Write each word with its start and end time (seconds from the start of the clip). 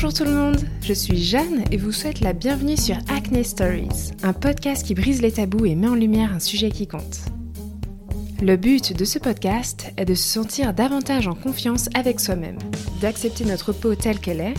Bonjour 0.00 0.14
tout 0.14 0.24
le 0.24 0.30
monde, 0.30 0.60
je 0.80 0.92
suis 0.92 1.20
Jeanne 1.20 1.64
et 1.72 1.76
vous 1.76 1.90
souhaite 1.90 2.20
la 2.20 2.32
bienvenue 2.32 2.76
sur 2.76 2.94
Acne 3.08 3.42
Stories, 3.42 4.12
un 4.22 4.32
podcast 4.32 4.86
qui 4.86 4.94
brise 4.94 5.20
les 5.20 5.32
tabous 5.32 5.66
et 5.66 5.74
met 5.74 5.88
en 5.88 5.96
lumière 5.96 6.32
un 6.32 6.38
sujet 6.38 6.70
qui 6.70 6.86
compte. 6.86 7.18
Le 8.40 8.54
but 8.54 8.96
de 8.96 9.04
ce 9.04 9.18
podcast 9.18 9.90
est 9.96 10.04
de 10.04 10.14
se 10.14 10.22
sentir 10.22 10.72
davantage 10.72 11.26
en 11.26 11.34
confiance 11.34 11.88
avec 11.94 12.20
soi-même, 12.20 12.58
d'accepter 13.00 13.44
notre 13.44 13.72
peau 13.72 13.96
telle 13.96 14.20
qu'elle 14.20 14.40
est, 14.40 14.54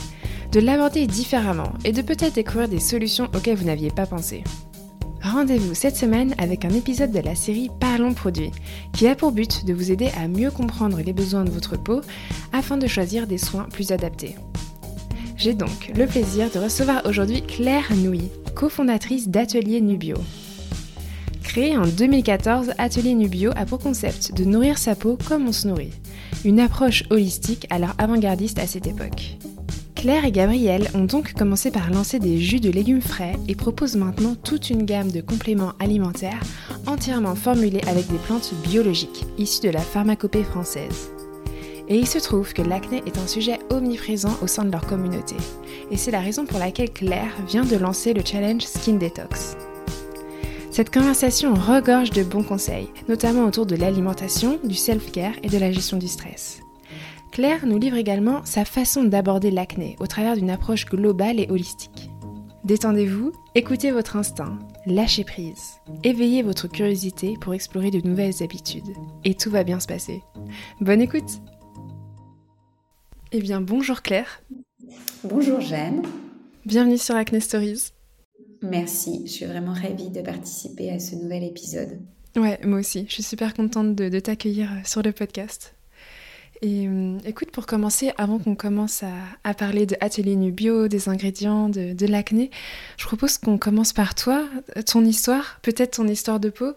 de 0.51 0.59
l'aborder 0.59 1.07
différemment 1.07 1.71
et 1.85 1.93
de 1.93 2.01
peut-être 2.01 2.35
découvrir 2.35 2.67
des 2.67 2.81
solutions 2.81 3.29
auxquelles 3.33 3.55
vous 3.55 3.67
n'aviez 3.67 3.91
pas 3.91 4.07
pensé. 4.07 4.43
Rendez-vous 5.23 5.73
cette 5.73 5.95
semaine 5.95 6.35
avec 6.37 6.65
un 6.65 6.71
épisode 6.71 7.13
de 7.13 7.19
la 7.19 7.35
série 7.35 7.71
Parlons 7.79 8.13
produits, 8.13 8.51
qui 8.91 9.07
a 9.07 9.15
pour 9.15 9.31
but 9.31 9.63
de 9.63 9.73
vous 9.73 9.89
aider 9.89 10.09
à 10.21 10.27
mieux 10.27 10.51
comprendre 10.51 10.99
les 10.99 11.13
besoins 11.13 11.45
de 11.45 11.49
votre 11.49 11.81
peau 11.81 12.01
afin 12.51 12.75
de 12.75 12.87
choisir 12.87 13.25
des 13.25 13.37
soins 13.37 13.69
plus 13.71 13.93
adaptés. 13.93 14.35
J'ai 15.39 15.53
donc 15.53 15.93
le 15.95 16.05
plaisir 16.05 16.49
de 16.51 16.59
recevoir 16.59 17.05
aujourd'hui 17.05 17.41
Claire 17.41 17.95
Nouy, 17.95 18.23
cofondatrice 18.55 19.29
d'Atelier 19.29 19.79
Nubio. 19.79 20.17
Créé 21.43 21.77
en 21.77 21.87
2014, 21.87 22.73
Atelier 22.77 23.13
Nubio 23.13 23.51
a 23.55 23.65
pour 23.65 23.79
concept 23.79 24.33
de 24.35 24.43
nourrir 24.43 24.77
sa 24.77 24.95
peau 24.95 25.17
comme 25.29 25.47
on 25.47 25.53
se 25.53 25.65
nourrit, 25.65 25.93
une 26.43 26.59
approche 26.59 27.05
holistique 27.09 27.67
alors 27.69 27.93
avant-gardiste 27.97 28.59
à 28.59 28.67
cette 28.67 28.85
époque. 28.85 29.37
Claire 29.95 30.25
et 30.25 30.31
Gabriel 30.33 30.89
ont 30.93 31.05
donc 31.05 31.31
commencé 31.31 31.71
par 31.71 31.89
lancer 31.89 32.19
des 32.19 32.37
jus 32.37 32.59
de 32.59 32.69
légumes 32.69 33.01
frais 33.01 33.37
et 33.47 33.55
proposent 33.55 33.95
maintenant 33.95 34.35
toute 34.35 34.69
une 34.69 34.83
gamme 34.83 35.11
de 35.11 35.21
compléments 35.21 35.73
alimentaires 35.79 36.43
entièrement 36.85 37.35
formulés 37.35 37.81
avec 37.87 38.07
des 38.07 38.17
plantes 38.17 38.53
biologiques 38.63 39.25
issues 39.37 39.67
de 39.67 39.71
la 39.71 39.79
pharmacopée 39.79 40.43
française. 40.43 41.11
Et 41.89 41.97
il 41.97 42.07
se 42.07 42.19
trouve 42.19 42.53
que 42.53 42.61
l'acné 42.61 43.01
est 43.07 43.17
un 43.17 43.25
sujet 43.25 43.57
omniprésent 43.71 44.37
au 44.43 44.47
sein 44.47 44.63
de 44.63 44.71
leur 44.71 44.85
communauté. 44.85 45.35
Et 45.89 45.97
c'est 45.97 46.11
la 46.11 46.19
raison 46.19 46.45
pour 46.45 46.59
laquelle 46.59 46.91
Claire 46.91 47.33
vient 47.47 47.65
de 47.65 47.75
lancer 47.75 48.13
le 48.13 48.23
challenge 48.23 48.61
Skin 48.61 48.93
Detox. 48.93 49.57
Cette 50.69 50.93
conversation 50.93 51.55
regorge 51.55 52.11
de 52.11 52.23
bons 52.23 52.43
conseils, 52.43 52.89
notamment 53.07 53.45
autour 53.45 53.65
de 53.65 53.75
l'alimentation, 53.75 54.59
du 54.63 54.75
self-care 54.75 55.33
et 55.41 55.49
de 55.49 55.57
la 55.57 55.71
gestion 55.71 55.97
du 55.97 56.07
stress. 56.07 56.59
Claire 57.31 57.65
nous 57.65 57.79
livre 57.79 57.97
également 57.97 58.45
sa 58.45 58.65
façon 58.65 59.03
d'aborder 59.03 59.49
l'acné 59.49 59.95
au 59.99 60.05
travers 60.05 60.35
d'une 60.35 60.51
approche 60.51 60.85
globale 60.85 61.39
et 61.39 61.49
holistique. 61.49 62.11
Détendez-vous, 62.65 63.31
écoutez 63.55 63.89
votre 63.89 64.15
instinct, 64.15 64.59
lâchez 64.85 65.23
prise, 65.23 65.79
éveillez 66.03 66.43
votre 66.43 66.67
curiosité 66.67 67.35
pour 67.41 67.55
explorer 67.55 67.89
de 67.89 68.07
nouvelles 68.07 68.43
habitudes. 68.43 68.93
Et 69.23 69.33
tout 69.33 69.49
va 69.49 69.63
bien 69.63 69.79
se 69.79 69.87
passer. 69.87 70.23
Bonne 70.81 71.01
écoute 71.01 71.41
Eh 73.31 73.41
bien 73.41 73.61
bonjour 73.61 74.01
Claire. 74.01 74.41
Bonjour 75.23 75.61
Jeanne. 75.61 76.01
Bienvenue 76.65 76.97
sur 76.97 77.15
Acne 77.15 77.39
Stories. 77.39 77.91
Merci, 78.63 79.21
je 79.27 79.31
suis 79.31 79.45
vraiment 79.45 79.73
ravie 79.73 80.09
de 80.09 80.21
participer 80.21 80.89
à 80.89 80.99
ce 80.99 81.13
nouvel 81.13 81.43
épisode. 81.43 81.99
Ouais, 82.35 82.59
moi 82.63 82.79
aussi, 82.79 83.05
je 83.07 83.13
suis 83.13 83.23
super 83.23 83.53
contente 83.53 83.95
de, 83.95 84.19
t'accueillir 84.19 84.69
sur 84.83 85.03
le 85.03 85.11
podcast. 85.11 85.75
Et 86.63 86.87
euh, 86.87 87.19
écoute, 87.23 87.51
pour 87.51 87.67
commencer, 87.67 88.11
avant 88.17 88.39
qu'on 88.39 88.55
commence 88.55 89.03
à, 89.43 89.53
parler 89.53 89.85
de 89.85 89.95
Atelier 90.01 90.35
Nubio, 90.35 90.87
des 90.87 91.07
ingrédients, 91.07 91.69
de, 91.69 92.05
l'acné, 92.07 92.49
je 92.97 93.05
propose 93.05 93.37
qu'on 93.37 93.59
commence 93.59 93.93
par 93.93 94.15
toi, 94.15 94.43
ton 94.87 95.05
histoire, 95.05 95.59
peut-être 95.61 95.97
ton 95.97 96.07
histoire 96.07 96.39
de 96.39 96.49
peau. 96.49 96.73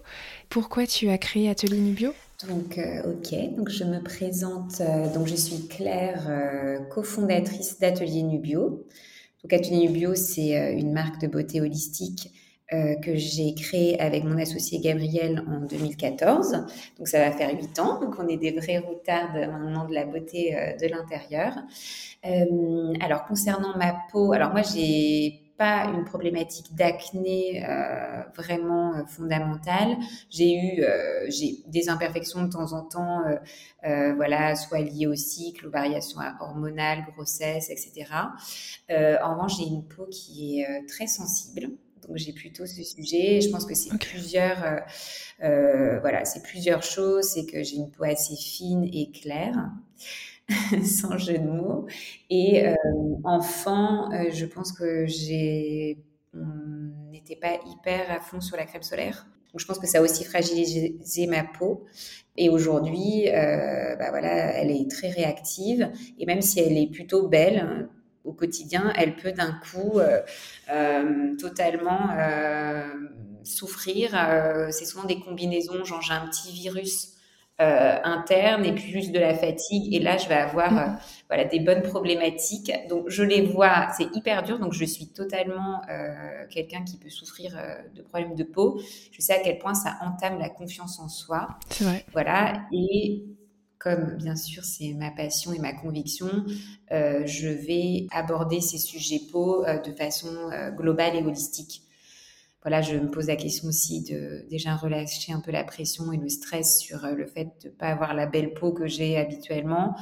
Pourquoi 0.50 0.86
tu 0.86 1.08
as 1.08 1.16
créé 1.16 1.48
Atelier 1.48 1.78
Nubio 1.78 2.12
donc, 2.48 2.78
euh, 2.78 3.12
ok, 3.12 3.34
je 3.68 3.84
me 3.84 4.02
présente, 4.02 4.80
euh, 4.80 5.12
donc 5.12 5.26
je 5.26 5.36
suis 5.36 5.66
Claire, 5.68 6.28
cofondatrice 6.90 7.78
d'Atelier 7.78 8.22
Nubio. 8.22 8.86
Donc 9.42 9.52
Atelier 9.52 9.88
Nubio, 9.88 10.14
c'est 10.14 10.74
une 10.78 10.92
marque 10.92 11.20
de 11.20 11.26
beauté 11.26 11.60
holistique 11.60 12.30
euh, 12.72 12.94
que 12.94 13.16
j'ai 13.16 13.54
créé 13.54 14.00
avec 14.00 14.24
mon 14.24 14.38
associé 14.38 14.78
Gabriel 14.80 15.44
en 15.46 15.60
2014. 15.60 16.64
Donc 16.96 17.06
ça 17.06 17.18
va 17.18 17.30
faire 17.30 17.54
huit 17.54 17.78
ans. 17.78 18.00
Donc 18.00 18.14
on 18.18 18.26
est 18.28 18.38
des 18.38 18.52
vrais 18.52 18.78
routards 18.78 19.34
maintenant 19.34 19.86
de 19.86 19.92
la 19.92 20.06
beauté 20.06 20.56
euh, 20.56 20.74
de 20.78 20.86
l'intérieur. 20.86 21.54
Euh, 22.24 22.94
alors 23.02 23.26
concernant 23.26 23.76
ma 23.76 23.94
peau, 24.10 24.32
alors 24.32 24.52
moi 24.52 24.62
j'ai 24.62 25.41
pas 25.62 25.84
une 25.94 26.04
problématique 26.04 26.74
d'acné 26.74 27.64
vraiment 28.34 29.04
fondamentale. 29.06 29.96
J'ai 30.30 30.54
eu 30.56 30.84
j'ai 31.28 31.62
des 31.66 31.88
imperfections 31.88 32.42
de 32.42 32.48
temps 32.48 32.72
en 32.72 32.82
temps, 32.82 33.22
voilà, 33.82 34.56
soit 34.56 34.80
liées 34.80 35.06
au 35.06 35.14
cycle, 35.14 35.66
aux 35.66 35.70
variations 35.70 36.20
hormonales, 36.40 37.04
grossesse, 37.12 37.70
etc. 37.70 38.10
en 38.88 39.34
revanche, 39.34 39.58
j'ai 39.58 39.66
une 39.66 39.86
peau 39.86 40.06
qui 40.10 40.60
est 40.60 40.86
très 40.86 41.06
sensible. 41.06 41.70
Donc 42.08 42.16
j'ai 42.16 42.32
plutôt 42.32 42.66
ce 42.66 42.82
sujet. 42.82 43.40
Je 43.40 43.50
pense 43.50 43.64
que 43.64 43.74
c'est 43.74 43.96
plusieurs, 43.98 44.64
euh, 44.64 44.76
euh, 45.44 46.00
voilà, 46.00 46.24
c'est 46.24 46.42
plusieurs 46.42 46.82
choses. 46.82 47.24
C'est 47.24 47.46
que 47.46 47.62
j'ai 47.62 47.76
une 47.76 47.90
peau 47.90 48.04
assez 48.04 48.36
fine 48.36 48.88
et 48.92 49.10
claire, 49.10 49.70
sans 50.84 51.18
jeu 51.18 51.38
de 51.38 51.46
mots. 51.46 51.86
Et 52.30 52.66
euh, 52.66 52.74
enfant, 53.24 54.10
je 54.30 54.44
pense 54.46 54.72
que 54.72 55.06
j'ai, 55.06 55.98
n'était 57.10 57.36
pas 57.36 57.58
hyper 57.66 58.10
à 58.10 58.20
fond 58.20 58.40
sur 58.40 58.56
la 58.56 58.64
crème 58.64 58.82
solaire. 58.82 59.26
Donc 59.52 59.60
je 59.60 59.66
pense 59.66 59.78
que 59.78 59.86
ça 59.86 59.98
a 59.98 60.00
aussi 60.00 60.24
fragilisé 60.24 61.26
ma 61.26 61.44
peau. 61.44 61.84
Et 62.36 62.48
aujourd'hui, 62.48 63.26
bah 63.26 64.08
voilà, 64.10 64.56
elle 64.56 64.70
est 64.70 64.90
très 64.90 65.10
réactive. 65.10 65.90
Et 66.18 66.24
même 66.24 66.40
si 66.40 66.60
elle 66.60 66.78
est 66.78 66.90
plutôt 66.90 67.28
belle, 67.28 67.88
au 68.24 68.32
quotidien, 68.32 68.92
elle 68.96 69.16
peut 69.16 69.32
d'un 69.32 69.52
coup 69.52 69.98
euh, 69.98 70.20
euh, 70.70 71.36
totalement 71.36 72.10
euh, 72.16 72.84
souffrir. 73.44 74.10
c'est 74.70 74.84
souvent 74.84 75.04
des 75.04 75.18
combinaisons, 75.20 75.84
genre 75.84 76.00
j'ai 76.00 76.14
un 76.14 76.26
petit 76.28 76.52
virus 76.52 77.11
interne 77.58 78.64
et 78.64 78.74
plus 78.74 79.12
de 79.12 79.20
la 79.20 79.34
fatigue. 79.34 79.94
Et 79.94 80.00
là, 80.00 80.16
je 80.16 80.28
vais 80.28 80.34
avoir 80.34 80.72
mmh. 80.72 80.98
voilà, 81.28 81.44
des 81.44 81.60
bonnes 81.60 81.82
problématiques. 81.82 82.72
Donc, 82.88 83.04
je 83.08 83.22
les 83.22 83.42
vois, 83.42 83.86
c'est 83.96 84.08
hyper 84.16 84.42
dur. 84.42 84.58
Donc, 84.58 84.72
je 84.72 84.84
suis 84.84 85.06
totalement 85.06 85.80
quelqu'un 86.50 86.82
qui 86.82 86.96
peut 86.96 87.08
souffrir 87.08 87.56
de 87.94 88.02
problèmes 88.02 88.34
de 88.34 88.42
peau. 88.42 88.80
Je 89.12 89.20
sais 89.20 89.34
à 89.34 89.38
quel 89.38 89.58
point 89.58 89.74
ça 89.74 89.96
entame 90.00 90.40
la 90.40 90.48
confiance 90.48 90.98
en 90.98 91.08
soi. 91.08 91.50
C'est 91.70 91.84
vrai. 91.84 92.04
Voilà. 92.12 92.62
Et 92.72 93.22
comme 93.82 94.16
bien 94.16 94.36
sûr 94.36 94.64
c'est 94.64 94.94
ma 94.94 95.10
passion 95.10 95.52
et 95.52 95.58
ma 95.58 95.72
conviction, 95.72 96.30
euh, 96.92 97.26
je 97.26 97.48
vais 97.48 98.06
aborder 98.12 98.60
ces 98.60 98.78
sujets 98.78 99.20
peau 99.30 99.64
euh, 99.64 99.78
de 99.80 99.92
façon 99.92 100.28
euh, 100.52 100.70
globale 100.70 101.16
et 101.16 101.22
holistique. 101.22 101.82
Voilà, 102.62 102.80
je 102.80 102.96
me 102.96 103.10
pose 103.10 103.26
la 103.26 103.36
question 103.36 103.68
aussi 103.68 104.02
de 104.04 104.46
déjà 104.48 104.76
relâcher 104.76 105.32
un 105.32 105.40
peu 105.40 105.50
la 105.50 105.64
pression 105.64 106.12
et 106.12 106.16
le 106.16 106.28
stress 106.28 106.78
sur 106.78 107.04
le 107.06 107.26
fait 107.26 107.50
de 107.62 107.68
ne 107.68 107.72
pas 107.74 107.88
avoir 107.88 108.14
la 108.14 108.26
belle 108.26 108.54
peau 108.54 108.72
que 108.72 108.86
j'ai 108.86 109.18
habituellement. 109.18 109.96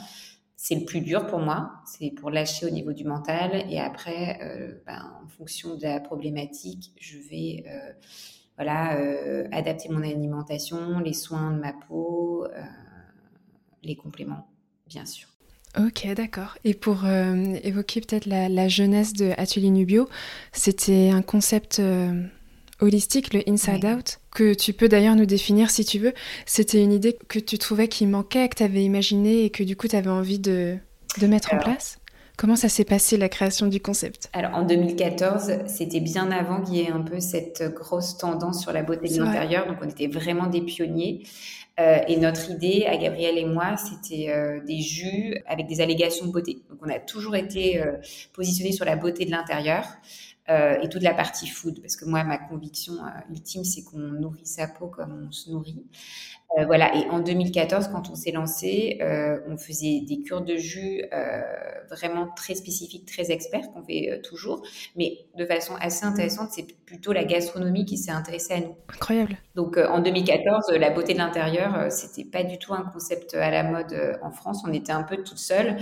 C'est 0.56 0.75
le 0.75 0.84
plus 0.84 1.00
dur 1.00 1.26
pour 1.26 1.38
moi, 1.38 1.71
c'est 1.87 2.10
pour 2.10 2.31
lâcher 2.31 2.66
au 2.66 2.71
niveau 2.71 2.93
du 2.93 3.04
mental. 3.04 3.65
Et 3.71 3.81
après, 3.81 4.38
ben, 4.87 5.10
en 5.25 5.28
fonction 5.28 5.75
de 5.75 5.84
la 5.84 6.00
problématique, 6.00 6.93
je 7.00 7.16
vais 7.16 7.65
voilà, 8.56 8.94
adapter 9.53 9.88
mon 9.88 10.03
alimentation, 10.03 10.98
les 10.98 11.15
soins 11.15 11.53
de 11.53 11.60
ma 11.60 11.72
peau 11.72 12.47
les 13.82 13.97
compléments, 13.97 14.47
bien 14.87 15.06
sûr. 15.06 15.28
Ok, 15.78 16.06
d'accord. 16.16 16.59
Et 16.65 16.75
pour 16.75 17.04
euh, 17.04 17.54
évoquer 17.62 18.00
peut-être 18.00 18.27
la, 18.27 18.69
jeunesse 18.69 19.12
de 19.12 19.32
Atelier 19.37 19.71
Nubio, 19.71 20.09
c'était 20.53 21.10
un 21.10 21.22
concept 21.22 21.78
euh, 21.78 22.25
holistique, 22.80 23.32
le 23.34 23.42
Inside 23.48 23.84
Out, 23.84 24.20
que 24.34 24.54
tu 24.54 24.72
peux 24.72 24.88
d'ailleurs 24.88 25.16
nous 25.16 25.26
définir 25.26 25.70
si 25.70 25.84
tu 25.84 25.98
veux. 25.98 26.12
C'était 26.46 26.82
une 26.82 26.92
idée 26.92 27.16
que 27.28 27.38
tu 27.38 27.58
trouvais 27.58 27.88
qui 27.88 28.06
manquait, 28.06 28.48
que 28.48 28.56
tu 28.56 28.62
avais 28.62 28.84
imaginée 28.84 29.44
et 29.44 29.50
que 29.50 29.62
du 29.62 29.77
coup 29.77 29.88
tu 29.88 29.97
avais 29.97 30.10
envie 30.10 30.38
de, 30.38 30.77
de 31.21 31.27
mettre 31.27 31.54
en 31.54 31.59
place. 31.59 31.98
Comment 32.36 32.56
ça 32.56 32.71
s'est 32.71 32.84
passé 32.84 33.18
la 33.18 33.28
création 33.28 33.66
du 33.66 33.80
concept? 33.80 34.30
Alors 34.32 34.54
en 34.54 34.62
2014, 34.62 35.66
c'était 35.66 36.00
bien 36.00 36.30
avant 36.30 36.62
qu'il 36.62 36.77
y 36.77 36.80
ait 36.80 36.91
un 36.91 37.03
peu 37.03 37.21
cette 37.21 37.62
grosse 37.74 38.16
tendance 38.16 38.62
sur 38.62 38.72
la 38.72 38.82
beauté 38.82 39.09
de 39.09 39.22
l'intérieur, 39.22 39.66
donc 39.66 39.77
on 39.82 39.88
était 39.88 40.06
vraiment 40.06 40.47
des 40.47 40.62
pionniers. 40.62 41.22
Euh, 41.78 41.98
et 42.09 42.16
notre 42.16 42.50
idée, 42.50 42.86
à 42.86 42.97
Gabriel 42.97 43.38
et 43.38 43.44
moi, 43.44 43.77
c'était 43.77 44.30
euh, 44.30 44.60
des 44.65 44.80
jus 44.80 45.36
avec 45.47 45.66
des 45.66 45.80
allégations 45.80 46.27
de 46.27 46.32
beauté. 46.32 46.62
Donc, 46.68 46.78
on 46.82 46.91
a 46.91 46.98
toujours 46.98 47.36
été 47.36 47.80
euh, 47.80 47.92
positionnés 48.34 48.72
sur 48.72 48.84
la 48.84 48.97
beauté 48.97 49.24
de 49.24 49.30
l'intérieur 49.30 49.84
et 50.48 50.89
toute 50.89 51.03
la 51.03 51.15
partie 51.15 51.47
food, 51.47 51.81
parce 51.81 51.97
que 51.97 52.04
moi, 52.04 52.25
ma 52.25 52.39
conviction 52.39 52.95
ultime, 53.31 53.65
c'est 53.65 53.84
qu'on 53.84 53.98
nourrit 53.98 54.47
sa 54.47 54.66
peau 54.66 54.89
comme 54.89 55.27
on 55.28 55.33
se 55.33 55.51
nourrit. 55.51 55.84
Euh, 56.58 56.64
voilà, 56.66 56.94
et 56.97 57.08
en 57.10 57.20
2014, 57.20 57.88
quand 57.88 58.10
on 58.10 58.16
s'est 58.16 58.32
lancé, 58.32 58.98
euh, 59.00 59.38
on 59.48 59.56
faisait 59.56 60.00
des 60.00 60.20
cures 60.22 60.41
de 60.41 60.56
jus 60.56 61.04
euh, 61.12 61.42
vraiment 61.88 62.26
très 62.34 62.56
spécifiques, 62.56 63.06
très 63.06 63.30
experts, 63.30 63.70
qu'on 63.72 63.84
fait 63.84 64.20
toujours, 64.24 64.62
mais 64.97 65.18
de 65.36 65.47
façon 65.47 65.74
assez 65.80 66.04
intéressante, 66.04 66.48
c'est 66.50 66.66
plutôt 66.84 67.12
la 67.12 67.22
gastronomie 67.22 67.84
qui 67.84 67.97
s'est 67.97 68.10
intéressée 68.10 68.54
à 68.54 68.60
nous. 68.60 68.74
Incroyable. 68.92 69.36
Donc 69.54 69.76
en 69.76 70.00
2014, 70.00 70.72
la 70.72 70.91
beauté 70.91 71.12
de 71.12 71.18
l'intérieur, 71.18 71.91
c'était 71.92 72.24
pas 72.24 72.42
du 72.42 72.58
tout 72.58 72.74
un 72.74 72.82
concept 72.82 73.34
à 73.34 73.50
la 73.50 73.62
mode 73.62 74.18
en 74.22 74.32
France, 74.32 74.62
on 74.66 74.72
était 74.72 74.92
un 74.92 75.04
peu 75.04 75.18
toute 75.18 75.38
seule, 75.38 75.76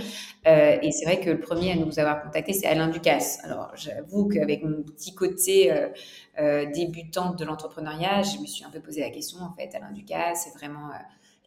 et 0.45 0.91
c'est 0.91 1.05
vrai 1.05 1.19
que 1.19 1.31
le 1.31 1.39
premier 1.39 1.71
à 1.71 1.75
nous 1.75 1.97
avoir 1.97 2.21
contacté, 2.21 2.53
c'est 2.53 2.67
Alain 2.67 2.89
Ducasse. 2.89 3.39
Alors 3.43 3.71
j'avoue 3.75 4.27
qu'avec 4.27 4.63
mon 4.63 4.83
petit 4.83 5.15
côté 5.15 5.71
débutante 6.73 7.37
de 7.37 7.45
l'entrepreneuriat, 7.45 8.21
je 8.23 8.39
me 8.39 8.45
suis 8.45 8.63
un 8.63 8.69
peu 8.69 8.79
posé 8.79 9.01
la 9.01 9.09
question, 9.09 9.39
en 9.39 9.53
fait, 9.53 9.73
Alain 9.75 9.91
Ducasse, 9.91 10.45
c'est 10.45 10.57
vraiment 10.57 10.89
euh, 10.89 10.97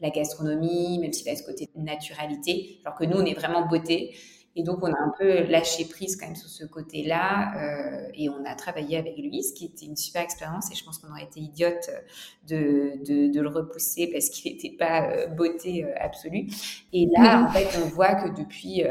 la 0.01 0.11
gastronomie, 0.11 0.99
même 0.99 1.13
s'il 1.13 1.29
a 1.29 1.37
ce 1.37 1.45
côté 1.45 1.69
naturalité, 1.77 2.81
alors 2.85 2.99
que 2.99 3.05
nous, 3.05 3.17
on 3.17 3.25
est 3.25 3.35
vraiment 3.35 3.67
beauté. 3.67 4.15
Et 4.55 4.65
donc, 4.65 4.81
on 4.83 4.93
a 4.93 4.99
un 4.99 5.13
peu 5.19 5.45
lâché 5.45 5.87
prise 5.87 6.17
quand 6.17 6.27
même 6.27 6.37
sur 6.37 6.51
ce 6.51 6.65
côté-là 6.67 7.55
euh, 7.57 8.11
et 8.15 8.29
on 8.29 8.45
a 8.45 8.55
travaillé 8.55 8.99
avec 8.99 9.17
lui, 9.17 9.43
ce 9.43 9.55
qui 9.55 9.65
était 9.65 9.87
une 9.87 9.97
super 9.97 10.21
expérience 10.21 10.71
et 10.71 10.75
je 10.75 10.85
pense 10.85 10.99
qu'on 10.99 11.11
aurait 11.11 11.23
été 11.23 11.41
idiote 11.41 11.89
de, 12.49 13.03
de, 13.33 13.41
le 13.41 13.49
repousser 13.49 14.09
parce 14.13 14.29
qu'il 14.29 14.53
n'était 14.53 14.77
pas 14.77 15.09
euh, 15.09 15.27
beauté 15.29 15.91
absolue. 15.95 16.49
Et 16.93 17.09
là, 17.17 17.47
en 17.49 17.49
fait, 17.51 17.67
on 17.83 17.89
voit 17.89 18.15
que 18.15 18.29
depuis 18.39 18.85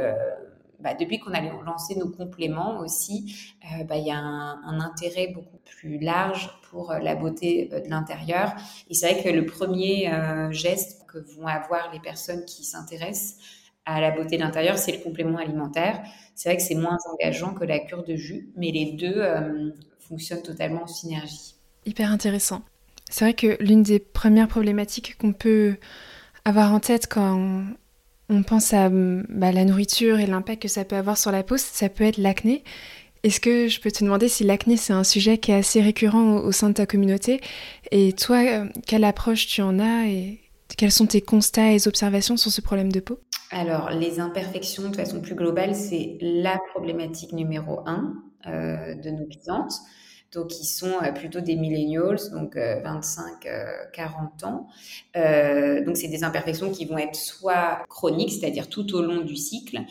bah, 0.81 0.94
depuis 0.94 1.19
qu'on 1.19 1.33
a 1.33 1.42
lancé 1.42 1.95
nos 1.95 2.10
compléments 2.10 2.80
aussi, 2.80 3.36
euh, 3.63 3.83
bah, 3.83 3.98
il 3.98 4.06
y 4.06 4.12
a 4.12 4.18
un, 4.18 4.80
intérêt 4.80 5.28
beaucoup 5.28 5.57
plus 5.66 6.00
large 6.00 6.50
pour 6.69 6.92
euh, 6.92 7.00
la 7.00 7.16
beauté 7.16 7.69
euh, 7.72 7.81
de 7.81 7.89
l'intérieur. 7.89 8.54
Et 8.89 8.94
c'est 8.94 9.12
vrai 9.12 9.24
que 9.24 9.30
le 9.30 9.45
premier 9.45 10.12
geste 10.51 11.06
que 11.07 11.19
vont 11.19 11.48
avoir 11.48 11.92
les 11.94 12.00
personnes 12.00 12.45
qui 12.45 12.63
s'intéressent 12.63 13.38
à 13.86 14.00
la 14.00 14.12
beauté 14.12 14.38
de 14.38 14.42
l'intérieur, 14.42 14.78
c'est 14.78 14.92
le 14.92 15.00
complément 15.00 15.38
alimentaire. 15.38 16.01
C'est 16.36 16.50
vrai 16.50 16.57
que 16.57 16.63
c'est 16.63 16.75
moins 16.75 16.98
engageant 17.13 17.54
que 17.54 17.66
la 17.66 17.80
cure 17.80 18.04
de 18.04 18.16
jus, 18.16 18.50
mais 18.56 18.72
les 18.72 18.94
deux 18.94 19.24
fonctionnent 20.00 20.42
totalement 20.42 20.84
en 20.84 20.88
synergie. 20.88 21.56
Hyper 21.86 22.12
intéressant. 22.12 22.62
C'est 23.10 23.25
vrai 23.25 23.34
que 23.34 23.62
l'une 23.62 23.84
des 23.84 24.00
premières 24.00 24.48
problématiques 24.48 25.18
qu'on 25.18 25.34
peut 25.34 25.75
avoir 26.45 26.74
en 26.74 26.80
tête 26.80 27.07
quand 27.07 27.66
on 28.31 28.44
pense 28.44 28.74
à 28.74 28.89
bah, 28.89 29.51
la 29.51 29.66
nourriture 29.66 30.19
et 30.19 30.25
l'impact 30.25 30.62
que 30.62 30.68
ça 30.68 30.86
peut 30.86 30.95
avoir 30.95 31.18
sur 31.18 31.31
la 31.31 31.44
peau, 31.44 31.57
ça 31.57 31.89
peut 31.89 32.06
être 32.06 32.18
l'acné. 32.18 32.63
Est-ce 33.24 33.39
que 33.39 33.68
je 33.68 33.80
peux 33.80 33.92
te 33.92 34.04
demander 34.04 34.30
si 34.30 34.44
l'acné, 34.44 34.78
c'est 34.78 34.94
un 34.94 35.04
sujet 35.04 35.38
qui 35.38 35.51
est 35.51 35.56
assez 35.56 35.81
récurrent 35.81 36.38
au, 36.38 36.51
sein 36.51 36.69
de 36.69 36.74
ta 36.74 36.88
communauté? 36.88 37.42
Et 37.92 38.13
toi, 38.13 38.38
euh, 38.38 38.66
quelle 38.88 39.04
approche 39.04 39.45
tu 39.45 39.62
en 39.62 39.78
as 39.78 40.07
et 40.07 40.39
quels 40.78 40.92
sont 40.92 41.06
tes 41.06 41.22
constats 41.22 41.74
et 41.74 41.88
observations 41.88 42.38
sur 42.38 42.51
ce 42.51 42.62
problème 42.62 42.92
de 42.92 43.01
peau? 43.01 43.19
Alors, 43.51 43.92
les 43.92 44.19
imperfections, 44.19 44.89
de 44.89 44.95
façon 44.95 45.22
plus 45.22 45.36
globale, 45.36 45.75
c'est 45.75 46.18
la 46.22 46.57
problématique 46.72 47.34
numéro 47.34 47.81
un 47.86 48.13
euh, 48.48 48.95
de 48.95 49.10
nos 49.12 49.27
clientes 49.27 49.74
donc 50.31 50.60
ils 50.60 50.66
sont 50.66 50.94
euh, 51.04 51.12
plutôt 51.12 51.42
des 51.42 51.56
millennials, 51.56 52.30
donc 52.31 52.56
25-40 52.56 53.45
euh, 53.48 54.48
ans. 54.48 54.68
Euh, 55.16 55.83
donc 55.83 55.98
c'est 55.98 56.07
des 56.07 56.24
imperfections 56.24 56.72
qui 56.72 56.86
vont 56.86 56.98
être 56.98 57.16
soit 57.16 57.83
chroniques, 57.89 58.31
c'est-à-dire 58.31 58.69
tout 58.69 58.95
au 58.95 59.01
long 59.01 59.22
du 59.22 59.36
cycle, 59.36 59.81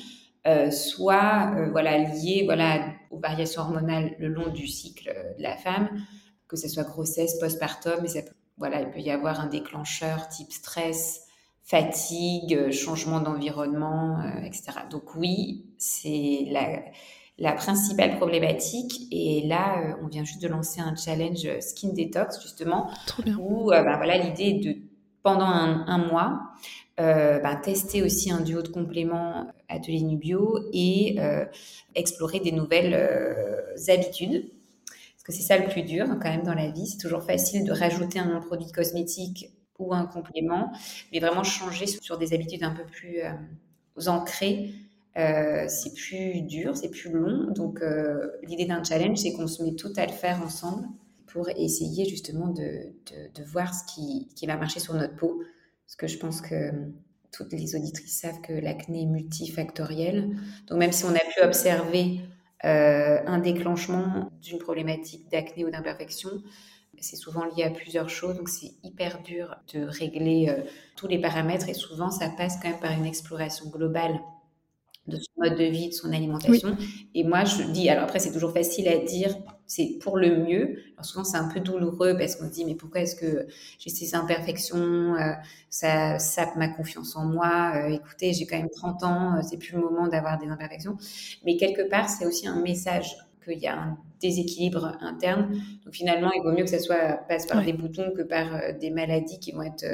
soit 0.71 1.55
voilà 1.71 1.99
liées 1.99 2.45
voilà 2.47 2.87
aux 3.11 3.19
variations 3.19 3.61
hormonales 3.61 4.17
le 4.19 4.29
long 4.29 4.49
du 4.49 4.67
cycle 4.67 5.15
de 5.37 5.43
la 5.43 5.57
femme, 5.57 5.91
que 6.49 6.57
ce 6.57 6.67
soit 6.67 6.85
grossesse, 6.85 7.39
postpartum, 7.39 8.01
mais 8.03 8.25
voilà 8.57 8.81
il 8.81 8.91
peut 8.91 9.01
y 9.01 9.11
avoir 9.11 9.41
un 9.41 9.47
déclencheur 9.47 10.29
type 10.29 10.51
stress, 10.51 11.27
fatigue, 11.63 12.71
changement 12.71 13.21
d'environnement, 13.21 14.23
etc. 14.43 14.73
Donc 14.91 15.15
oui, 15.15 15.67
c'est 15.77 16.47
la 16.51 16.83
la 17.41 17.53
principale 17.53 18.17
problématique. 18.17 19.09
Et 19.11 19.47
là, 19.47 19.81
euh, 19.81 19.95
on 20.03 20.07
vient 20.07 20.25
juste 20.25 20.43
de 20.43 20.49
lancer 20.49 20.81
un 20.81 20.95
challenge 20.95 21.49
Skin 21.61 21.93
Detox, 21.95 22.41
justement, 22.41 22.91
où 23.39 23.73
euh, 23.73 23.83
bah, 23.83 23.97
voilà, 23.97 24.19
l'idée 24.19 24.45
est 24.45 24.65
de, 24.65 24.77
pendant 25.23 25.47
un, 25.47 25.99
mois, 25.99 26.41
euh, 27.01 27.41
bah, 27.41 27.57
tester 27.57 28.03
aussi 28.03 28.31
un 28.31 28.41
duo 28.41 28.63
de 28.63 28.69
compléments 28.69 29.49
Atelier 29.69 30.03
Nubio 30.03 30.59
et 30.73 31.19
explorer 31.95 32.41
des 32.41 32.53
nouvelles 32.53 32.95
habitudes. 33.89 34.51
Parce 35.15 35.25
que 35.25 35.33
c'est 35.33 35.43
ça 35.43 35.59
le 35.59 35.69
plus 35.69 35.83
dur 35.83 36.07
quand 36.23 36.31
même 36.31 36.43
dans 36.43 36.55
la 36.55 36.71
vie. 36.71 36.87
C'est 36.87 36.99
toujours 36.99 37.23
facile 37.23 37.65
de 37.65 37.73
rajouter 37.73 38.19
un 38.19 38.41
produit 38.41 38.73
cosmétique 38.73 39.51
ou 39.79 39.95
un 39.95 40.07
complément, 40.07 40.73
mais 41.13 41.21
vraiment 41.21 41.45
changer 41.45 41.87
sur 41.87 42.19
des 42.19 42.35
habitudes 42.35 42.65
un 42.65 42.75
peu 42.75 42.85
plus 42.85 43.23
ancrées 44.09 44.75
euh, 45.19 45.67
c'est 45.69 45.93
plus 45.95 46.43
dur, 46.43 46.77
c'est 46.77 46.91
plus 46.91 47.11
long. 47.11 47.51
Donc, 47.53 47.83
euh, 47.83 48.29
l'idée 48.45 48.67
d'un 48.67 48.83
challenge, 48.85 49.19
c'est 49.19 49.33
qu'on 49.33 49.47
se 49.47 49.63
met 49.63 49.75
tout 49.75 49.93
à 49.97 50.07
le 50.07 50.13
faire 50.13 50.41
ensemble 50.43 50.87
pour 51.27 51.49
essayer 51.51 52.09
justement 52.09 52.49
de, 52.49 52.93
voir 53.47 53.73
ce 53.75 53.85
qui, 53.95 54.47
va 54.47 54.57
marcher 54.57 54.81
sur 54.81 54.95
notre 54.95 55.17
peau. 55.17 55.43
Parce 55.87 55.97
que 55.97 56.07
je 56.07 56.19
pense 56.19 56.41
que 56.41 56.71
toutes 57.33 57.53
les 57.53 57.75
auditrices 57.77 58.21
savent 58.21 58.41
que 58.41 58.53
l'acné 58.53 59.03
est 59.03 59.07
multifactoriel. 59.07 60.37
Donc, 60.69 60.79
même 60.79 60.93
si 60.93 61.05
on 61.05 61.15
a 61.15 61.19
pu 61.35 61.41
observer 61.43 62.21
euh, 62.65 63.21
un 63.27 63.39
déclenchement 63.39 64.31
d'une 64.43 64.59
problématique 64.59 65.29
d'acné 65.31 65.65
ou 65.65 65.71
d'imperfection, 65.71 66.31
c'est 67.03 67.17
souvent 67.17 67.47
lié 67.47 67.65
à 67.65 67.71
plusieurs 67.71 68.11
choses, 68.11 68.37
donc 68.37 68.51
c'est 68.51 68.73
hyper 68.83 69.23
dur 69.23 69.57
de 69.73 69.85
régler 69.85 70.55
tous 70.97 71.07
les 71.07 71.19
paramètres 71.19 71.71
et 71.71 71.73
souvent 71.73 72.11
ça 72.11 72.29
passe 72.29 72.59
quand 72.61 72.69
même 72.69 72.79
par 72.79 72.93
une 72.93 73.07
exploration 73.07 73.71
globale 73.71 74.21
de 75.11 75.17
son 75.17 75.31
mode 75.37 75.59
de 75.59 75.65
vie, 75.65 75.89
de 75.89 75.95
son 75.95 76.13
alimentation. 76.13 76.77
Et 77.15 77.25
moi, 77.25 77.45
je 77.45 77.63
dis, 77.65 77.89
alors 77.91 78.05
après, 78.05 78.19
c'est 78.19 78.33
toujours 78.33 78.53
facile 78.53 78.89
à 78.89 78.97
dire, 78.99 79.37
c'est 79.67 79.99
pour 80.01 80.17
le 80.17 80.37
mieux. 80.37 80.79
Alors 80.95 81.05
souvent, 81.05 81.25
c'est 81.25 81.37
un 81.37 81.49
peu 81.49 81.61
douloureux 81.61 82.17
parce 82.19 82.37
qu'on 82.37 82.47
se 82.47 82.53
dit, 82.53 82.65
mais 82.65 82.75
pourquoi 82.75 83.03
est-ce 83.03 83.15
que 83.15 83.47
j'ai 83.79 83.91
ces 83.91 84.15
imperfections 84.15 85.15
euh, 85.15 85.33
Ça 85.69 86.19
sape 86.19 86.57
ma 86.57 86.69
confiance 86.69 87.15
en 87.15 87.25
moi. 87.25 87.73
Euh, 87.77 87.89
écoutez, 87.89 88.33
j'ai 88.33 88.47
quand 88.47 88.57
même 88.57 88.71
30 88.71 89.03
ans, 89.05 89.37
euh, 89.37 89.41
c'est 89.49 89.59
plus 89.59 89.75
le 89.75 89.81
moment 89.81 90.09
d'avoir 90.09 90.39
des 90.39 90.49
imperfections. 90.49 90.97
Mais 91.45 91.57
quelque 91.57 91.89
part, 91.89 92.09
c'est 92.09 92.27
aussi 92.27 92.49
un 92.49 92.61
message 92.61 93.17
qu'il 93.45 93.59
y 93.59 93.69
a 93.69 93.79
un 93.79 93.99
déséquilibre 94.21 94.99
interne. 95.01 95.53
Donc 95.85 95.95
finalement, 95.95 96.31
il 96.33 96.43
vaut 96.43 96.53
mieux 96.53 96.65
que 96.65 96.71
ça 96.71 96.81
soit 96.81 97.21
passe 97.29 97.47
par 97.47 97.65
des 97.65 97.73
boutons 97.73 98.13
que 98.15 98.23
par 98.23 98.75
des 98.79 98.91
maladies 98.91 99.39
qui 99.39 99.53
vont 99.53 99.63
être 99.63 99.85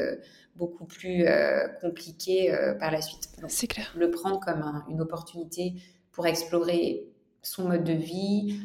beaucoup 0.57 0.87
plus 0.87 1.27
euh, 1.27 1.69
compliqué 1.81 2.53
euh, 2.53 2.75
par 2.75 2.91
la 2.91 3.01
suite. 3.01 3.29
C'est 3.49 3.67
clair. 3.67 3.93
Le 3.97 4.11
prendre 4.11 4.41
comme 4.41 4.85
une 4.89 5.01
opportunité 5.01 5.75
pour 6.13 6.27
explorer 6.27 7.09
son 7.43 7.69
mode 7.69 7.85
de 7.85 7.93
vie, 7.93 8.61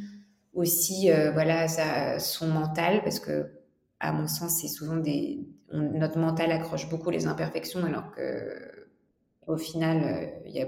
aussi 0.53 1.11
euh, 1.11 1.31
voilà 1.31 1.67
son 2.19 2.47
mental, 2.47 3.01
parce 3.03 3.19
que 3.19 3.51
à 3.99 4.11
mon 4.11 4.27
sens, 4.27 4.59
c'est 4.61 4.67
souvent 4.67 4.97
des 4.97 5.45
notre 5.73 6.17
mental 6.17 6.51
accroche 6.51 6.89
beaucoup 6.89 7.11
les 7.11 7.27
imperfections, 7.27 7.85
alors 7.85 8.11
que 8.11 8.87
au 9.47 9.55
final, 9.55 10.33
il 10.45 10.51
y 10.51 10.61
a 10.61 10.67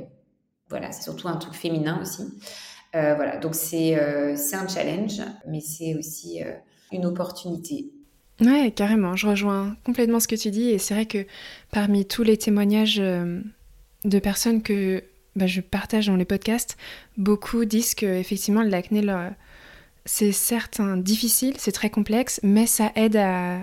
voilà, 0.70 0.94
c'est 0.94 1.04
surtout 1.04 1.28
un 1.28 1.36
truc 1.36 1.54
féminin 1.54 2.00
aussi. 2.02 2.24
voilà, 2.94 3.38
donc 3.38 3.54
c'est 3.54 3.98
c'est 4.38 4.56
un 4.56 4.68
challenge, 4.68 5.22
mais 5.46 5.60
c'est 5.60 5.96
aussi 5.96 6.42
une 6.94 7.06
opportunité. 7.06 7.92
Ouais, 8.42 8.72
carrément, 8.76 9.16
je 9.16 9.28
rejoins 9.28 9.76
complètement 9.86 10.20
ce 10.20 10.28
que 10.28 10.36
tu 10.36 10.50
dis 10.50 10.70
et 10.70 10.80
c'est 10.80 10.94
vrai 10.94 11.06
que 11.06 11.26
parmi 11.72 12.06
tous 12.06 12.24
les 12.24 12.38
témoignages 12.38 13.00
euh, 13.00 13.40
de 14.06 14.20
personnes 14.20 14.62
que 14.64 15.04
bah, 15.36 15.48
je 15.48 15.62
partage 15.62 16.08
dans 16.08 16.16
les 16.16 16.26
podcasts, 16.26 16.78
beaucoup 17.18 17.66
disent 17.66 17.96
que 17.96 18.06
effectivement 18.06 18.64
l'acné 18.64 19.02
c'est 20.06 20.32
certes 20.32 20.82
difficile, 20.98 21.56
c'est 21.58 21.72
très 21.72 21.90
complexe, 21.90 22.40
mais 22.44 22.68
ça 22.68 22.92
aide 22.96 23.16
à 23.16 23.60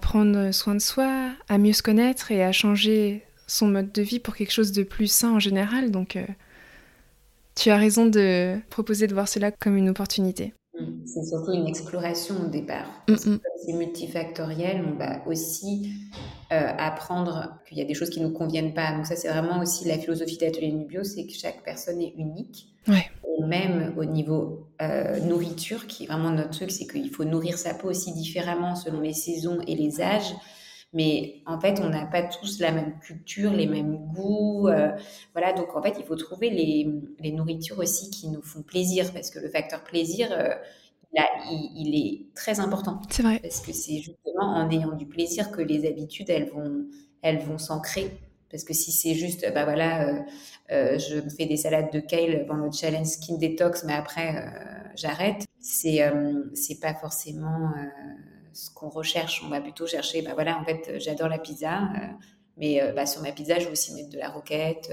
prendre 0.00 0.50
soin 0.52 0.74
de 0.74 0.80
soi, 0.80 1.30
à 1.48 1.58
mieux 1.58 1.72
se 1.72 1.82
connaître 1.82 2.30
et 2.32 2.42
à 2.42 2.52
changer 2.52 3.22
son 3.46 3.68
mode 3.68 3.92
de 3.92 4.02
vie 4.02 4.18
pour 4.18 4.36
quelque 4.36 4.52
chose 4.52 4.72
de 4.72 4.82
plus 4.82 5.10
sain 5.10 5.30
en 5.32 5.40
général. 5.40 5.90
Donc 5.90 6.16
euh, 6.16 6.26
tu 7.54 7.70
as 7.70 7.76
raison 7.76 8.06
de 8.06 8.58
proposer 8.70 9.06
de 9.06 9.14
voir 9.14 9.28
cela 9.28 9.50
comme 9.50 9.76
une 9.76 9.88
opportunité. 9.88 10.52
C'est 11.06 11.24
surtout 11.24 11.52
une 11.52 11.66
exploration 11.66 12.34
au 12.44 12.48
départ. 12.48 12.86
Mm, 13.08 13.12
mm. 13.12 13.40
c'est 13.64 13.72
multifactoriel, 13.72 14.84
on 14.86 14.98
va 14.98 15.26
aussi 15.26 15.92
euh, 16.52 16.72
apprendre 16.78 17.58
qu'il 17.68 17.78
y 17.78 17.80
a 17.80 17.84
des 17.84 17.94
choses 17.94 18.10
qui 18.10 18.20
ne 18.20 18.26
nous 18.26 18.32
conviennent 18.32 18.74
pas. 18.74 18.92
Donc 18.92 19.06
ça, 19.06 19.16
c'est 19.16 19.28
vraiment 19.28 19.60
aussi 19.60 19.86
la 19.86 19.98
philosophie 19.98 20.36
d'Atelier 20.36 20.72
Nubio, 20.72 21.04
c'est 21.04 21.26
que 21.26 21.32
chaque 21.32 21.62
personne 21.62 22.00
est 22.00 22.14
unique. 22.16 22.66
Et 22.88 23.44
même 23.44 23.94
au 23.96 24.04
niveau 24.04 24.66
euh, 24.82 25.20
nourriture, 25.20 25.86
qui 25.86 26.04
est 26.04 26.06
vraiment 26.06 26.30
notre 26.30 26.50
truc, 26.50 26.70
c'est 26.70 26.86
qu'il 26.86 27.10
faut 27.10 27.24
nourrir 27.24 27.56
sa 27.56 27.74
peau 27.74 27.88
aussi 27.88 28.12
différemment 28.12 28.74
selon 28.74 29.00
les 29.00 29.12
saisons 29.12 29.60
et 29.66 29.76
les 29.76 30.00
âges. 30.00 30.34
Mais 30.92 31.42
en 31.46 31.60
fait, 31.60 31.80
on 31.80 31.88
n'a 31.88 32.06
pas 32.06 32.22
tous 32.22 32.58
la 32.58 32.72
même 32.72 32.98
culture, 32.98 33.52
les 33.52 33.66
mêmes 33.66 33.96
goûts. 34.12 34.68
Euh, 34.68 34.90
voilà, 35.32 35.52
donc 35.52 35.76
en 35.76 35.82
fait, 35.82 35.94
il 35.98 36.04
faut 36.04 36.16
trouver 36.16 36.50
les, 36.50 36.92
les, 37.20 37.30
nourritures 37.30 37.78
aussi 37.78 38.10
qui 38.10 38.28
nous 38.28 38.42
font 38.42 38.62
plaisir, 38.62 39.12
parce 39.12 39.30
que 39.30 39.38
le 39.38 39.48
facteur 39.48 39.84
plaisir, 39.84 40.28
euh, 40.32 40.48
là, 41.14 41.28
il, 41.50 41.94
est 41.94 42.34
très 42.34 42.58
important. 42.58 43.00
C'est 43.08 43.22
vrai. 43.22 43.38
Parce 43.40 43.60
que 43.60 43.72
c'est 43.72 43.98
justement 43.98 44.56
en 44.56 44.68
ayant 44.70 44.96
du 44.96 45.06
plaisir 45.06 45.50
que 45.50 45.62
les 45.62 45.86
habitudes, 45.86 46.30
elles 46.30 46.50
vont, 46.50 46.86
elles 47.22 47.38
vont 47.38 47.58
s'ancrer. 47.58 48.10
Parce 48.50 48.64
que 48.64 48.74
si 48.74 48.90
c'est 48.90 49.14
juste, 49.14 49.46
bah 49.54 49.64
voilà, 49.64 50.08
euh, 50.08 50.20
euh, 50.72 50.98
je 50.98 51.20
me 51.20 51.30
fais 51.30 51.46
des 51.46 51.56
salades 51.56 51.92
de 51.92 52.00
kale 52.00 52.46
pendant 52.46 52.64
le 52.64 52.72
challenge 52.72 53.06
skin 53.06 53.36
detox, 53.38 53.84
mais 53.84 53.92
après 53.92 54.36
euh, 54.36 54.88
j'arrête, 54.96 55.46
c'est 55.60 56.00
c'est 56.54 56.80
pas 56.80 56.94
forcément 56.94 57.70
ce 58.52 58.70
qu'on 58.70 58.88
recherche. 58.88 59.42
On 59.44 59.48
va 59.48 59.60
plutôt 59.60 59.86
chercher, 59.86 60.22
bah 60.22 60.32
voilà, 60.34 60.58
en 60.58 60.64
fait, 60.64 60.98
j'adore 60.98 61.28
la 61.28 61.38
pizza, 61.38 61.88
mais 62.56 62.80
bah, 62.94 63.06
sur 63.06 63.22
ma 63.22 63.32
pizza, 63.32 63.58
je 63.58 63.66
vais 63.66 63.72
aussi 63.72 63.94
mettre 63.94 64.10
de 64.10 64.18
la 64.18 64.28
roquette. 64.28 64.92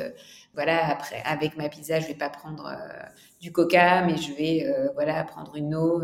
voilà, 0.53 0.87
après, 0.89 1.21
avec 1.25 1.57
ma 1.57 1.69
pizza, 1.69 1.99
je 1.99 2.07
vais 2.07 2.15
pas 2.15 2.29
prendre 2.29 2.71
du 3.41 3.51
coca, 3.51 4.05
mais 4.05 4.17
je 4.17 4.33
vais 4.33 4.65
voilà 4.95 5.23
prendre 5.23 5.55
une 5.55 5.75
eau 5.75 6.01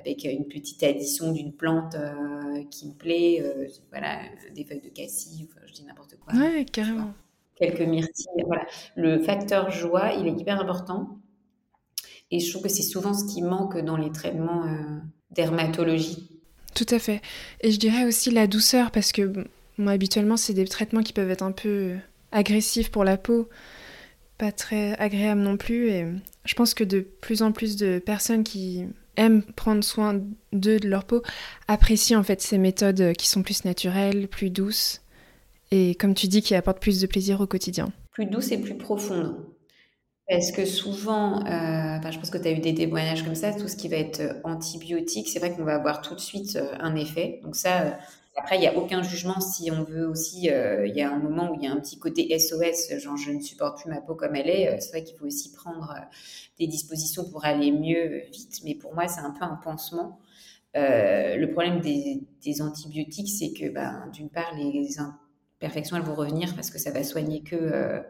avec 0.00 0.24
une 0.24 0.46
petite 0.46 0.82
addition 0.82 1.32
d'une 1.32 1.52
plante 1.52 1.94
euh, 1.94 2.64
qui 2.70 2.88
me 2.88 2.94
plaît, 2.94 3.42
euh, 3.42 3.66
voilà, 3.90 4.20
des 4.54 4.64
feuilles 4.64 4.80
de 4.80 4.88
cassis, 4.88 5.46
je 5.66 5.72
dis 5.72 5.84
n'importe 5.84 6.16
quoi. 6.18 6.34
Ouais, 6.34 6.64
carrément. 6.64 7.12
Quelques 7.56 7.82
myrtilles, 7.82 8.44
voilà. 8.46 8.66
Le 8.96 9.20
facteur 9.20 9.70
joie, 9.70 10.12
il 10.14 10.26
est 10.26 10.32
hyper 10.32 10.58
important. 10.60 11.18
Et 12.30 12.40
je 12.40 12.50
trouve 12.50 12.62
que 12.62 12.68
c'est 12.68 12.82
souvent 12.82 13.12
ce 13.12 13.24
qui 13.32 13.42
manque 13.42 13.76
dans 13.78 13.96
les 13.96 14.10
traitements 14.10 14.64
euh, 14.64 15.00
dermatologie. 15.30 16.29
Tout 16.74 16.86
à 16.90 16.98
fait. 16.98 17.20
Et 17.60 17.72
je 17.72 17.78
dirais 17.78 18.04
aussi 18.04 18.30
la 18.30 18.46
douceur, 18.46 18.90
parce 18.90 19.12
que 19.12 19.32
moi, 19.78 19.92
habituellement, 19.92 20.36
c'est 20.36 20.54
des 20.54 20.66
traitements 20.66 21.02
qui 21.02 21.12
peuvent 21.12 21.30
être 21.30 21.42
un 21.42 21.52
peu 21.52 21.96
agressifs 22.32 22.90
pour 22.90 23.04
la 23.04 23.16
peau, 23.16 23.48
pas 24.38 24.52
très 24.52 24.94
agréables 24.98 25.40
non 25.40 25.56
plus. 25.56 25.90
Et 25.90 26.06
je 26.44 26.54
pense 26.54 26.74
que 26.74 26.84
de 26.84 27.00
plus 27.00 27.42
en 27.42 27.52
plus 27.52 27.76
de 27.76 27.98
personnes 27.98 28.44
qui 28.44 28.84
aiment 29.16 29.42
prendre 29.42 29.82
soin 29.82 30.20
d'eux, 30.52 30.78
de 30.78 30.88
leur 30.88 31.04
peau, 31.04 31.22
apprécient 31.68 32.18
en 32.18 32.22
fait 32.22 32.40
ces 32.40 32.58
méthodes 32.58 33.12
qui 33.14 33.28
sont 33.28 33.42
plus 33.42 33.64
naturelles, 33.64 34.28
plus 34.28 34.50
douces 34.50 35.02
et 35.70 35.94
comme 35.94 36.14
tu 36.14 36.26
dis, 36.26 36.42
qui 36.42 36.54
apportent 36.54 36.80
plus 36.80 37.00
de 37.00 37.06
plaisir 37.06 37.40
au 37.40 37.46
quotidien. 37.46 37.92
Plus 38.12 38.26
douces 38.26 38.50
et 38.52 38.58
plus 38.58 38.76
profondes. 38.76 39.36
Parce 40.30 40.52
que 40.52 40.64
souvent, 40.64 41.44
euh, 41.44 42.10
je 42.10 42.18
pense 42.18 42.30
que 42.30 42.38
tu 42.38 42.48
as 42.48 42.52
eu 42.52 42.60
des 42.60 42.74
témoignages 42.74 43.24
comme 43.24 43.34
ça, 43.34 43.52
tout 43.52 43.68
ce 43.68 43.76
qui 43.76 43.88
va 43.88 43.96
être 43.96 44.22
antibiotique, 44.44 45.28
c'est 45.28 45.40
vrai 45.40 45.52
qu'on 45.54 45.64
va 45.64 45.74
avoir 45.74 46.00
tout 46.00 46.14
de 46.14 46.20
suite 46.20 46.56
euh, 46.56 46.72
un 46.78 46.94
effet. 46.94 47.40
Donc 47.42 47.56
ça, 47.56 47.98
après, 48.36 48.56
il 48.56 48.60
n'y 48.60 48.68
a 48.68 48.76
aucun 48.76 49.02
jugement 49.02 49.40
si 49.40 49.70
on 49.70 49.82
veut 49.82 50.06
aussi. 50.06 50.50
Euh, 50.50 50.86
il 50.86 50.96
y 50.96 51.02
a 51.02 51.12
un 51.12 51.18
moment 51.18 51.50
où 51.50 51.54
il 51.56 51.64
y 51.64 51.66
a 51.66 51.72
un 51.72 51.80
petit 51.80 51.98
côté 51.98 52.38
SOS, 52.38 52.98
genre 52.98 53.16
je 53.16 53.32
ne 53.32 53.40
supporte 53.40 53.82
plus 53.82 53.90
ma 53.90 54.00
peau 54.00 54.14
comme 54.14 54.34
elle 54.36 54.48
est. 54.48 54.68
Euh, 54.68 54.76
c'est 54.78 54.90
vrai 54.90 55.04
qu'il 55.04 55.16
faut 55.18 55.26
aussi 55.26 55.52
prendre 55.52 55.94
euh, 55.96 56.00
des 56.58 56.66
dispositions 56.66 57.28
pour 57.28 57.44
aller 57.44 57.72
mieux 57.72 58.22
vite, 58.32 58.60
mais 58.64 58.74
pour 58.74 58.94
moi, 58.94 59.08
c'est 59.08 59.20
un 59.20 59.32
peu 59.32 59.44
un 59.44 59.56
pansement. 59.62 60.18
le 60.74 61.46
problème 61.52 61.80
des, 61.80 62.62
antibiotiques, 62.62 63.28
c'est 63.28 63.52
que 63.52 63.68
ben, 63.68 64.08
d'une 64.12 64.30
part, 64.30 64.54
les 64.56 64.96
imperfections, 64.98 65.96
elles 65.96 66.02
vont 66.02 66.14
revenir 66.14 66.54
parce 66.54 66.70
que 66.70 66.78
ça 66.78 66.92
va 66.92 67.02
soigner 67.02 67.42
que 67.42 68.02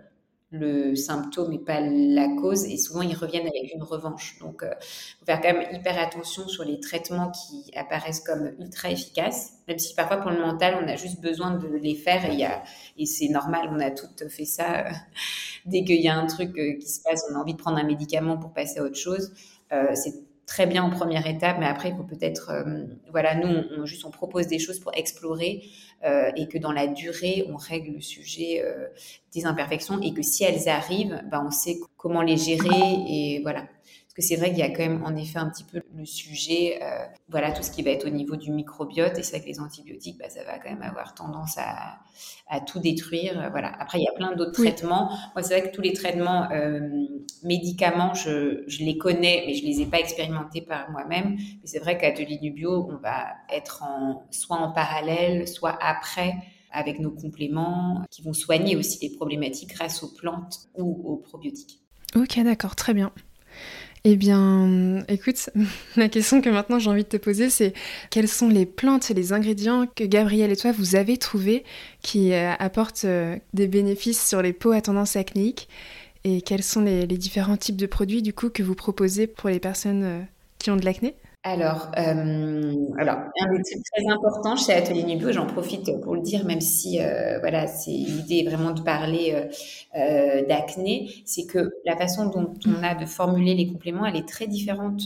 le 0.51 0.97
symptôme 0.97 1.53
et 1.53 1.59
pas 1.59 1.81
la 1.81 2.29
cause. 2.41 2.65
Et 2.65 2.77
souvent, 2.77 3.03
ils 3.03 3.15
reviennent 3.15 3.47
avec 3.47 3.73
une 3.75 3.83
revanche. 3.83 4.39
Donc, 4.41 4.63
euh, 4.63 4.73
faut 5.19 5.27
faire 5.27 5.41
quand 5.41 5.53
même 5.53 5.67
hyper 5.73 5.99
attention 5.99 6.49
sur 6.49 6.65
les 6.65 6.81
traitements 6.81 7.31
qui 7.31 7.71
apparaissent 7.77 8.21
comme 8.21 8.51
ultra 8.59 8.91
efficaces. 8.91 9.53
Même 9.69 9.79
si 9.79 9.95
parfois, 9.95 10.17
pour 10.19 10.31
le 10.31 10.41
mental, 10.41 10.79
on 10.83 10.89
a 10.89 10.97
juste 10.97 11.21
besoin 11.21 11.53
de 11.53 11.69
les 11.69 11.95
faire. 11.95 12.25
Et, 12.31 12.47
et 13.01 13.07
c'est 13.07 13.29
normal, 13.29 13.69
on 13.71 13.81
a 13.81 13.91
toutes 13.91 14.29
fait 14.29 14.45
ça. 14.45 14.87
Euh, 14.87 14.91
dès 15.67 15.85
qu'il 15.85 16.01
y 16.01 16.09
a 16.09 16.17
un 16.17 16.27
truc 16.27 16.59
euh, 16.59 16.77
qui 16.79 16.89
se 16.89 17.01
passe, 17.03 17.25
on 17.31 17.37
a 17.37 17.39
envie 17.39 17.55
de 17.55 17.59
prendre 17.59 17.79
un 17.79 17.85
médicament 17.85 18.37
pour 18.37 18.53
passer 18.53 18.81
à 18.81 18.85
autre 18.85 18.97
chose. 18.97 19.33
c'est 19.95 20.30
très 20.51 20.67
bien 20.67 20.83
en 20.83 20.91
première 20.91 21.29
étape, 21.29 21.59
mais 21.61 21.67
après, 21.67 21.91
il 21.91 21.97
faut 21.97 22.03
peut-être, 22.03 22.51
voilà, 23.13 23.37
nous, 23.37 23.63
on, 23.79 23.87
juste, 23.87 24.05
on 24.05 24.11
propose 24.11 24.49
des 24.49 24.59
choses 24.59 24.81
pour 24.81 24.93
explorer 24.95 25.63
euh, 26.05 26.33
et 26.35 26.49
que 26.49 26.59
dans 26.59 26.73
la 26.73 26.89
durée, 26.89 27.47
on 27.49 27.57
règle 27.57 27.93
le 27.93 28.01
sujet 28.01 28.61
euh, 28.65 28.89
des 29.33 29.47
imperfections 29.47 30.01
et 30.01 30.13
que 30.13 30.23
si 30.23 30.43
elles 30.43 30.69
arrivent, 30.69 31.23
ben, 31.31 31.45
on 31.47 31.53
sait 31.53 31.79
comment 31.97 32.23
les 32.23 32.37
gérer 32.37 33.05
et 33.07 33.41
voilà. 33.43 33.67
Parce 34.11 34.27
que 34.27 34.35
c'est 34.35 34.41
vrai 34.41 34.51
qu'il 34.51 34.59
y 34.59 34.63
a 34.63 34.71
quand 34.71 34.83
même 34.83 35.05
en 35.05 35.15
effet 35.15 35.39
un 35.39 35.49
petit 35.49 35.63
peu 35.63 35.81
le 35.97 36.05
sujet, 36.05 36.81
euh, 36.83 37.07
voilà, 37.29 37.53
tout 37.53 37.63
ce 37.63 37.71
qui 37.71 37.85
va 37.85 37.91
être 37.91 38.09
au 38.09 38.11
niveau 38.11 38.35
du 38.35 38.51
microbiote. 38.51 39.17
Et 39.17 39.23
c'est 39.23 39.37
vrai 39.37 39.45
que 39.45 39.47
les 39.47 39.61
antibiotiques, 39.61 40.19
bah, 40.19 40.29
ça 40.29 40.43
va 40.43 40.59
quand 40.59 40.69
même 40.69 40.83
avoir 40.83 41.15
tendance 41.15 41.57
à, 41.59 42.01
à 42.49 42.61
tout 42.61 42.81
détruire. 42.81 43.49
Voilà. 43.53 43.73
Après, 43.79 44.01
il 44.01 44.03
y 44.03 44.09
a 44.09 44.13
plein 44.13 44.35
d'autres 44.35 44.51
traitements. 44.65 45.11
Moi, 45.37 45.45
c'est 45.45 45.61
vrai 45.61 45.71
que 45.71 45.73
tous 45.73 45.81
les 45.81 45.93
traitements 45.93 46.51
euh, 46.51 46.81
médicaments, 47.45 48.13
je, 48.15 48.65
je, 48.67 48.83
les 48.83 48.99
connais, 48.99 49.45
mais 49.47 49.55
je 49.55 49.65
les 49.65 49.81
ai 49.83 49.87
pas 49.87 50.01
expérimentés 50.01 50.63
par 50.63 50.91
moi-même. 50.91 51.37
Mais 51.37 51.67
c'est 51.67 51.79
vrai 51.79 51.97
qu'à 51.97 52.11
de 52.11 52.51
Bio, 52.51 52.89
on 52.91 52.97
va 52.97 53.29
être 53.49 53.85
en, 53.85 54.27
soit 54.33 54.57
en 54.57 54.73
parallèle, 54.73 55.47
soit 55.47 55.79
après 55.81 56.35
avec 56.73 56.99
nos 56.99 57.13
compléments 57.13 58.03
qui 58.11 58.23
vont 58.23 58.33
soigner 58.33 58.75
aussi 58.75 58.99
les 59.07 59.15
problématiques 59.15 59.71
grâce 59.71 60.03
aux 60.03 60.13
plantes 60.13 60.69
ou 60.77 61.01
aux 61.05 61.17
probiotiques. 61.17 61.81
Ok, 62.17 62.41
d'accord, 62.43 62.75
très 62.75 62.93
bien. 62.93 63.13
Eh 64.05 64.17
bien, 64.17 65.05
écoute, 65.09 65.51
la 65.97 66.09
question 66.09 66.41
que 66.41 66.49
maintenant 66.49 66.79
j'ai 66.79 66.89
envie 66.89 67.05
de 67.05 67.09
te 67.09 67.19
poser, 67.19 67.51
c'est 67.51 67.75
quelles 68.09 68.29
sont 68.29 68.49
les 68.49 68.65
plantes 68.65 69.11
et 69.11 69.15
les 69.15 69.35
ingrédients 69.35 69.87
que 69.87 70.05
Gabriel 70.05 70.51
et 70.51 70.57
toi 70.57 70.73
vous 70.73 70.97
avez 70.97 71.19
trouvés 71.19 71.65
qui 72.01 72.33
euh, 72.33 72.55
apportent 72.59 73.05
euh, 73.05 73.37
des 73.53 73.69
bénéfices 73.69 74.27
sur 74.27 74.41
les 74.41 74.55
peaux 74.55 74.73
à 74.73 74.81
tendance 74.81 75.17
acnéique 75.17 75.69
et 76.25 76.41
quels 76.41 76.63
sont 76.63 76.81
les, 76.81 77.07
différents 77.07 77.59
types 77.59 77.77
de 77.77 77.87
produits 77.87 78.23
du 78.23 78.33
coup 78.33 78.49
que 78.49 78.63
vous 78.63 78.75
proposez 78.75 79.27
pour 79.27 79.51
les 79.51 79.61
personnes 79.61 80.03
euh, 80.03 80.21
qui 80.59 80.71
ont 80.71 80.77
de 80.77 80.85
l'acné? 80.87 81.15
Alors, 81.43 81.91
euh, 81.97 82.75
alors, 82.99 83.17
un 83.17 83.51
des 83.51 83.63
trucs 83.63 83.83
très 83.95 84.07
importants 84.13 84.57
chez 84.57 84.75
Atelier 84.75 85.05
Nubio, 85.05 85.33
j'en 85.33 85.47
profite 85.47 85.91
pour 86.03 86.15
le 86.15 86.21
dire, 86.21 86.45
même 86.45 86.61
si 86.61 87.01
euh, 87.01 87.39
voilà, 87.41 87.67
c'est 87.67 87.91
l'idée 87.93 88.43
vraiment 88.43 88.73
de 88.73 88.83
parler 88.83 89.49
euh, 89.97 90.47
d'acné, 90.47 91.11
c'est 91.25 91.47
que 91.47 91.71
la 91.87 91.97
façon 91.97 92.27
dont 92.27 92.53
on 92.67 92.83
a 92.83 92.95
de 92.95 93.07
formuler 93.07 93.55
les 93.55 93.69
compléments, 93.69 94.05
elle 94.05 94.17
est 94.17 94.29
très 94.29 94.49
différente 94.49 95.01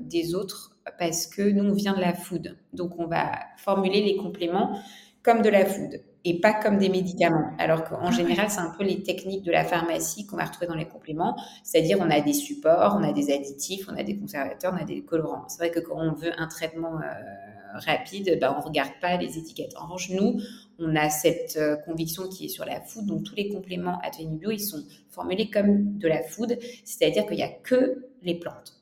des 0.00 0.34
autres 0.34 0.76
parce 0.98 1.28
que 1.28 1.42
nous, 1.42 1.70
on 1.70 1.72
vient 1.72 1.94
de 1.94 2.00
la 2.00 2.14
food. 2.14 2.56
Donc, 2.72 2.98
on 2.98 3.06
va 3.06 3.30
formuler 3.56 4.02
les 4.02 4.16
compléments 4.16 4.76
comme 5.22 5.40
de 5.40 5.50
la 5.50 5.64
food 5.66 6.00
et 6.24 6.40
pas 6.40 6.52
comme 6.52 6.78
des 6.78 6.88
médicaments. 6.88 7.52
Alors 7.58 7.84
qu'en 7.84 8.08
ah 8.08 8.10
général, 8.10 8.50
c'est 8.50 8.60
un 8.60 8.72
peu 8.76 8.84
les 8.84 9.02
techniques 9.02 9.42
de 9.42 9.52
la 9.52 9.64
pharmacie 9.64 10.26
qu'on 10.26 10.36
va 10.36 10.44
retrouver 10.44 10.66
dans 10.66 10.74
les 10.74 10.86
compléments. 10.86 11.36
C'est-à-dire, 11.64 11.98
on 12.00 12.10
a 12.10 12.20
des 12.20 12.32
supports, 12.32 12.96
on 12.98 13.04
a 13.04 13.12
des 13.12 13.32
additifs, 13.32 13.86
on 13.90 13.96
a 13.96 14.02
des 14.02 14.16
conservateurs, 14.16 14.74
on 14.74 14.82
a 14.82 14.84
des 14.84 15.02
colorants. 15.02 15.44
C'est 15.48 15.58
vrai 15.58 15.70
que 15.70 15.80
quand 15.80 15.96
on 15.96 16.12
veut 16.12 16.32
un 16.38 16.46
traitement 16.46 16.96
euh, 17.00 17.78
rapide, 17.86 18.38
ben, 18.40 18.54
on 18.58 18.60
regarde 18.60 18.92
pas 19.00 19.16
les 19.16 19.38
étiquettes. 19.38 19.72
En 19.78 19.84
revanche, 19.84 20.10
nous, 20.10 20.40
on 20.78 20.94
a 20.96 21.08
cette 21.08 21.56
euh, 21.56 21.76
conviction 21.76 22.28
qui 22.28 22.46
est 22.46 22.48
sur 22.48 22.64
la 22.64 22.80
food. 22.80 23.06
Donc, 23.06 23.24
tous 23.24 23.34
les 23.34 23.48
compléments 23.48 23.98
Atelier 24.02 24.28
Bio, 24.28 24.50
ils 24.50 24.60
sont 24.60 24.82
formulés 25.08 25.48
comme 25.48 25.98
de 25.98 26.08
la 26.08 26.22
food. 26.22 26.58
C'est-à-dire 26.84 27.26
qu'il 27.26 27.36
n'y 27.36 27.42
a 27.42 27.48
que 27.48 28.10
les 28.22 28.34
plantes. 28.34 28.79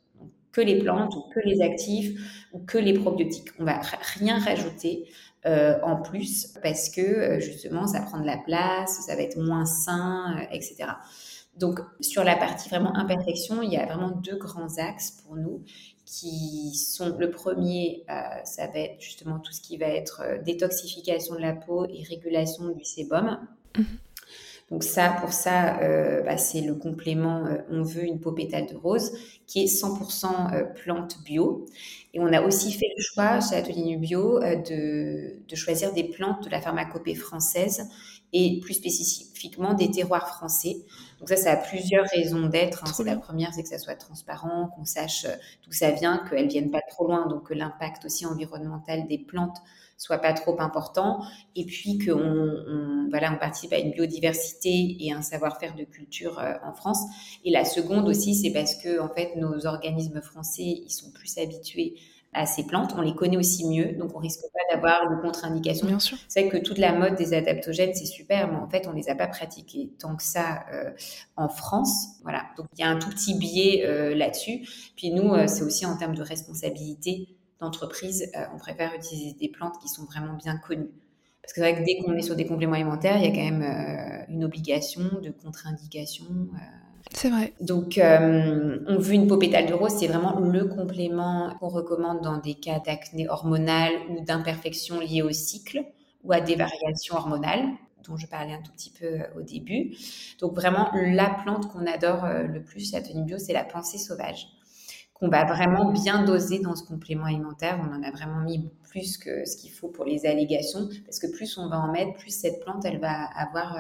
Que 0.52 0.61
les 0.61 0.78
plantes 0.78 1.14
ou 1.14 1.23
que 1.35 1.40
les 1.45 1.61
actifs 1.62 2.47
ou 2.52 2.61
que 2.61 2.78
les 2.78 2.95
probiotiques. 2.95 3.49
On 3.59 3.64
va 3.64 3.81
rien 4.19 4.38
rajouter. 4.38 5.09
Euh, 5.47 5.78
en 5.85 5.97
plus 6.02 6.59
parce 6.64 6.88
que 6.88 7.00
euh, 7.00 7.40
justement 7.40 7.87
ça 7.87 8.00
prend 8.00 8.19
de 8.19 8.26
la 8.26 8.38
place, 8.38 9.07
ça 9.07 9.14
va 9.14 9.23
être 9.23 9.38
moins 9.38 9.64
sain, 9.64 10.37
euh, 10.37 10.45
etc. 10.50 10.90
Donc 11.57 11.78
sur 12.00 12.25
la 12.25 12.35
partie 12.35 12.69
vraiment 12.69 12.95
imperfection, 12.97 13.62
il 13.62 13.73
y 13.73 13.76
a 13.76 13.87
vraiment 13.87 14.11
deux 14.11 14.37
grands 14.37 14.78
axes 14.78 15.23
pour 15.23 15.37
nous 15.37 15.62
qui 16.05 16.75
sont 16.75 17.17
le 17.19 17.31
premier, 17.31 18.05
ça 18.45 18.67
va 18.67 18.78
être 18.78 19.00
justement 19.00 19.40
tout 19.40 19.52
ce 19.52 19.61
qui 19.61 19.76
va 19.76 19.87
être 19.87 20.23
détoxification 20.43 21.35
de 21.35 21.40
la 21.40 21.52
peau 21.52 21.85
et 21.85 22.02
régulation 22.02 22.71
du 22.71 22.85
sébum. 22.85 23.38
Mmh. 23.76 23.83
Donc 24.71 24.85
ça, 24.85 25.17
pour 25.21 25.33
ça, 25.33 25.81
euh, 25.81 26.23
bah, 26.23 26.37
c'est 26.37 26.61
le 26.61 26.75
complément 26.75 27.47
euh, 27.47 27.57
On 27.71 27.83
veut 27.83 28.05
une 28.05 28.21
peau 28.21 28.33
pétale 28.33 28.67
de 28.67 28.77
rose 28.77 29.13
qui 29.47 29.63
est 29.63 29.67
100% 29.67 30.55
euh, 30.55 30.65
plante 30.65 31.23
bio. 31.25 31.65
Et 32.13 32.21
on 32.21 32.33
a 32.33 32.43
aussi 32.43 32.73
fait 32.73 32.89
le 32.97 33.03
choix 33.03 33.41
chez 33.41 33.57
Atelier 33.57 33.97
Bio 33.97 34.41
de, 34.41 35.37
de, 35.47 35.57
choisir 35.57 35.93
des 35.93 36.05
plantes 36.05 36.45
de 36.45 36.51
la 36.51 36.61
pharmacopée 36.61 37.15
française 37.15 37.89
et 38.33 38.61
plus 38.61 38.75
spécifiquement 38.75 39.73
des 39.73 39.91
terroirs 39.91 40.29
français. 40.29 40.77
Donc 41.19 41.29
ça, 41.31 41.37
ça 41.37 41.53
a 41.53 41.57
plusieurs 41.57 42.07
raisons 42.15 42.47
d'être. 42.47 42.85
Hein. 42.85 43.05
La 43.05 43.17
première, 43.17 43.55
c'est 43.55 43.63
que 43.63 43.69
ça 43.69 43.79
soit 43.79 43.95
transparent, 43.95 44.71
qu'on 44.75 44.85
sache 44.85 45.27
d'où 45.65 45.73
ça 45.73 45.93
vient, 45.93 46.23
qu'elles 46.29 46.49
viennent 46.49 46.71
pas 46.71 46.83
trop 46.91 47.07
loin, 47.07 47.27
donc 47.27 47.49
que 47.49 47.55
l'impact 47.55 48.05
aussi 48.05 48.27
environnemental 48.27 49.07
des 49.07 49.19
plantes 49.19 49.59
soit 49.99 50.19
pas 50.19 50.33
trop 50.33 50.59
important, 50.61 51.25
et 51.57 51.67
puis 51.67 51.99
qu'on 51.99 52.12
on, 52.19 53.09
voilà, 53.11 53.33
on 53.33 53.38
participe 53.38 53.73
à 53.73 53.78
une 53.78 53.90
biodiversité 53.90 54.97
et 55.00 55.12
un 55.12 55.23
savoir-faire 55.23 55.75
de 55.75 55.83
culture 55.83 56.38
euh, 56.38 56.55
en 56.64 56.73
France. 56.73 57.00
Et 57.45 57.50
la 57.50 57.64
seconde 57.64 58.09
aussi, 58.09 58.35
c'est 58.37 58.52
parce 58.52 58.76
que 58.76 59.00
en 59.00 59.09
fait, 59.09 59.35
nos 59.37 59.67
organismes 59.67 60.23
français, 60.23 60.62
ils 60.62 60.90
sont 60.90 61.11
plus 61.11 61.37
habitués 61.38 61.97
à 62.33 62.47
ces 62.47 62.64
plantes, 62.64 62.95
on 62.97 63.00
les 63.00 63.14
connaît 63.14 63.38
aussi 63.38 63.67
mieux, 63.67 63.95
donc 63.95 64.14
on 64.14 64.19
risque 64.19 64.43
pas 64.52 64.75
d'avoir 64.75 65.11
de 65.11 65.21
contre-indications. 65.21 65.87
Bien 65.87 65.99
sûr. 65.99 66.19
C'est 66.28 66.43
vrai 66.43 66.50
que 66.50 66.64
toute 66.64 66.78
la 66.78 66.93
mode 66.93 67.17
des 67.17 67.33
adaptogènes, 67.35 67.95
c'est 67.95 68.07
super, 68.07 68.52
mais 68.52 68.59
en 68.59 68.69
fait, 68.69 68.87
on 68.87 68.93
les 68.93 69.09
a 69.09 69.17
pas 69.17 69.26
pratiqués 69.26 69.90
tant 69.99 70.14
que 70.14 70.23
ça 70.23 70.64
euh, 70.73 70.90
en 71.37 71.49
France. 71.49 72.19
Voilà, 72.23 72.45
donc 72.57 72.67
il 72.76 72.83
y 72.83 72.85
a 72.85 72.88
un 72.90 72.99
tout 72.99 73.09
petit 73.09 73.35
biais 73.35 73.85
euh, 73.87 74.14
là-dessus. 74.14 74.69
Puis 74.95 75.11
nous, 75.11 75.33
c'est 75.49 75.62
aussi 75.62 75.87
en 75.87 75.97
termes 75.97 76.14
de 76.14 76.23
responsabilité 76.23 77.38
d'entreprise, 77.61 78.31
on 78.55 78.59
préfère 78.59 78.95
utiliser 78.95 79.35
des 79.38 79.49
plantes 79.49 79.79
qui 79.81 79.88
sont 79.88 80.05
vraiment 80.05 80.35
bien 80.35 80.57
connues. 80.57 80.91
Parce 81.43 81.53
que 81.53 81.61
c'est 81.61 81.73
vrai 81.73 81.75
que 81.75 81.85
dès 81.85 81.99
qu'on 81.99 82.15
est 82.15 82.23
sur 82.23 82.37
des 82.37 82.47
compléments 82.47 82.75
alimentaires, 82.75 83.17
il 83.17 83.25
y 83.25 83.27
a 83.27 83.31
quand 83.31 83.57
même 83.57 84.27
une 84.29 84.45
obligation 84.45 85.03
de 85.23 85.31
contre-indication. 85.31 86.27
C'est 87.12 87.31
vrai. 87.31 87.53
Donc, 87.61 87.99
euh, 87.99 88.79
on 88.87 88.99
veut 88.99 89.15
une 89.15 89.27
peau 89.27 89.38
pétale 89.38 89.67
de 89.67 89.75
rose, 89.75 89.93
c'est 89.99 90.07
vraiment 90.07 90.38
le 90.38 90.67
complément 90.67 91.55
qu'on 91.59 91.69
recommande 91.69 92.21
dans 92.23 92.38
des 92.38 92.55
cas 92.55 92.81
d'acné 92.81 93.29
hormonal 93.29 93.93
ou 94.11 94.25
d'imperfection 94.25 95.00
liée 95.00 95.23
au 95.23 95.31
cycle 95.31 95.85
ou 96.25 96.33
à 96.33 96.41
des 96.41 96.55
variations 96.55 97.17
hormonales 97.17 97.65
dont 98.07 98.17
je 98.17 98.27
parlais 98.27 98.53
un 98.53 98.62
tout 98.62 98.73
petit 98.73 98.91
peu 98.91 99.07
euh, 99.07 99.25
au 99.37 99.43
début. 99.43 99.97
Donc 100.41 100.55
vraiment, 100.55 100.91
la 100.95 101.31
plante 101.31 101.69
qu'on 101.69 101.87
adore 101.87 102.25
euh, 102.25 102.45
le 102.45 102.62
plus 102.62 102.95
à 102.95 103.00
Tenue 103.00 103.25
Bio, 103.25 103.38
c'est 103.38 103.53
la 103.53 103.65
pensée 103.65 103.99
sauvage, 103.99 104.49
qu'on 105.19 105.29
va 105.29 105.45
vraiment 105.45 105.91
bien 105.91 106.25
doser 106.25 106.61
dans 106.61 106.77
ce 106.77 106.85
complément 106.85 107.25
alimentaire. 107.25 107.81
On 107.83 107.95
en 107.95 108.03
a 108.03 108.11
vraiment 108.11 108.41
mis 108.41 108.71
plus 108.89 109.19
que 109.19 109.45
ce 109.45 109.57
qu'il 109.57 109.71
faut 109.71 109.89
pour 109.89 110.05
les 110.05 110.27
allégations, 110.27 110.89
parce 111.05 111.19
que 111.19 111.27
plus 111.27 111.59
on 111.59 111.69
va 111.69 111.79
en 111.81 111.91
mettre, 111.91 112.15
plus 112.15 112.31
cette 112.31 112.61
plante, 112.61 112.85
elle 112.85 112.99
va 112.99 113.25
avoir... 113.37 113.77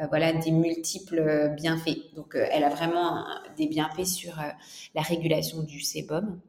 Euh, 0.00 0.06
voilà, 0.06 0.32
des 0.32 0.52
multiples 0.52 1.18
euh, 1.18 1.48
bienfaits. 1.48 2.14
Donc, 2.14 2.36
euh, 2.36 2.46
elle 2.52 2.62
a 2.62 2.68
vraiment 2.68 3.24
des 3.56 3.66
bienfaits 3.66 4.06
sur 4.06 4.34
la 4.94 5.02
régulation 5.02 5.62
du 5.62 5.80
sébum. 5.80 6.40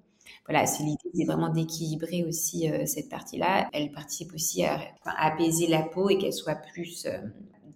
Voilà, 0.46 0.66
c'est 0.66 0.84
l'idée, 0.84 1.10
c'est 1.16 1.26
vraiment 1.26 1.50
d'équilibrer 1.50 2.24
aussi 2.24 2.72
cette 2.86 3.10
partie-là. 3.10 3.70
Elle 3.72 3.92
participe 3.92 4.34
aussi 4.34 4.64
à, 4.64 4.80
apaiser 5.06 5.68
la 5.68 5.84
peau 5.84 6.10
et 6.10 6.18
qu'elle 6.18 6.34
soit 6.34 6.56
plus. 6.56 7.08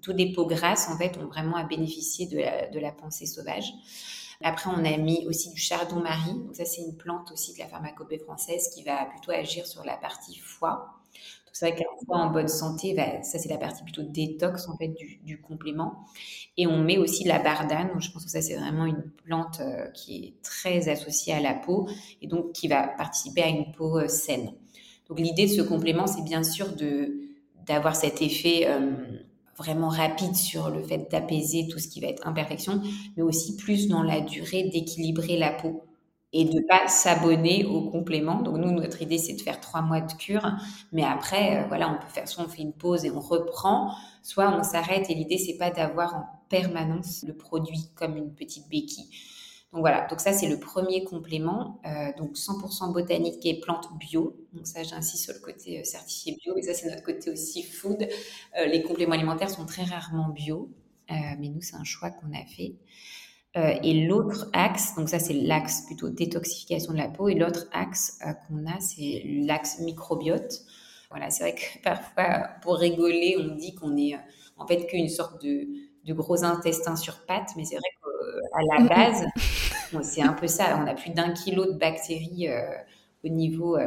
tous 0.02 0.14
les 0.14 0.34
peaux 0.34 0.48
grasses, 0.48 0.90
en 0.90 0.98
fait, 0.98 1.18
ont 1.18 1.28
vraiment 1.28 1.56
à 1.56 1.66
bénéficier 1.66 2.26
de 2.26 2.80
la 2.80 2.92
pensée 2.92 3.28
sauvage. 3.28 3.74
Après, 4.44 4.70
on 4.70 4.84
a 4.84 4.98
mis 4.98 5.26
aussi 5.28 5.52
du 5.52 5.60
chardon-marie. 5.60 6.34
Donc 6.34 6.56
ça, 6.56 6.66
c'est 6.66 6.82
une 6.82 6.96
plante 6.96 7.32
aussi 7.32 7.54
de 7.54 7.60
la 7.60 7.68
pharmacopée 7.68 8.20
française 8.20 8.70
qui 8.76 8.84
va 8.84 9.06
plutôt 9.06 9.32
agir 9.32 9.66
sur 9.66 9.84
la 9.84 9.98
partie 9.98 10.38
foie. 10.38 11.00
C'est 11.54 11.70
vrai 11.70 11.78
qu'un 11.78 12.06
foie 12.06 12.18
en 12.18 12.32
bonne 12.32 12.48
santé, 12.48 12.96
bah, 12.96 13.22
ça 13.22 13.38
c'est 13.38 13.48
la 13.48 13.60
partie 13.60 13.84
plutôt 13.84 14.02
détox 14.02 14.68
en 14.68 14.76
fait 14.76 14.88
du, 15.24 15.40
complément. 15.40 16.04
Et 16.58 16.66
on 16.66 16.80
met 16.80 16.98
aussi 16.98 17.26
la 17.26 17.38
bardane. 17.38 17.90
Donc 17.90 18.02
je 18.02 18.12
pense 18.12 18.26
que 18.26 18.32
ça 18.32 18.42
c'est 18.42 18.56
vraiment 18.56 18.86
une 18.86 19.04
plante 19.24 19.60
euh, 19.62 19.88
qui 19.92 20.16
est 20.16 20.42
très 20.42 20.90
associée 20.90 21.34
à 21.34 21.40
la 21.40 21.54
peau 21.54 21.88
et 22.24 22.28
donc 22.28 22.54
qui 22.54 22.68
va 22.68 22.88
participer 22.88 23.44
à 23.44 23.50
une 23.50 23.72
peau 23.72 24.00
euh, 24.00 24.08
saine. 24.08 24.52
Donc 25.08 25.20
l'idée 25.20 25.46
de 25.46 25.52
ce 25.52 25.62
complément, 25.62 26.08
c'est 26.08 26.24
bien 26.24 26.44
sûr 26.44 26.76
de 26.76 27.20
d'avoir 27.68 27.96
cet 27.96 28.22
effet 28.24 28.64
euh, 28.66 28.92
vraiment 29.58 29.90
rapide 29.90 30.36
sur 30.36 30.70
le 30.70 30.82
fait 30.84 31.10
d'apaiser 31.12 31.68
tout 31.70 31.80
ce 31.80 31.88
qui 31.88 32.00
va 32.02 32.08
être 32.08 32.26
imperfection, 32.28 32.82
mais 33.16 33.24
aussi 33.24 33.56
plus 33.56 33.88
dans 33.88 34.04
la 34.04 34.22
durée 34.22 34.64
d'équilibrer 34.72 35.38
la 35.38 35.52
peau 35.52 35.84
et 36.36 36.46
de 36.46 36.62
pas 36.68 36.88
s'abonner 36.88 37.64
au 37.66 37.90
complément. 37.92 38.42
Donc 38.42 38.58
nous, 38.58 38.72
notre 38.72 39.02
idée, 39.04 39.20
c'est 39.20 39.34
de 39.34 39.42
faire 39.42 39.60
trois 39.60 39.82
mois 39.82 40.02
de 40.02 40.14
cure, 40.14 40.52
mais 40.92 41.04
après, 41.04 41.64
euh, 41.64 41.68
voilà, 41.68 41.90
on 41.92 41.96
peut 42.04 42.12
faire 42.12 42.28
soit 42.28 42.44
on 42.44 42.50
fait 42.50 42.64
une 42.64 42.74
pause 42.74 43.06
et 43.06 43.12
on 43.12 43.20
reprend, 43.20 43.92
soit 44.24 44.50
on 44.58 44.64
s'arrête. 44.64 45.10
Et 45.10 45.14
l'idée, 45.14 45.38
c'est 45.38 45.58
pas 45.58 45.70
d'avoir 45.70 46.16
en 46.16 46.24
permanence 46.50 47.24
le 47.28 47.36
produit 47.36 47.90
comme 47.96 48.18
une 48.18 48.34
petite 48.34 48.68
béquille. 48.70 49.10
Donc 49.74 49.82
voilà, 49.82 50.08
donc 50.08 50.22
ça 50.22 50.34
c'est 50.34 50.48
le 50.48 50.60
premier 50.60 51.04
complément, 51.04 51.82
euh, 51.86 52.12
donc 52.18 52.36
100% 52.36 52.94
botanique 52.94 53.46
et 53.46 53.60
plantes 53.60 53.90
bio. 54.00 54.38
Donc 54.54 54.68
ça 54.68 54.84
j'insiste 54.84 55.24
sur 55.24 55.34
le 55.34 55.40
côté 55.40 55.80
euh, 55.80 55.84
certifié 55.84 56.38
bio, 56.42 56.56
et 56.56 56.62
ça 56.62 56.74
c'est 56.74 56.90
notre 56.90 57.04
côté 57.04 57.32
aussi 57.32 57.64
food. 57.64 58.08
les 58.56 58.84
compléments 58.84 59.14
alimentaires 59.14 59.50
sont 59.50 59.66
très 59.66 59.84
rarement 59.84 60.30
bio, 60.30 60.70
mais 61.10 61.50
nous 61.50 61.62
c'est 61.62 61.76
un 61.76 61.84
choix 61.84 62.12
qu'on 62.12 62.32
a 62.34 62.46
fait. 62.46 62.76
Euh, 63.56 63.76
et 63.84 64.06
l'autre 64.08 64.50
axe, 64.54 64.96
donc 64.96 65.10
ça 65.10 65.20
c'est 65.20 65.34
l'axe 65.34 65.86
plutôt 65.86 66.10
détoxification 66.10 66.94
de 66.94 66.98
la 66.98 67.08
peau, 67.08 67.28
et 67.28 67.36
l'autre 67.36 67.68
axe 67.72 68.20
euh, 68.26 68.34
qu'on 68.34 68.66
a, 68.66 68.80
c'est 68.80 69.22
l'axe 69.26 69.80
microbiote. 69.80 70.62
Voilà, 71.12 71.30
c'est 71.30 71.44
vrai 71.44 71.56
que 71.56 71.80
parfois, 71.84 72.50
pour 72.64 72.78
rigoler, 72.78 73.38
on 73.40 73.56
dit 73.56 73.76
qu'on 73.76 73.96
est 73.96 74.16
euh, 74.16 74.20
en 74.58 74.66
fait 74.66 74.88
qu'une 74.88 75.10
sorte 75.10 75.44
de, 75.44 75.68
de, 76.04 76.14
gros 76.14 76.44
intestin 76.44 76.96
sur 76.96 77.26
pattes, 77.28 77.52
mais 77.56 77.64
c'est 77.64 77.76
vrai 77.76 77.90
qu'à 78.02 78.80
la 78.80 78.88
base, 78.88 79.26
c'est 80.02 80.22
un 80.22 80.34
peu 80.34 80.48
ça. 80.48 80.80
On 80.82 80.88
a 80.88 80.94
plus 80.94 81.12
d'un 81.12 81.32
kilo 81.32 81.66
de 81.66 81.78
bactéries 81.78 82.48
au 83.24 83.30
niveau 83.30 83.78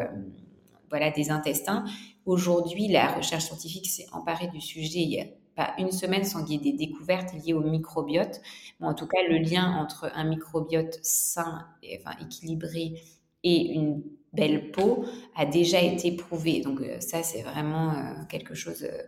voilà, 0.90 1.10
des 1.10 1.30
intestins. 1.30 1.84
Aujourd'hui, 2.24 2.88
la 2.88 3.12
recherche 3.12 3.44
scientifique 3.44 3.86
s'est 3.86 4.06
emparée 4.12 4.48
du 4.48 4.60
sujet 4.60 5.36
pas 5.56 5.72
une 5.78 5.90
semaine 5.90 6.24
sans 6.24 6.44
qu'il 6.44 6.62
y 6.62 6.68
ait 6.68 6.72
des 6.72 6.86
découvertes 6.86 7.32
liées 7.32 7.54
au 7.54 7.62
microbiote. 7.62 8.40
en 8.80 8.94
tout 8.94 9.06
cas, 9.06 9.18
le 9.28 9.38
lien 9.38 9.74
entre 9.76 10.10
un 10.14 10.24
microbiote 10.24 10.98
sain, 11.02 11.66
et, 11.82 12.00
équilibré, 12.20 13.02
et 13.42 13.72
une 13.72 14.02
belle 14.32 14.70
peau 14.70 15.06
a 15.34 15.46
déjà 15.46 15.80
été 15.80 16.12
prouvé. 16.12 16.60
Donc 16.60 16.80
euh, 16.80 17.00
ça, 17.00 17.22
c'est 17.22 17.42
vraiment 17.42 17.92
euh, 17.92 18.24
quelque 18.28 18.54
chose 18.54 18.84
euh, 18.84 19.02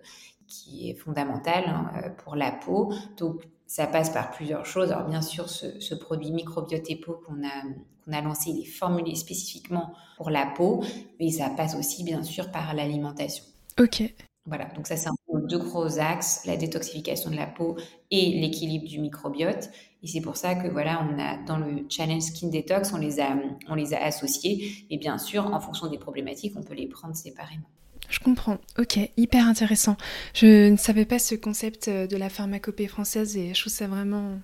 qui 0.47 0.89
est 0.89 0.95
fondamental 0.95 1.65
hein, 1.67 2.15
pour 2.25 2.35
la 2.35 2.51
peau. 2.51 2.93
Donc 3.19 3.43
ça 3.69 3.87
passe 3.87 4.11
par 4.11 4.31
plusieurs 4.31 4.67
choses. 4.67 4.91
Alors 4.91 5.07
bien 5.07 5.23
sûr, 5.23 5.49
ce, 5.49 5.95
produit 5.95 6.33
microbiote 6.33 6.91
et 6.91 6.97
peau 6.97 7.21
qu'on 7.25 7.45
a, 7.45 7.63
qu'on 8.05 8.13
a 8.13 8.21
lancé, 8.23 8.51
il 8.51 8.63
est 8.63 8.65
formulé 8.65 9.15
spécifiquement 9.15 9.93
pour 10.17 10.31
la 10.31 10.47
peau, 10.47 10.83
mais 11.21 11.31
ça 11.31 11.51
passe 11.51 11.77
aussi 11.77 12.03
bien 12.03 12.25
sûr 12.25 12.51
par 12.51 12.75
l'alimentation. 12.75 13.45
Ok. 13.79 14.03
Voilà, 14.47 14.65
donc 14.75 14.87
ça 14.87 14.97
c'est 14.97 15.11
un 15.11 15.15
peu 15.31 15.43
deux 15.43 15.59
gros 15.59 15.99
axes, 15.99 16.47
la 16.47 16.57
détoxification 16.57 17.31
de 17.31 17.37
la 17.37 17.47
peau 17.47 17.77
et 18.11 18.41
l'équilibre 18.41 18.89
du 18.89 18.99
microbiote. 18.99 19.69
Et 20.03 20.07
c'est 20.07 20.23
pour 20.23 20.37
ça 20.37 20.55
que 20.55 20.69
voilà, 20.69 21.07
on 21.07 21.19
a 21.19 21.37
dans 21.45 21.59
le 21.59 21.85
challenge 21.91 22.23
Skin 22.23 22.49
Detox, 22.49 22.95
on 22.95 22.97
les 22.97 23.21
a, 23.21 23.37
on 23.69 23.75
les 23.75 23.93
a 23.93 24.03
associés. 24.03 24.87
Et 24.89 24.97
bien 24.97 25.19
sûr, 25.19 25.45
en 25.45 25.61
fonction 25.61 25.89
des 25.89 25.99
problématiques, 25.99 26.55
on 26.57 26.63
peut 26.63 26.75
les 26.75 26.89
prendre 26.89 27.15
séparément. 27.15 27.69
Je 28.09 28.21
comprends. 28.21 28.59
Ok, 28.79 28.99
hyper 29.17 29.47
intéressant. 29.47 29.97
Je 30.35 30.71
ne 30.71 30.77
savais 30.77 31.05
pas 31.05 31.19
ce 31.19 31.35
concept 31.35 31.89
de 31.89 32.17
la 32.17 32.29
pharmacopée 32.29 32.87
française 32.87 33.37
et 33.37 33.55
je 33.55 33.61
trouve 33.61 33.73
ça 33.73 33.87
vraiment 33.87 34.39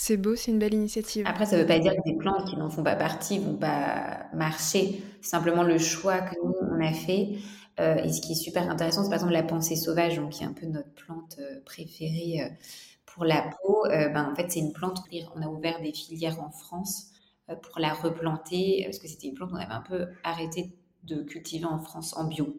c'est 0.00 0.16
beau, 0.16 0.36
c'est 0.36 0.52
une 0.52 0.60
belle 0.60 0.74
initiative. 0.74 1.26
Après, 1.26 1.44
ça 1.44 1.56
ne 1.56 1.62
veut 1.62 1.66
pas 1.66 1.80
dire 1.80 1.92
que 1.96 2.08
des 2.08 2.16
plantes 2.16 2.48
qui 2.48 2.56
n'en 2.56 2.70
font 2.70 2.84
pas 2.84 2.94
partie 2.94 3.40
vont 3.40 3.56
pas 3.56 4.28
marcher. 4.32 5.02
C'est 5.20 5.30
simplement 5.30 5.64
le 5.64 5.76
choix 5.76 6.20
que 6.20 6.36
nous, 6.36 6.54
on 6.70 6.80
a 6.80 6.92
fait. 6.92 7.38
Euh, 7.80 7.96
et 7.96 8.12
ce 8.12 8.20
qui 8.20 8.30
est 8.30 8.36
super 8.36 8.70
intéressant, 8.70 9.02
c'est 9.02 9.08
par 9.08 9.16
exemple 9.16 9.32
la 9.32 9.42
pensée 9.42 9.74
sauvage, 9.74 10.14
donc, 10.14 10.30
qui 10.30 10.44
est 10.44 10.46
un 10.46 10.52
peu 10.52 10.66
notre 10.66 10.92
plante 10.92 11.38
euh, 11.40 11.60
préférée 11.64 12.42
euh, 12.42 12.48
pour 13.06 13.24
la 13.24 13.42
peau. 13.42 13.86
ben, 13.88 14.30
en 14.30 14.36
fait, 14.36 14.52
c'est 14.52 14.60
une 14.60 14.72
plante, 14.72 15.02
on 15.34 15.42
a 15.42 15.48
ouvert 15.48 15.82
des 15.82 15.92
filières 15.92 16.40
en 16.40 16.52
France 16.52 17.10
pour 17.48 17.80
la 17.80 17.92
replanter, 17.92 18.82
parce 18.84 19.00
que 19.00 19.08
c'était 19.08 19.26
une 19.26 19.34
plante 19.34 19.50
qu'on 19.50 19.56
avait 19.56 19.72
un 19.72 19.82
peu 19.82 20.06
arrêté 20.22 20.76
de 21.02 21.24
cultiver 21.24 21.64
en 21.64 21.80
France 21.80 22.16
en 22.16 22.28
bio. 22.28 22.56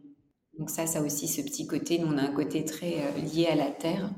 Donc 0.59 0.69
ça, 0.69 0.85
ça 0.85 1.01
aussi 1.01 1.27
ce 1.27 1.41
petit 1.41 1.65
côté, 1.65 1.97
nous 1.97 2.07
on 2.07 2.17
a 2.17 2.21
un 2.21 2.33
côté 2.33 2.65
très 2.65 2.95
lié 3.33 3.47
à 3.47 3.55
la 3.55 3.71
terre 3.71 4.11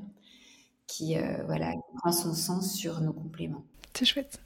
qui, 0.88 1.16
voilà, 1.46 1.72
prend 2.00 2.12
son 2.12 2.34
sens 2.34 2.74
sur 2.76 3.00
nos 3.00 3.14
compléments. 3.14 3.64
C'est 3.94 4.06
chouette. 4.06 4.42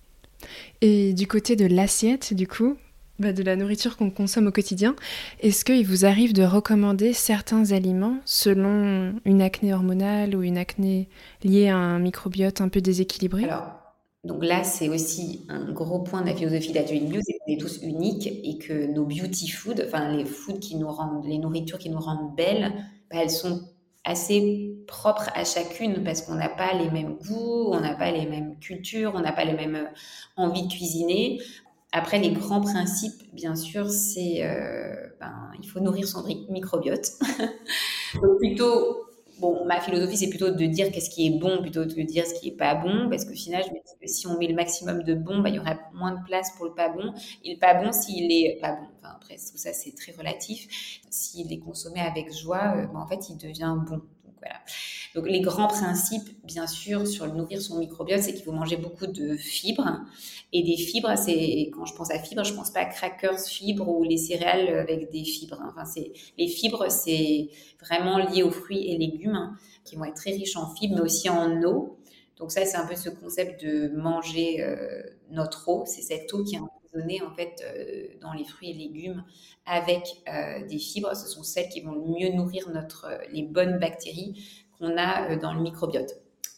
Et 0.82 1.14
du 1.14 1.26
côté 1.26 1.56
de 1.56 1.66
l'assiette, 1.66 2.34
du 2.34 2.48
coup, 2.48 2.76
bah, 3.18 3.32
de 3.32 3.42
la 3.44 3.56
nourriture 3.56 3.96
qu'on 3.96 4.10
consomme 4.10 4.48
au 4.48 4.52
quotidien, 4.52 4.94
est-ce 5.40 5.64
qu'il 5.64 5.88
vous 5.88 6.06
arrive 6.06 6.34
de 6.34 6.44
recommander 6.44 7.14
certains 7.14 7.72
aliments 7.72 8.18
selon 8.26 9.16
une 9.24 9.42
acné 9.42 9.74
hormonale 9.74 10.36
ou 10.36 10.44
une 10.44 10.58
acné 10.58 11.08
liée 11.44 11.70
à 11.70 11.78
un 11.78 12.00
microbiote 12.00 12.60
un 12.60 12.68
peu 12.68 12.82
déséquilibré? 12.82 13.46
Alors, 13.46 13.85
donc 14.26 14.44
là, 14.44 14.64
c'est 14.64 14.90
aussi 14.90 15.46
un 15.50 15.72
gros 15.72 16.00
point 16.00 16.22
de 16.22 16.28
la 16.28 16.36
philosophie 16.36 16.74
d'Atelier 16.74 17.02
Bio, 17.02 17.22
c'est 17.24 17.38
qu'on 17.38 17.54
est 17.54 17.62
tous 17.62 17.80
uniques 17.84 18.28
et 18.28 18.58
que 18.58 18.88
nos 18.88 19.06
beauty 19.06 19.48
food, 19.50 19.86
enfin 19.88 20.12
les 20.12 20.26
foods 20.26 20.58
qui 20.58 20.78
nous 20.78 20.90
rendent, 20.90 21.26
les 21.26 21.38
nourritures 21.38 21.78
qui 21.78 21.92
nous 21.92 22.00
rendent 22.00 22.36
belles, 22.36 22.74
bah, 23.12 23.18
elles 23.22 23.30
sont 23.30 23.62
assez 24.04 24.76
propres 24.88 25.30
à 25.36 25.46
chacune 25.46 26.04
parce 26.04 26.24
qu'on 26.24 26.36
n'a 26.36 26.50
pas 26.50 26.74
les 26.74 26.90
mêmes 26.90 27.18
goûts, 27.18 27.70
on 27.72 27.80
n'a 27.80 27.94
pas 27.94 28.12
les 28.12 28.26
mêmes 28.26 28.58
cultures, 28.58 29.12
on 29.14 29.20
n'a 29.20 29.32
pas 29.32 29.46
les 29.46 29.54
mêmes 29.54 29.76
euh, 29.76 29.88
envies 30.38 30.64
de 30.64 30.74
cuisiner. 30.74 31.40
Après, 31.92 32.18
les 32.18 32.32
grands 32.32 32.62
principes, 32.62 33.22
bien 33.32 33.56
sûr, 33.56 33.92
c'est 33.92 34.44
euh, 34.44 35.08
ben, 35.20 35.52
il 35.62 35.70
faut 35.70 35.80
nourrir 35.80 36.08
son 36.08 36.26
microbiote. 36.50 37.12
Donc 38.16 38.38
plutôt, 38.40 39.06
bon, 39.40 39.66
ma 39.66 39.80
philosophie, 39.82 40.18
c'est 40.18 40.30
plutôt 40.30 40.52
de 40.52 40.66
dire 40.66 40.92
qu'est-ce 40.92 41.10
qui 41.10 41.28
est 41.28 41.40
bon 41.40 41.62
plutôt 41.62 41.84
que 41.86 41.94
de 41.94 42.02
dire 42.04 42.26
ce 42.26 42.34
qui 42.34 42.50
est 42.50 42.58
pas 42.58 42.76
bon, 42.76 43.10
parce 43.10 43.26
qu'au 43.26 43.34
final, 43.34 43.64
je 43.64 43.70
me 43.70 43.76
dis 43.76 43.94
que 44.02 44.08
si 44.08 44.28
on 44.28 44.38
met 44.38 44.48
le 44.48 44.56
maximum 44.56 45.04
de 45.04 45.14
bon, 45.14 45.40
ben, 45.40 45.50
il 45.50 45.56
y 45.56 45.60
aura 45.60 45.78
moins 45.94 46.12
de 46.12 46.24
place 46.26 46.52
pour 46.58 46.66
le 46.66 46.74
pas 46.74 46.90
bon. 46.90 47.14
Et 47.44 47.54
le 47.54 47.60
pas 47.60 47.74
bon, 47.76 47.92
s'il 47.92 48.32
est 48.32 48.60
pas 48.62 48.74
bon, 48.74 48.88
enfin 48.98 49.16
après 49.16 49.36
tout 49.36 49.58
ça, 49.58 49.74
c'est 49.74 49.96
très 49.96 50.12
relatif. 50.14 51.02
S'il 51.10 51.52
est 51.52 51.60
consommé 51.60 52.00
avec 52.00 52.34
joie, 52.34 52.76
euh, 52.78 52.88
ben, 52.88 53.00
en 53.00 53.08
fait, 53.08 53.30
il 53.30 53.38
devient 53.38 53.76
bon. 53.88 53.98
Donc 53.98 54.36
voilà. 54.40 54.60
Donc 55.16 55.30
les 55.30 55.40
grands 55.40 55.68
principes, 55.68 56.30
bien 56.44 56.68
sûr, 56.68 57.08
sur 57.08 57.26
le 57.26 57.32
nourrir 57.32 57.62
son 57.62 57.80
microbiote, 57.80 58.22
c'est 58.22 58.34
qu'il 58.34 58.44
faut 58.44 58.52
manger 58.52 58.76
beaucoup 58.76 59.08
de 59.08 59.38
fibres. 59.38 60.02
Et 60.52 60.62
des 60.62 60.76
fibres, 60.76 61.18
c'est 61.18 61.72
quand 61.74 61.86
je 61.86 61.96
pense 61.96 62.12
à 62.12 62.20
fibres, 62.20 62.44
je 62.44 62.54
pense 62.54 62.70
pas 62.70 62.82
à 62.82 62.86
crackers 62.86 63.40
fibres 63.40 63.88
ou 63.88 64.04
les 64.04 64.18
céréales 64.18 64.78
avec 64.78 65.10
des 65.12 65.24
fibres. 65.24 65.62
Enfin, 65.70 65.86
c'est 65.86 66.12
les 66.38 66.50
fibres, 66.50 66.92
c'est 66.92 67.50
vraiment 67.80 68.18
lié 68.18 68.44
aux 68.44 68.52
fruits 68.52 68.92
et 68.92 68.98
légumes 68.98 69.36
hein, 69.36 69.56
qui 69.86 69.96
vont 69.96 70.04
être 70.04 70.16
très 70.16 70.32
riches 70.32 70.58
en 70.58 70.76
fibres, 70.76 70.96
mais 70.96 71.02
aussi 71.02 71.30
en 71.30 71.64
eau. 71.64 71.98
Donc 72.38 72.52
ça, 72.52 72.66
c'est 72.66 72.76
un 72.76 72.86
peu 72.86 72.96
ce 72.96 73.10
concept 73.10 73.64
de 73.64 73.88
manger 73.96 74.62
euh, 74.62 75.02
notre 75.32 75.70
eau. 75.70 75.86
C'est 75.86 76.02
cette 76.02 76.34
eau 76.34 76.44
qui 76.44 76.56
est 76.56 76.60
emprisonnée 76.60 77.22
en 77.22 77.34
fait 77.34 77.64
euh, 77.64 78.08
dans 78.20 78.34
les 78.34 78.44
fruits 78.44 78.72
et 78.72 78.74
légumes 78.74 79.24
avec 79.66 80.04
euh, 80.28 80.66
des 80.68 80.78
fibres. 80.78 81.16
Ce 81.16 81.30
sont 81.30 81.44
celles 81.44 81.70
qui 81.70 81.80
vont 81.80 81.94
mieux 81.94 82.34
nourrir 82.34 82.70
notre 82.70 83.08
les 83.32 83.44
bonnes 83.44 83.80
bactéries 83.80 84.65
qu'on 84.80 84.98
a 84.98 85.36
dans 85.36 85.54
le 85.54 85.62
microbiote. 85.62 86.16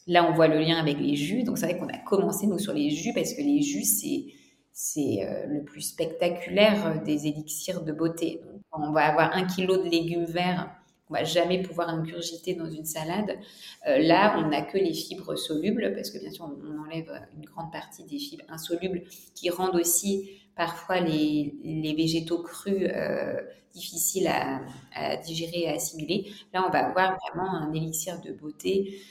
Là, 0.07 0.29
on 0.29 0.33
voit 0.33 0.47
le 0.47 0.59
lien 0.59 0.77
avec 0.77 0.99
les 0.99 1.15
jus. 1.15 1.43
Donc 1.43 1.57
c'est 1.57 1.65
vrai 1.65 1.77
qu'on 1.77 1.89
a 1.89 1.97
commencé 1.97 2.47
nous 2.47 2.59
sur 2.59 2.73
les 2.73 2.89
jus 2.89 3.13
parce 3.13 3.33
que 3.33 3.41
les 3.41 3.61
jus 3.61 3.83
c'est 3.83 4.25
c'est 4.71 5.27
le 5.47 5.63
plus 5.63 5.81
spectaculaire 5.81 7.01
des 7.03 7.25
élixirs 7.25 7.81
de 7.83 7.91
beauté. 7.91 8.41
On 8.71 8.91
va 8.91 9.07
avoir 9.07 9.35
un 9.35 9.45
kilo 9.45 9.77
de 9.77 9.89
légumes 9.89 10.25
verts 10.25 10.69
on 11.09 11.13
va 11.13 11.23
jamais 11.23 11.61
pouvoir 11.61 11.89
ingurgiter 11.89 12.53
dans 12.53 12.69
une 12.69 12.85
salade. 12.85 13.37
Euh, 13.87 13.99
là, 13.99 14.35
on 14.37 14.49
n'a 14.49 14.61
que 14.61 14.77
les 14.77 14.93
fibres 14.93 15.35
solubles, 15.35 15.93
parce 15.95 16.11
que 16.11 16.19
bien 16.19 16.31
sûr, 16.31 16.45
on, 16.45 16.79
enlève 16.79 17.09
une 17.35 17.45
grande 17.45 17.71
partie 17.71 18.03
des 18.03 18.19
fibres 18.19 18.45
insolubles 18.49 19.03
qui 19.33 19.49
rendent 19.49 19.75
aussi 19.75 20.29
parfois 20.57 20.99
les, 20.99 21.93
végétaux 21.95 22.41
crus 22.41 22.89
euh, 22.93 23.39
difficiles 23.73 24.27
à, 24.27 25.15
digérer 25.17 25.61
et 25.61 25.69
à 25.69 25.73
assimiler. 25.73 26.31
Là, 26.53 26.65
on 26.67 26.71
va 26.71 26.87
avoir 26.87 27.17
vraiment 27.17 27.49
un 27.53 27.71
élixir 27.73 28.19
de 28.21 28.33
beauté 28.33 29.01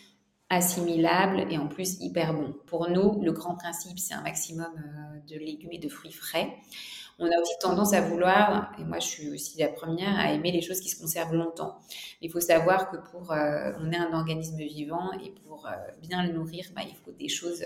assimilable 0.50 1.46
et 1.50 1.58
en 1.58 1.68
plus 1.68 2.00
hyper 2.00 2.34
bon. 2.34 2.54
Pour 2.66 2.90
nous, 2.90 3.22
le 3.22 3.32
grand 3.32 3.54
principe, 3.54 3.98
c'est 3.98 4.14
un 4.14 4.22
maximum 4.22 4.72
euh, 4.76 5.34
de 5.34 5.38
légumes 5.38 5.72
et 5.72 5.78
de 5.78 5.88
fruits 5.88 6.12
frais 6.12 6.52
on 7.18 7.24
a 7.32 7.40
aussi 7.40 7.54
tendance 7.60 7.94
à 7.94 8.02
vouloir, 8.02 8.72
et 8.78 8.84
moi 8.84 8.98
je 8.98 9.06
suis 9.06 9.30
aussi 9.30 9.58
la 9.58 9.68
première, 9.68 10.18
à 10.18 10.32
aimer 10.32 10.52
les 10.52 10.60
choses 10.60 10.80
qui 10.80 10.90
se 10.90 11.00
conservent 11.00 11.34
longtemps. 11.34 11.78
Il 12.20 12.30
faut 12.30 12.40
savoir 12.40 12.90
que 12.90 12.98
pour, 13.10 13.32
euh, 13.32 13.72
on 13.80 13.90
est 13.90 13.96
un 13.96 14.12
organisme 14.12 14.58
vivant 14.58 15.12
et 15.24 15.30
pour 15.46 15.66
bien 16.02 16.26
le 16.26 16.34
nourrir, 16.34 16.66
bah, 16.74 16.82
il 16.86 16.94
faut 16.94 17.12
des 17.12 17.28
choses 17.28 17.64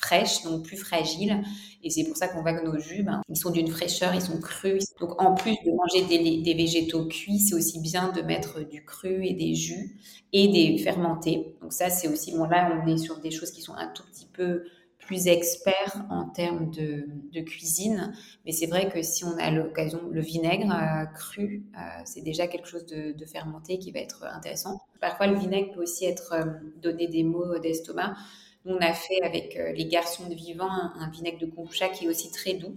fraîches, 0.00 0.42
donc 0.42 0.64
plus 0.64 0.76
fragiles. 0.76 1.42
Et 1.82 1.90
c'est 1.90 2.04
pour 2.04 2.16
ça 2.16 2.28
qu'on 2.28 2.42
voit 2.42 2.52
que 2.52 2.64
nos 2.64 2.78
jus, 2.78 3.02
ben, 3.02 3.22
ils 3.28 3.36
sont 3.36 3.50
d'une 3.50 3.68
fraîcheur, 3.68 4.14
ils 4.14 4.22
sont 4.22 4.38
crus. 4.38 4.84
Donc 5.00 5.20
en 5.20 5.34
plus 5.34 5.56
de 5.64 5.70
manger 5.70 6.42
des, 6.42 6.54
végétaux 6.54 7.06
cuits, 7.06 7.38
c'est 7.38 7.54
aussi 7.54 7.80
bien 7.80 8.12
de 8.12 8.22
mettre 8.22 8.60
du 8.60 8.84
cru 8.84 9.24
et 9.24 9.34
des 9.34 9.54
jus 9.54 9.96
et 10.32 10.48
des 10.48 10.78
fermentés. 10.78 11.56
Donc 11.62 11.72
ça, 11.72 11.90
c'est 11.90 12.08
aussi, 12.08 12.32
bon 12.32 12.44
là, 12.44 12.80
on 12.82 12.86
est 12.86 12.98
sur 12.98 13.18
des 13.20 13.30
choses 13.30 13.50
qui 13.50 13.62
sont 13.62 13.74
un 13.74 13.88
tout 13.88 14.04
petit 14.12 14.26
peu 14.32 14.64
plus 14.98 15.26
expert 15.26 16.04
en 16.10 16.28
termes 16.28 16.70
de, 16.70 17.40
cuisine, 17.40 18.12
mais 18.44 18.52
c'est 18.52 18.66
vrai 18.66 18.90
que 18.90 19.02
si 19.02 19.24
on 19.24 19.36
a 19.38 19.50
l'occasion, 19.50 20.00
le 20.10 20.20
vinaigre 20.20 20.70
euh, 20.72 21.06
cru, 21.06 21.64
euh, 21.74 21.80
c'est 22.04 22.20
déjà 22.20 22.46
quelque 22.46 22.68
chose 22.68 22.84
de, 22.86 23.24
fermenté 23.24 23.78
qui 23.78 23.90
va 23.92 24.00
être 24.00 24.24
intéressant. 24.24 24.78
Parfois, 25.00 25.26
le 25.26 25.36
vinaigre 25.36 25.72
peut 25.72 25.82
aussi 25.82 26.04
être 26.04 26.34
euh, 26.34 26.44
donné 26.82 27.08
des 27.08 27.24
maux 27.24 27.58
d'estomac. 27.58 28.14
On 28.64 28.76
a 28.76 28.92
fait 28.92 29.22
avec 29.22 29.58
les 29.74 29.86
garçons 29.86 30.28
de 30.28 30.34
vivant 30.34 30.70
un, 30.70 31.10
vinaigre 31.10 31.38
de 31.38 31.46
kombucha 31.46 31.88
qui 31.88 32.04
est 32.04 32.08
aussi 32.08 32.30
très 32.30 32.54
doux. 32.54 32.76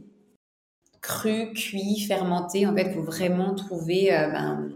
Cru, 1.01 1.51
cuit, 1.53 1.99
fermenté, 1.99 2.65
en 2.65 2.73
fait, 2.73 2.87
il 2.87 2.93
faut 2.93 3.03
vraiment 3.03 3.53
trouver 3.53 4.07
ben, 4.09 4.71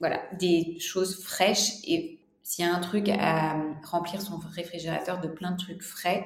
voilà, 0.00 0.20
des 0.38 0.78
choses 0.80 1.22
fraîches 1.22 1.74
et 1.84 2.18
s'il 2.42 2.64
y 2.64 2.68
a 2.68 2.74
un 2.74 2.80
truc 2.80 3.10
à 3.10 3.62
remplir 3.84 4.22
son 4.22 4.38
réfrigérateur 4.38 5.20
de 5.20 5.28
plein 5.28 5.50
de 5.50 5.58
trucs 5.58 5.82
frais, 5.82 6.24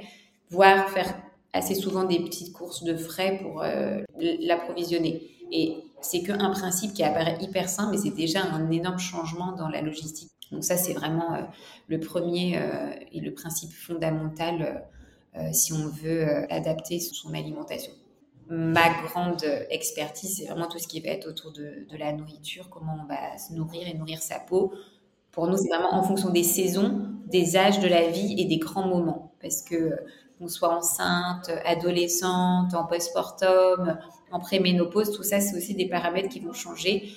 voire 0.51 0.89
faire 0.91 1.21
assez 1.53 1.75
souvent 1.75 2.05
des 2.05 2.21
petites 2.21 2.53
courses 2.53 2.85
de 2.85 2.97
frais 2.97 3.41
pour 3.43 3.63
euh, 3.63 4.03
l'approvisionner. 4.19 5.31
Et 5.51 5.85
c'est 6.01 6.23
qu'un 6.23 6.51
principe 6.51 6.95
qui 6.95 7.03
apparaît 7.03 7.39
hyper 7.41 7.69
simple, 7.69 7.93
mais 7.93 7.99
c'est 7.99 8.15
déjà 8.15 8.43
un 8.43 8.71
énorme 8.71 8.99
changement 8.99 9.53
dans 9.53 9.69
la 9.69 9.83
logistique. 9.83 10.31
Donc 10.53 10.65
ça, 10.65 10.77
c'est 10.77 10.93
vraiment 10.93 11.35
euh, 11.35 11.43
le 11.89 11.99
premier 11.99 12.59
euh, 12.59 12.93
et 13.11 13.21
le 13.21 13.33
principe 13.33 13.73
fondamental 13.73 14.87
si 15.51 15.73
on 15.73 15.89
veut 15.89 16.29
adapter 16.53 17.01
son 17.01 17.33
alimentation. 17.33 17.91
Ma 18.51 19.03
grande 19.03 19.43
expertise, 19.71 20.37
c'est 20.37 20.45
vraiment 20.45 20.69
tout 20.69 20.79
ce 20.79 20.87
qui 20.87 21.01
va 21.01 21.09
être 21.09 21.27
autour 21.27 21.53
de, 21.53 21.87
de, 21.91 21.97
la 21.97 22.13
nourriture, 22.13 22.69
comment 22.69 22.99
on 23.03 23.07
va 23.07 23.39
se 23.39 23.55
nourrir 23.55 23.89
et 23.89 23.95
nourrir 23.95 24.21
sa 24.21 24.39
peau. 24.39 24.75
Pour 25.31 25.47
nous, 25.47 25.57
c'est 25.57 25.71
vraiment 25.71 25.95
en 25.95 26.03
fonction 26.03 26.29
des 26.29 26.43
saisons, 26.43 27.09
des 27.29 27.57
âges 27.57 27.81
de 27.81 27.89
la 27.89 28.11
vie 28.11 28.35
et 28.39 28.45
des 28.45 28.59
grands 28.59 28.87
moments. 28.87 29.33
Parce 29.41 29.63
que 29.63 29.97
qu'on 30.39 30.49
soit 30.49 30.77
enceinte, 30.77 31.51
adolescente, 31.65 32.75
en 32.75 32.85
postpartum, 32.87 33.99
en 34.31 34.41
préménopause, 34.41 35.13
tout 35.13 35.23
ça, 35.23 35.41
c'est 35.41 35.57
aussi 35.57 35.75
des 35.75 35.89
paramètres 35.89 36.29
qui 36.29 36.41
vont 36.41 36.53
changer. 36.53 37.11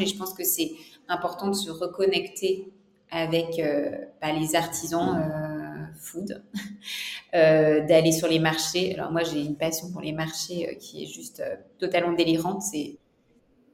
Et 0.00 0.06
je 0.06 0.16
pense 0.16 0.34
que 0.34 0.44
c'est 0.44 0.72
important 1.08 1.48
de 1.48 1.54
se 1.54 1.70
reconnecter 1.70 2.72
avec 3.10 3.58
euh, 3.58 3.96
bah, 4.20 4.32
les 4.32 4.54
artisans 4.54 5.16
euh, 5.16 5.86
food, 5.96 6.42
euh, 7.34 7.86
d'aller 7.86 8.12
sur 8.12 8.28
les 8.28 8.38
marchés. 8.38 8.94
Alors 8.94 9.10
moi, 9.12 9.22
j'ai 9.22 9.40
une 9.42 9.56
passion 9.56 9.90
pour 9.90 10.00
les 10.00 10.12
marchés 10.12 10.76
qui 10.80 11.04
est 11.04 11.06
juste 11.06 11.42
totalement 11.78 12.12
délirante. 12.12 12.62
C'est 12.62 12.98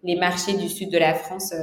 les 0.02 0.16
marchés 0.16 0.54
du 0.54 0.68
sud 0.68 0.90
de 0.90 0.98
la 0.98 1.14
France 1.14 1.54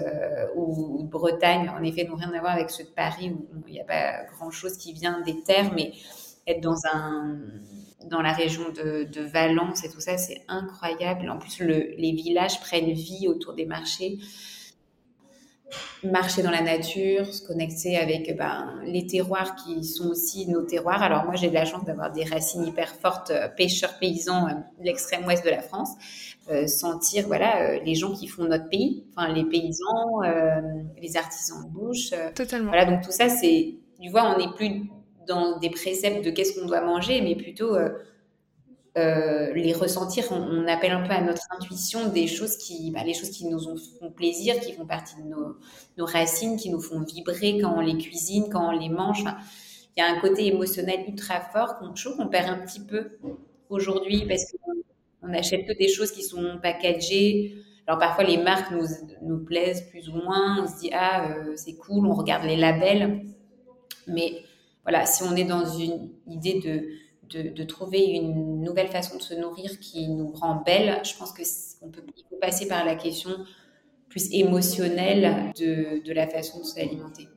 ou, 0.55 1.03
de 1.03 1.07
Bretagne, 1.07 1.69
en 1.69 1.83
effet, 1.83 2.05
n'ont 2.05 2.15
rien 2.15 2.33
à 2.33 2.39
voir 2.39 2.53
avec 2.53 2.71
ceux 2.71 2.83
de 2.83 2.89
Paris 2.89 3.31
où 3.31 3.63
il 3.67 3.73
n'y 3.73 3.79
a 3.79 3.83
pas 3.83 4.23
grand-chose 4.33 4.77
qui 4.77 4.93
vient 4.93 5.21
des 5.21 5.41
terres, 5.43 5.71
mais 5.75 5.93
être 6.47 6.61
dans 6.61 6.87
un 6.91 7.37
dans 8.09 8.21
la 8.21 8.33
région 8.33 8.63
de, 8.71 9.03
de 9.03 9.21
Valence 9.21 9.83
et 9.83 9.89
tout 9.89 9.99
ça, 9.99 10.17
c'est 10.17 10.41
incroyable. 10.47 11.29
En 11.29 11.37
plus, 11.37 11.59
le, 11.59 11.93
les 11.97 12.11
villages 12.13 12.59
prennent 12.59 12.91
vie 12.91 13.27
autour 13.27 13.53
des 13.53 13.65
marchés. 13.65 14.17
Marcher 16.03 16.41
dans 16.41 16.51
la 16.51 16.61
nature, 16.61 17.25
se 17.33 17.45
connecter 17.45 17.97
avec 17.97 18.35
ben, 18.35 18.79
les 18.83 19.05
terroirs 19.05 19.55
qui 19.55 19.83
sont 19.83 20.09
aussi 20.09 20.47
nos 20.47 20.63
terroirs. 20.63 21.03
Alors 21.03 21.25
moi, 21.25 21.35
j'ai 21.35 21.49
de 21.49 21.53
la 21.53 21.65
chance 21.65 21.85
d'avoir 21.85 22.11
des 22.11 22.23
racines 22.23 22.65
hyper 22.65 22.89
fortes, 22.95 23.31
euh, 23.31 23.47
pêcheurs 23.47 23.97
paysans 23.99 24.47
euh, 24.47 24.53
de 24.79 24.85
l'extrême 24.85 25.25
ouest 25.25 25.45
de 25.45 25.49
la 25.49 25.61
France. 25.61 25.89
Euh, 26.49 26.65
sentir 26.67 27.27
voilà 27.27 27.77
les 27.79 27.93
gens 27.93 28.13
qui 28.13 28.27
font 28.27 28.45
notre 28.45 28.67
pays, 28.67 29.05
enfin 29.15 29.31
les 29.31 29.45
paysans, 29.45 30.21
les 30.99 31.17
artisans 31.17 31.63
de 31.63 31.69
bouche. 31.69 32.11
Totalement. 32.35 32.69
Voilà, 32.69 32.85
donc 32.85 33.01
tout 33.03 33.11
ça, 33.11 33.29
c'est, 33.29 33.75
tu 34.01 34.09
vois, 34.09 34.33
on 34.33 34.39
n'est 34.39 34.53
plus 34.55 34.89
dans 35.27 35.59
des 35.59 35.69
préceptes 35.69 36.25
de 36.25 36.31
qu'est-ce 36.31 36.59
qu'on 36.59 36.65
doit 36.65 36.81
manger, 36.81 37.21
mais 37.21 37.35
plutôt 37.35 37.77
euh, 38.97 39.53
les 39.53 39.71
ressentir. 39.71 40.25
On, 40.31 40.67
appelle 40.67 40.91
un 40.91 41.07
peu 41.07 41.13
à 41.13 41.21
notre 41.21 41.43
intuition 41.51 42.09
des 42.09 42.27
choses 42.27 42.57
qui, 42.57 42.91
bah, 42.91 43.03
les 43.05 43.13
choses 43.13 43.29
qui 43.29 43.45
nous 43.45 43.59
font 43.99 44.11
plaisir, 44.11 44.59
qui 44.59 44.73
font 44.73 44.85
partie 44.85 45.15
de 45.15 45.29
nos, 45.29 46.05
racines, 46.05 46.57
qui 46.57 46.69
nous 46.69 46.81
font 46.81 47.01
vibrer 47.01 47.59
quand 47.61 47.73
on 47.73 47.79
les 47.79 47.97
cuisine, 47.97 48.49
quand 48.51 48.67
on 48.67 48.77
les 48.77 48.89
mange. 48.89 49.23
il 49.95 50.01
y 50.01 50.03
a 50.03 50.11
un 50.11 50.19
côté 50.19 50.47
émotionnel 50.47 51.05
ultra 51.07 51.39
fort 51.39 51.77
qu'on 51.77 51.93
qu'on 51.93 52.27
perd 52.27 52.49
un 52.49 52.65
petit 52.65 52.81
peu 52.81 53.17
aujourd'hui 53.69 54.25
parce 54.27 54.51
qu'on 54.51 54.73
on 55.21 55.33
achète 55.33 55.65
que 55.67 55.77
des 55.77 55.87
choses 55.87 56.11
qui 56.11 56.23
sont 56.23 56.59
packagées. 56.61 57.55
Alors 57.87 57.97
parfois 57.97 58.25
les 58.25 58.37
marques 58.37 58.71
nous, 58.71 58.87
nous 59.21 59.45
plaisent 59.45 59.87
plus 59.89 60.09
ou 60.09 60.13
moins, 60.13 60.63
on 60.63 60.67
se 60.67 60.79
dit 60.79 60.89
ah 60.93 61.29
euh, 61.29 61.53
c'est 61.55 61.75
cool, 61.75 62.05
on 62.05 62.13
regarde 62.13 62.43
les 62.43 62.57
labels, 62.57 63.25
mais 64.07 64.43
voilà, 64.83 65.05
si 65.05 65.23
on 65.23 65.35
est 65.35 65.45
dans 65.45 65.65
une 65.65 66.09
idée 66.27 66.59
de, 66.59 66.89
de, 67.37 67.63
trouver 67.63 68.03
une 68.05 68.61
nouvelle 68.61 68.89
façon 68.89 69.17
de 69.17 69.21
se 69.21 69.33
nourrir 69.33 69.79
qui 69.79 70.07
nous 70.07 70.31
rend 70.31 70.61
belle, 70.65 71.01
je 71.03 71.15
pense 71.17 71.31
que 71.31 71.43
peut, 71.87 72.03
passer 72.39 72.67
par 72.67 72.85
la 72.85 72.95
question 72.95 73.31
plus 74.09 74.31
émotionnelle 74.33 75.53
de, 75.57 76.03
de 76.05 76.13
la 76.13 76.27
façon 76.27 76.59
de 76.59 76.65
s'alimenter. 76.65 77.27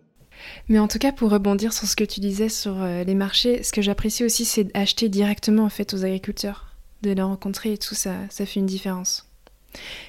Mais 0.68 0.78
en 0.78 0.88
tout 0.88 0.98
cas, 0.98 1.12
pour 1.12 1.30
rebondir 1.30 1.72
sur 1.72 1.86
ce 1.86 1.96
que 1.96 2.04
tu 2.04 2.20
disais 2.20 2.48
sur 2.48 2.82
euh, 2.82 3.04
les 3.04 3.14
marchés, 3.14 3.62
ce 3.62 3.72
que 3.72 3.82
j'apprécie 3.82 4.24
aussi, 4.24 4.44
c'est 4.44 4.64
d'acheter 4.64 5.08
directement 5.08 5.64
en 5.64 5.68
fait 5.68 5.94
aux 5.94 6.04
agriculteurs, 6.04 6.74
de 7.02 7.12
les 7.12 7.22
rencontrer 7.22 7.74
et 7.74 7.78
tout 7.78 7.94
ça, 7.94 8.14
ça 8.30 8.46
fait 8.46 8.60
une 8.60 8.66
différence. 8.66 9.28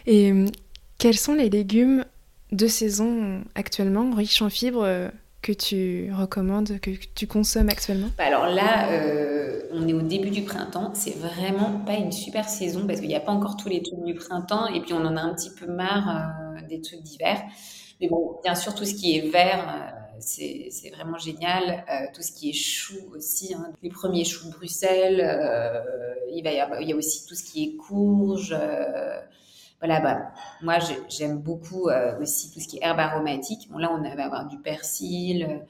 Et 0.06 0.32
euh, 0.32 0.45
quels 0.98 1.17
sont 1.17 1.34
les 1.34 1.50
légumes 1.50 2.06
de 2.52 2.67
saison 2.67 3.43
actuellement 3.56 4.13
riches 4.13 4.41
en 4.41 4.50
fibres 4.50 4.84
euh, 4.84 5.10
que 5.45 5.51
tu 5.51 6.12
recommandes, 6.12 6.79
que 6.79 6.89
tu 7.13 7.27
consommes 7.27 7.69
actuellement? 7.69 8.08
Alors 8.17 8.47
là, 8.47 8.89
euh, 8.89 9.62
on 9.71 9.88
est 9.88 9.93
au 9.93 10.01
début 10.01 10.31
du 10.31 10.41
printemps. 10.41 10.91
C'est 10.95 11.15
vraiment 11.15 11.81
pas 11.86 11.93
une 11.93 12.12
super 12.12 12.49
saison 12.49 12.88
parce 12.88 12.99
qu'il 12.99 13.10
n'y 13.10 13.15
a 13.15 13.19
pas 13.19 13.31
encore 13.31 13.55
tous 13.55 13.69
les 13.69 13.84
trucs 13.84 14.03
du 14.03 14.15
printemps 14.15 14.65
et 14.65 14.81
puis 14.81 14.93
on 14.93 15.05
en 15.05 15.15
a 15.15 15.21
un 15.21 15.36
petit 15.36 15.51
peu 15.51 15.67
marre 15.67 16.10
euh, 16.58 16.67
des 16.67 16.81
trucs 16.81 17.03
d'hiver. 17.03 17.39
Mais 18.01 18.08
bon, 18.08 18.39
bien 18.43 18.55
sûr, 18.55 18.73
tout 18.73 18.86
ce 18.86 18.95
qui 18.95 19.17
est 19.17 19.29
vert, 19.29 19.69
euh, 19.69 20.15
c'est 20.19 20.91
vraiment 20.95 21.19
génial. 21.19 21.86
tout 22.15 22.23
ce 22.23 22.31
qui 22.31 22.49
est 22.49 22.53
chou 22.53 22.97
aussi, 23.15 23.53
hein. 23.53 23.71
les 23.84 23.89
premiers 23.89 24.25
choux 24.25 24.47
de 24.47 24.53
Bruxelles. 24.53 25.21
il 26.31 26.43
y 26.43 26.91
a 26.91 26.95
aussi 26.95 27.27
tout 27.27 27.36
ce 27.36 27.43
qui 27.43 27.65
est 27.65 27.75
courge 27.75 28.55
voilà, 29.86 30.00
bah, 30.00 30.32
moi 30.62 30.78
j'aime 31.10 31.39
beaucoup 31.39 31.89
euh, 31.89 32.19
aussi 32.19 32.52
tout 32.52 32.60
ce 32.60 32.67
qui 32.67 32.78
est 32.78 32.84
herbe 32.84 33.00
aromatique. 33.00 33.69
Là, 33.78 33.91
on 33.91 34.02
va 34.02 34.26
avoir 34.26 34.48
du 34.48 34.58
persil, 34.58 35.62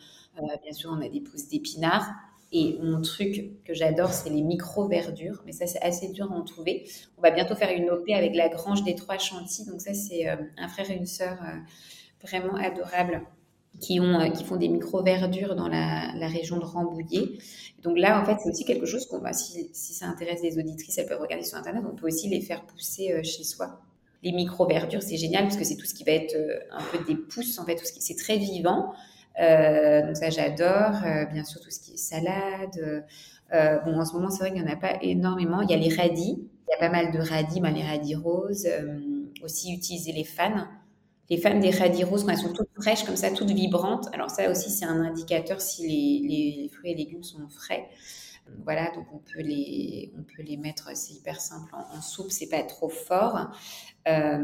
bien 0.64 0.74
sûr, 0.74 0.92
on 0.98 1.02
a 1.02 1.10
des 1.10 1.22
pousses 1.22 1.48
d'épinards. 1.48 2.08
Et 2.52 2.78
mon 2.82 3.02
truc 3.02 3.64
que 3.66 3.74
j'adore, 3.74 4.14
c'est 4.14 4.30
les 4.30 4.42
micro-verdures. 4.42 5.42
Mais 5.46 5.52
ça, 5.52 5.68
c'est 5.68 5.82
assez 5.82 6.10
dur 6.10 6.32
à 6.32 6.36
en 6.36 6.44
trouver. 6.44 6.88
On 7.18 7.22
va 7.22 7.32
bientôt 7.32 7.56
faire 7.56 7.76
une 7.76 7.90
OP 7.90 8.10
avec 8.10 8.36
la 8.36 8.48
grange 8.48 8.84
des 8.84 8.96
Trois 8.96 9.18
Chantilly. 9.18 9.68
Donc 9.70 9.82
ça, 9.82 9.94
c'est 9.94 10.28
un 10.28 10.68
frère 10.70 10.90
et 10.90 10.96
une 10.96 11.08
sœur 11.08 11.38
vraiment 12.22 12.56
adorables 12.56 13.24
qui, 13.80 14.00
ont, 14.00 14.20
euh, 14.20 14.30
qui 14.30 14.44
font 14.44 14.56
des 14.56 14.68
micro-verdures 14.68 15.56
dans 15.56 15.68
la, 15.68 16.28
région 16.28 16.58
de 16.58 16.66
Rambouillet. 16.66 17.38
Donc 17.84 17.98
là, 17.98 18.22
en 18.22 18.26
fait, 18.26 18.38
c'est 18.42 18.50
aussi 18.50 18.66
quelque 18.66 18.86
chose 18.86 19.06
qu'on 19.06 19.20
va, 19.20 19.34
si, 19.34 19.70
si, 19.74 19.94
ça 19.94 20.08
intéresse 20.08 20.42
les 20.42 20.58
auditrices, 20.58 20.98
elles 20.98 21.08
peuvent 21.08 21.22
regarder 21.22 21.46
sur 21.46 21.58
Internet, 21.58 21.84
on 21.90 21.96
peut 21.96 22.08
aussi 22.08 22.30
les 22.30 22.42
faire 22.42 22.66
pousser 22.66 23.12
euh, 23.12 23.24
chez 23.24 23.44
soi. 23.44 23.80
Les 24.26 24.34
micro-verdures, 24.34 25.02
c'est 25.02 25.16
génial 25.16 25.44
parce 25.44 25.56
que 25.56 25.64
c'est 25.64 25.78
tout 25.78 25.86
ce 25.86 25.94
qui 25.94 26.04
va 26.04 26.12
être 26.12 26.36
euh, 26.36 26.60
un 26.72 26.84
peu 26.92 27.02
des 27.06 27.16
pousses, 27.16 27.58
en 27.60 27.66
fait, 27.66 27.76
tout 27.76 27.86
ce 27.86 27.94
qui, 27.94 28.02
c'est 28.02 28.16
très 28.16 28.38
vivant. 28.38 28.94
donc 29.40 30.18
ça, 30.18 30.30
j'adore. 30.30 31.00
bien 31.32 31.46
sûr, 31.46 31.62
tout 31.62 31.72
ce 31.72 31.80
qui 31.80 31.94
est 31.94 31.98
salade. 31.98 33.06
bon, 33.86 33.98
en 33.98 34.06
ce 34.06 34.14
moment, 34.14 34.30
c'est 34.30 34.40
vrai 34.40 34.52
qu'il 34.52 34.62
n'y 34.62 34.70
en 34.70 34.74
a 34.74 34.76
pas 34.76 34.98
énormément. 35.02 35.62
Il 35.62 35.70
y 35.70 35.74
a 35.74 35.78
les 35.78 35.96
radis. 35.96 36.38
Il 36.68 36.72
y 36.72 36.74
a 36.74 36.80
pas 36.80 36.90
mal 36.90 37.14
de 37.14 37.20
radis, 37.20 37.62
ben, 37.62 37.72
les 37.72 37.84
radis 37.84 38.16
roses. 38.16 38.68
aussi, 39.44 39.74
utiliser 39.74 40.12
les 40.12 40.26
fans 40.26 40.68
les 41.30 41.38
fans 41.38 41.60
des 41.60 41.72
radis 41.72 42.04
roses, 42.04 42.24
quand 42.24 42.32
elles 42.32 42.38
sont 42.38 42.54
toutes 42.54 42.70
fraîches, 42.80 43.04
comme 43.04 43.16
ça, 43.16 43.32
toutes 43.32 43.52
vibrantes, 43.52 44.08
alors 44.14 44.30
ça 44.30 44.50
aussi, 44.50 44.70
c'est 44.70 44.86
un 44.86 45.02
indicateur 45.02 45.60
si 45.60 45.88
les, 45.88 46.70
fruits 46.70 46.92
et 46.92 46.96
légumes 46.96 47.24
sont 47.24 47.48
frais. 47.50 47.86
Voilà, 48.64 48.92
donc 48.92 49.06
on 49.14 49.18
peut 49.18 49.42
les, 49.42 50.14
on 50.18 50.24
peut 50.24 50.44
les 50.44 50.58
mettre, 50.58 50.96
c'est 50.96 51.14
hyper 51.14 51.40
simple, 51.42 51.74
en, 51.74 52.02
soupe, 52.02 52.32
c'est 52.32 52.50
pas 52.50 52.62
trop 52.64 52.90
fort. 52.90 53.52
Euh, 54.08 54.44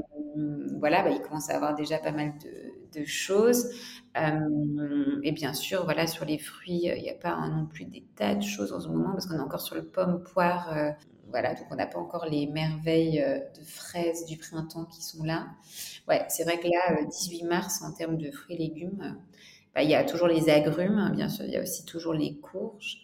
voilà, 0.80 1.04
bah, 1.04 1.12
il 1.12 1.22
commence 1.22 1.50
à 1.50 1.56
avoir 1.56 1.76
déjà 1.76 2.00
pas 2.00 2.12
mal 2.12 2.34
de, 2.94 3.06
choses. 3.06 3.70
Euh, 4.18 5.20
et 5.24 5.32
bien 5.32 5.54
sûr, 5.54 5.86
voilà, 5.86 6.08
sur 6.08 6.26
les 6.26 6.38
fruits, 6.38 6.84
il 6.84 7.02
n'y 7.02 7.10
a 7.10 7.16
pas 7.16 7.48
non 7.48 7.66
plus 7.66 7.86
des 7.86 8.04
tas 8.16 8.36
de 8.36 8.42
choses 8.42 8.74
en 8.74 8.80
ce 8.80 8.88
moment 8.90 9.12
parce 9.14 9.28
qu'on 9.28 9.36
est 9.36 9.40
encore 9.40 9.62
sur 9.62 9.76
le 9.76 9.86
pomme, 9.86 10.24
poire, 10.24 10.76
euh, 10.76 10.92
voilà, 11.30 11.54
donc 11.54 11.68
on 11.72 11.76
n'a 11.76 11.88
pas 11.88 12.00
encore 12.00 12.26
les 12.26 12.48
merveilles 12.48 13.24
de 13.58 13.64
fraises 13.64 14.26
du 14.26 14.38
printemps 14.38 14.86
qui 14.86 15.02
sont 15.02 15.24
là. 15.24 15.48
Ouais, 16.08 16.26
c'est 16.30 16.44
vrai 16.44 16.60
que 16.60 16.68
là, 16.68 17.04
18 17.06 17.44
euh, 17.44 17.48
mars, 17.48 17.82
en 17.82 17.94
termes 17.94 18.18
de 18.18 18.30
fruits 18.32 18.56
et 18.56 18.60
légumes, 18.60 19.18
bah, 19.74 19.84
il 19.84 19.90
y 19.90 19.96
a 19.96 20.04
toujours 20.04 20.28
les 20.28 20.50
agrumes, 20.50 20.98
hein, 20.98 21.12
bien 21.12 21.30
sûr, 21.30 21.46
il 21.46 21.52
y 21.52 21.58
a 21.58 21.62
aussi 21.62 21.86
toujours 21.86 22.14
les 22.14 22.36
courges. 22.38 22.98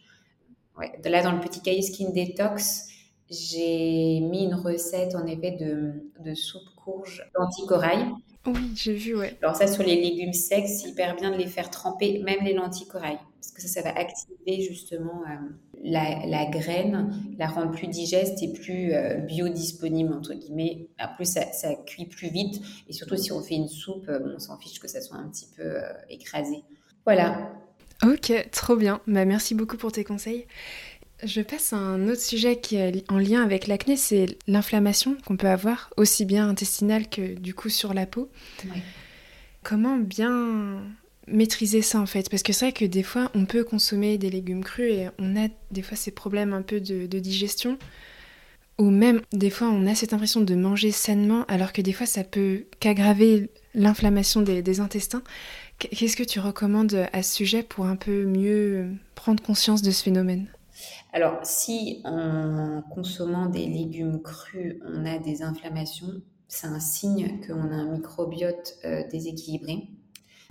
Ouais, 0.77 0.91
là, 1.05 1.23
dans 1.23 1.31
le 1.31 1.39
petit 1.39 1.61
cahier 1.61 1.81
Skin 1.81 2.09
Detox, 2.09 2.87
j'ai 3.29 4.19
mis 4.21 4.43
une 4.43 4.55
recette 4.55 5.15
en 5.15 5.25
effet 5.25 5.51
de, 5.51 5.93
de 6.23 6.33
soupe 6.33 6.69
courge 6.75 7.23
lentilles-corail. 7.35 8.05
Oui, 8.45 8.71
j'ai 8.75 8.93
vu, 8.93 9.15
ouais. 9.15 9.37
Alors 9.41 9.57
ça, 9.57 9.67
sur 9.67 9.83
les 9.83 9.95
légumes 9.95 10.31
secs, 10.31 10.67
c'est 10.67 10.89
hyper 10.89 11.17
bien 11.17 11.31
de 11.31 11.35
les 11.35 11.47
faire 11.47 11.69
tremper, 11.69 12.21
même 12.23 12.45
les 12.45 12.53
lentilles 12.53 12.87
corail, 12.87 13.17
parce 13.41 13.51
que 13.51 13.61
ça, 13.61 13.67
ça 13.67 13.81
va 13.81 13.97
activer 13.97 14.61
justement 14.61 15.23
euh, 15.23 15.49
la, 15.83 16.45
graine, 16.45 17.13
la 17.37 17.47
rendre 17.47 17.71
plus 17.71 17.87
digeste 17.87 18.41
et 18.41 18.53
plus 18.53 18.93
euh, 18.93 19.17
biodisponible, 19.17 20.13
entre 20.13 20.33
guillemets. 20.33 20.87
Après, 20.97 21.25
ça, 21.25 21.51
ça, 21.51 21.75
cuit 21.75 22.05
plus 22.05 22.29
vite, 22.29 22.61
et 22.87 22.93
surtout 22.93 23.17
si 23.17 23.33
on 23.33 23.41
fait 23.41 23.55
une 23.55 23.67
soupe, 23.67 24.07
euh, 24.07 24.35
on 24.35 24.39
s'en 24.39 24.57
fiche 24.57 24.79
que 24.79 24.87
ça 24.87 25.01
soit 25.01 25.17
un 25.17 25.27
petit 25.27 25.47
peu 25.57 25.79
écrasé. 26.09 26.63
Voilà. 27.03 27.51
Ok, 28.03 28.31
trop 28.51 28.75
bien. 28.75 29.01
Bah, 29.07 29.25
merci 29.25 29.55
beaucoup 29.55 29.77
pour 29.77 29.91
tes 29.91 30.03
conseils. 30.03 30.45
Je 31.23 31.41
passe 31.41 31.73
à 31.73 31.77
un 31.77 32.09
autre 32.09 32.21
sujet 32.21 32.59
qui 32.59 32.75
est 32.75 33.03
en 33.11 33.17
lien 33.17 33.43
avec 33.43 33.65
l'acné, 33.65 33.97
c'est 33.97 34.37
l'inflammation 34.47 35.17
qu'on 35.25 35.35
peut 35.35 35.47
avoir, 35.47 35.91
aussi 35.97 36.25
bien 36.25 36.47
intestinale 36.47 37.09
que 37.09 37.33
du 37.33 37.55
coup 37.55 37.69
sur 37.69 37.95
la 37.95 38.05
peau. 38.05 38.29
Comment 39.63 39.97
bien 39.97 40.83
maîtriser 41.27 41.81
ça 41.81 41.99
en 41.99 42.05
fait? 42.05 42.29
Parce 42.29 42.43
que 42.43 42.53
c'est 42.53 42.65
vrai 42.65 42.71
que 42.71 42.85
des 42.85 43.01
fois 43.01 43.31
on 43.33 43.45
peut 43.45 43.63
consommer 43.63 44.19
des 44.19 44.29
légumes 44.29 44.63
crus 44.63 44.91
et 44.91 45.07
on 45.17 45.35
a 45.35 45.47
des 45.71 45.81
fois 45.81 45.97
ces 45.97 46.11
problèmes 46.11 46.53
un 46.53 46.61
peu 46.61 46.79
de, 46.79 47.05
digestion. 47.19 47.79
Ou 48.77 48.91
même 48.91 49.21
des 49.33 49.49
fois 49.49 49.69
on 49.69 49.87
a 49.87 49.95
cette 49.95 50.13
impression 50.13 50.41
de 50.41 50.53
manger 50.53 50.91
sainement 50.91 51.45
alors 51.47 51.73
que 51.73 51.81
des 51.81 51.93
fois 51.93 52.05
ça 52.05 52.23
peut 52.23 52.65
qu'aggraver 52.79 53.49
l'inflammation 53.73 54.43
des 54.43 54.79
intestins. 54.81 55.23
Qu'est-ce 55.79 56.17
que 56.17 56.23
tu 56.23 56.39
recommandes 56.39 57.07
à 57.13 57.21
ce 57.21 57.35
sujet 57.35 57.61
pour 57.61 57.85
un 57.85 57.95
peu 57.95 58.25
mieux 58.25 58.89
prendre 59.15 59.43
conscience 59.43 59.81
de 59.81 59.91
ce 59.91 60.03
phénomène? 60.03 60.47
Alors, 61.13 61.39
si 61.43 62.01
en 62.03 62.81
consommant 62.93 63.47
des 63.47 63.65
légumes 63.65 64.21
crus, 64.21 64.77
on 64.85 65.05
a 65.05 65.19
des 65.19 65.41
inflammations, 65.43 66.21
c'est 66.47 66.67
un 66.67 66.79
signe 66.79 67.41
qu'on 67.45 67.71
a 67.71 67.75
un 67.75 67.91
microbiote 67.91 68.77
euh, 68.85 69.03
déséquilibré. 69.11 69.89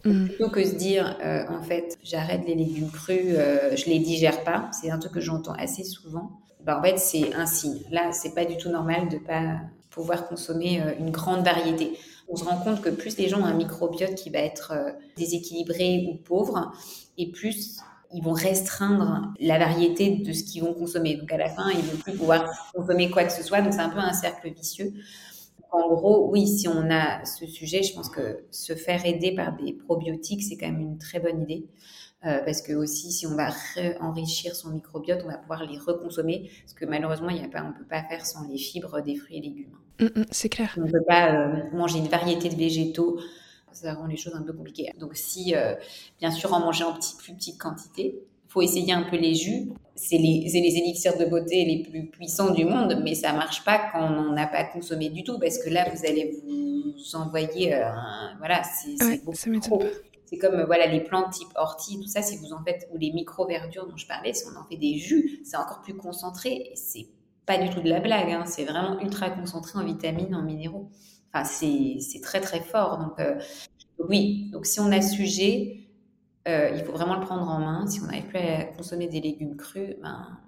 Mm. 0.04 0.26
Plutôt 0.26 0.50
que 0.50 0.64
se 0.64 0.74
dire, 0.74 1.18
euh, 1.24 1.44
en 1.48 1.62
fait, 1.62 1.98
j'arrête 2.02 2.46
les 2.46 2.54
légumes 2.54 2.90
crus, 2.90 3.34
euh, 3.36 3.74
je 3.76 3.86
les 3.86 3.98
digère 3.98 4.44
pas, 4.44 4.70
c'est 4.72 4.90
un 4.90 4.98
truc 4.98 5.12
que 5.12 5.20
j'entends 5.20 5.54
assez 5.54 5.84
souvent. 5.84 6.40
Bah, 6.64 6.78
en 6.78 6.82
fait, 6.82 6.98
c'est 6.98 7.34
un 7.34 7.46
signe. 7.46 7.80
Là, 7.90 8.12
c'est 8.12 8.34
pas 8.34 8.44
du 8.44 8.56
tout 8.56 8.68
normal 8.68 9.08
de 9.08 9.18
pas 9.18 9.60
pouvoir 9.96 10.28
consommer 10.28 10.80
une 11.00 11.10
grande 11.10 11.42
variété. 11.42 11.98
On 12.28 12.36
se 12.36 12.44
rend 12.44 12.58
compte 12.58 12.82
que 12.82 12.90
plus 12.90 13.16
les 13.16 13.28
gens 13.28 13.40
ont 13.40 13.46
un 13.46 13.54
microbiote 13.54 14.14
qui 14.14 14.30
va 14.30 14.40
être 14.40 14.72
déséquilibré 15.16 16.06
ou 16.08 16.22
pauvre, 16.22 16.70
et 17.16 17.30
plus 17.30 17.78
ils 18.12 18.22
vont 18.22 18.34
restreindre 18.34 19.32
la 19.40 19.58
variété 19.58 20.18
de 20.18 20.32
ce 20.32 20.44
qu'ils 20.44 20.62
vont 20.62 20.74
consommer. 20.74 21.16
Donc 21.16 21.32
à 21.32 21.38
la 21.38 21.48
fin, 21.48 21.70
ils 21.70 21.82
vont 21.82 21.96
plus 21.96 22.12
pouvoir 22.12 22.48
consommer 22.74 23.10
quoi 23.10 23.24
que 23.24 23.32
ce 23.32 23.42
soit. 23.42 23.62
Donc 23.62 23.72
c'est 23.72 23.80
un 23.80 23.88
peu 23.88 23.98
un 23.98 24.12
cercle 24.12 24.52
vicieux. 24.52 24.92
En 25.72 25.88
gros, 25.88 26.30
oui, 26.30 26.46
si 26.46 26.68
on 26.68 26.90
a 26.90 27.24
ce 27.24 27.46
sujet, 27.46 27.82
je 27.82 27.94
pense 27.94 28.08
que 28.08 28.44
se 28.50 28.74
faire 28.74 29.04
aider 29.04 29.34
par 29.34 29.56
des 29.56 29.72
probiotiques, 29.72 30.42
c'est 30.42 30.56
quand 30.56 30.70
même 30.70 30.80
une 30.80 30.98
très 30.98 31.20
bonne 31.20 31.42
idée. 31.42 31.66
Euh, 32.24 32.40
parce 32.44 32.62
que 32.62 32.72
aussi, 32.72 33.12
si 33.12 33.26
on 33.26 33.36
va 33.36 33.50
enrichir 34.00 34.56
son 34.56 34.70
microbiote, 34.70 35.20
on 35.24 35.28
va 35.28 35.36
pouvoir 35.36 35.64
les 35.64 35.78
reconsommer. 35.78 36.50
Parce 36.62 36.72
que 36.72 36.86
malheureusement, 36.86 37.28
il 37.28 37.36
y 37.36 37.44
a 37.44 37.48
pas, 37.48 37.62
on 37.62 37.68
ne 37.68 37.74
peut 37.74 37.88
pas 37.88 38.02
faire 38.04 38.24
sans 38.24 38.48
les 38.48 38.58
fibres 38.58 39.00
des 39.02 39.16
fruits 39.16 39.36
et 39.36 39.40
légumes. 39.42 39.76
Mm, 40.00 40.20
mm, 40.20 40.24
c'est 40.30 40.48
clair. 40.48 40.74
On 40.78 40.86
ne 40.86 40.90
peut 40.90 41.04
pas 41.06 41.34
euh, 41.34 41.70
manger 41.72 41.98
une 41.98 42.08
variété 42.08 42.48
de 42.48 42.56
végétaux 42.56 43.18
ça 43.72 43.92
rend 43.92 44.06
les 44.06 44.16
choses 44.16 44.34
un 44.34 44.42
peu 44.42 44.54
compliquées. 44.54 44.90
Donc 44.98 45.10
si, 45.16 45.54
euh, 45.54 45.74
bien 46.18 46.30
sûr, 46.30 46.54
en 46.54 46.60
manger 46.60 46.84
en 46.84 46.94
petit, 46.94 47.14
plus 47.14 47.34
petite 47.34 47.58
quantité, 47.58 48.14
il 48.46 48.50
faut 48.50 48.62
essayer 48.62 48.94
un 48.94 49.02
peu 49.02 49.18
les 49.18 49.34
jus. 49.34 49.70
C'est 49.94 50.16
les, 50.16 50.48
les, 50.50 50.76
élixirs 50.78 51.18
de 51.18 51.26
beauté 51.26 51.62
les 51.66 51.82
plus 51.82 52.06
puissants 52.06 52.54
du 52.54 52.64
monde, 52.64 52.98
mais 53.04 53.14
ça 53.14 53.34
marche 53.34 53.64
pas 53.64 53.90
quand 53.92 54.02
on 54.02 54.22
n'en 54.22 54.36
a 54.38 54.46
pas 54.46 54.64
consommé 54.64 55.10
du 55.10 55.24
tout, 55.24 55.38
parce 55.38 55.58
que 55.58 55.68
là, 55.68 55.86
vous 55.92 56.06
allez 56.06 56.40
vous 56.42 57.16
envoyer, 57.16 57.78
voilà, 58.38 58.62
c'est 58.62 59.22
beaucoup 59.22 59.60
trop. 59.60 59.82
C'est 60.26 60.38
comme 60.38 60.62
voilà 60.64 60.86
les 60.86 61.00
plantes 61.00 61.32
type 61.32 61.48
ortie, 61.54 61.98
tout 62.00 62.08
ça, 62.08 62.22
si 62.22 62.36
vous 62.38 62.52
en 62.52 62.62
faites, 62.64 62.88
ou 62.92 62.98
les 62.98 63.12
micro-verdures 63.12 63.86
dont 63.86 63.96
je 63.96 64.06
parlais, 64.06 64.34
si 64.34 64.44
on 64.52 64.58
en 64.58 64.64
fait 64.64 64.76
des 64.76 64.98
jus, 64.98 65.40
c'est 65.44 65.56
encore 65.56 65.80
plus 65.82 65.96
concentré. 65.96 66.50
Et 66.50 66.76
c'est 66.76 67.06
pas 67.46 67.58
du 67.58 67.70
tout 67.70 67.80
de 67.80 67.88
la 67.88 68.00
blague, 68.00 68.30
hein, 68.30 68.44
c'est 68.44 68.64
vraiment 68.64 68.98
ultra 69.00 69.30
concentré 69.30 69.78
en 69.78 69.84
vitamines, 69.84 70.34
en 70.34 70.42
minéraux 70.42 70.90
c'est 71.44 72.20
très 72.22 72.40
très 72.40 72.60
fort. 72.60 72.98
Donc 72.98 73.18
euh, 73.20 73.38
oui, 73.98 74.50
donc 74.52 74.66
si 74.66 74.80
on 74.80 74.90
a 74.92 75.00
sujet, 75.00 75.88
euh, 76.48 76.70
il 76.74 76.84
faut 76.84 76.92
vraiment 76.92 77.14
le 77.14 77.20
prendre 77.20 77.48
en 77.48 77.58
main. 77.58 77.86
Si 77.86 78.00
on 78.00 78.06
n'arrive 78.06 78.26
plus 78.26 78.38
à 78.38 78.64
consommer 78.64 79.08
des 79.08 79.20
légumes 79.20 79.56
crus, 79.56 79.96
ben 80.00 80.38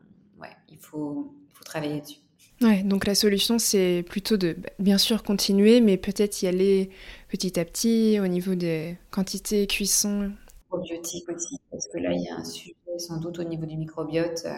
ouais, 0.41 0.57
il 0.69 0.79
faut, 0.79 1.35
il 1.49 1.55
faut 1.55 1.64
travailler 1.64 2.01
dessus. 2.01 2.21
Ouais, 2.61 2.83
donc 2.83 3.07
la 3.07 3.14
solution, 3.14 3.59
c'est 3.59 4.05
plutôt 4.09 4.37
de, 4.37 4.55
bah, 4.59 4.70
bien 4.81 4.98
sûr, 4.98 5.22
continuer, 5.22 5.81
mais 5.81 5.96
peut-être 5.96 6.42
y 6.42 6.48
aller 6.48 6.90
petit 7.29 7.59
à 7.59 7.64
petit 7.64 8.18
au 8.20 8.27
niveau 8.27 8.57
des 8.57 8.96
quantités, 9.11 9.66
cuisson. 9.68 10.33
Probiotiques 10.68 11.29
aussi, 11.29 11.59
parce 11.70 11.87
que 11.87 11.98
là, 11.98 12.12
il 12.12 12.22
y 12.22 12.29
a 12.29 12.37
un 12.37 12.44
sujet 12.44 12.74
sans 12.98 13.18
doute 13.18 13.38
au 13.38 13.44
niveau 13.44 13.64
du 13.64 13.77
microbiote. 13.77 14.42
Euh, 14.44 14.51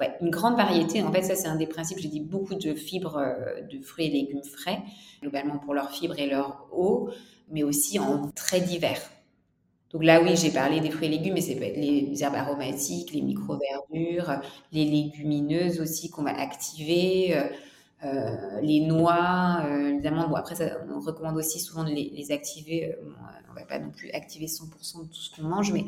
ouais, 0.00 0.16
une 0.22 0.30
grande 0.30 0.56
variété. 0.56 1.02
En 1.02 1.12
fait, 1.12 1.22
ça, 1.22 1.36
c'est 1.36 1.48
un 1.48 1.56
des 1.56 1.66
principes. 1.66 1.98
J'ai 1.98 2.08
dit 2.08 2.20
beaucoup 2.20 2.54
de 2.54 2.74
fibres 2.74 3.18
euh, 3.18 3.60
de 3.62 3.80
fruits 3.80 4.06
et 4.06 4.10
légumes 4.10 4.42
frais, 4.42 4.82
globalement 5.20 5.58
pour 5.58 5.74
leurs 5.74 5.90
fibres 5.90 6.18
et 6.18 6.28
leur 6.28 6.66
eau, 6.72 7.10
mais 7.50 7.62
aussi 7.62 7.98
en 7.98 8.30
très 8.30 8.60
divers. 8.60 9.02
Donc 9.92 10.04
là, 10.04 10.22
oui, 10.22 10.36
j'ai 10.36 10.50
parlé 10.50 10.80
des 10.80 10.90
fruits 10.90 11.08
et 11.08 11.10
légumes, 11.10 11.34
mais 11.34 11.40
c'est 11.40 11.54
les 11.54 12.22
herbes 12.22 12.36
aromatiques, 12.36 13.12
les 13.12 13.22
micro-verdures, 13.22 14.40
les 14.72 14.84
légumineuses 14.84 15.80
aussi 15.80 16.10
qu'on 16.10 16.22
va 16.22 16.38
activer, 16.38 17.36
euh, 17.36 17.48
euh, 18.04 18.60
les 18.62 18.80
noix, 18.80 19.64
les 19.68 20.06
amandes. 20.06 20.28
Bon, 20.28 20.36
après, 20.36 20.54
on 20.94 21.00
recommande 21.00 21.36
aussi 21.36 21.58
souvent 21.58 21.82
de 21.82 21.90
les, 21.90 22.32
activer. 22.32 22.94
on 23.50 23.54
va 23.54 23.64
pas 23.66 23.80
non 23.80 23.90
plus 23.90 24.10
activer 24.12 24.46
100% 24.46 25.02
de 25.02 25.08
tout 25.08 25.20
ce 25.20 25.34
qu'on 25.34 25.48
mange, 25.48 25.72
mais 25.72 25.86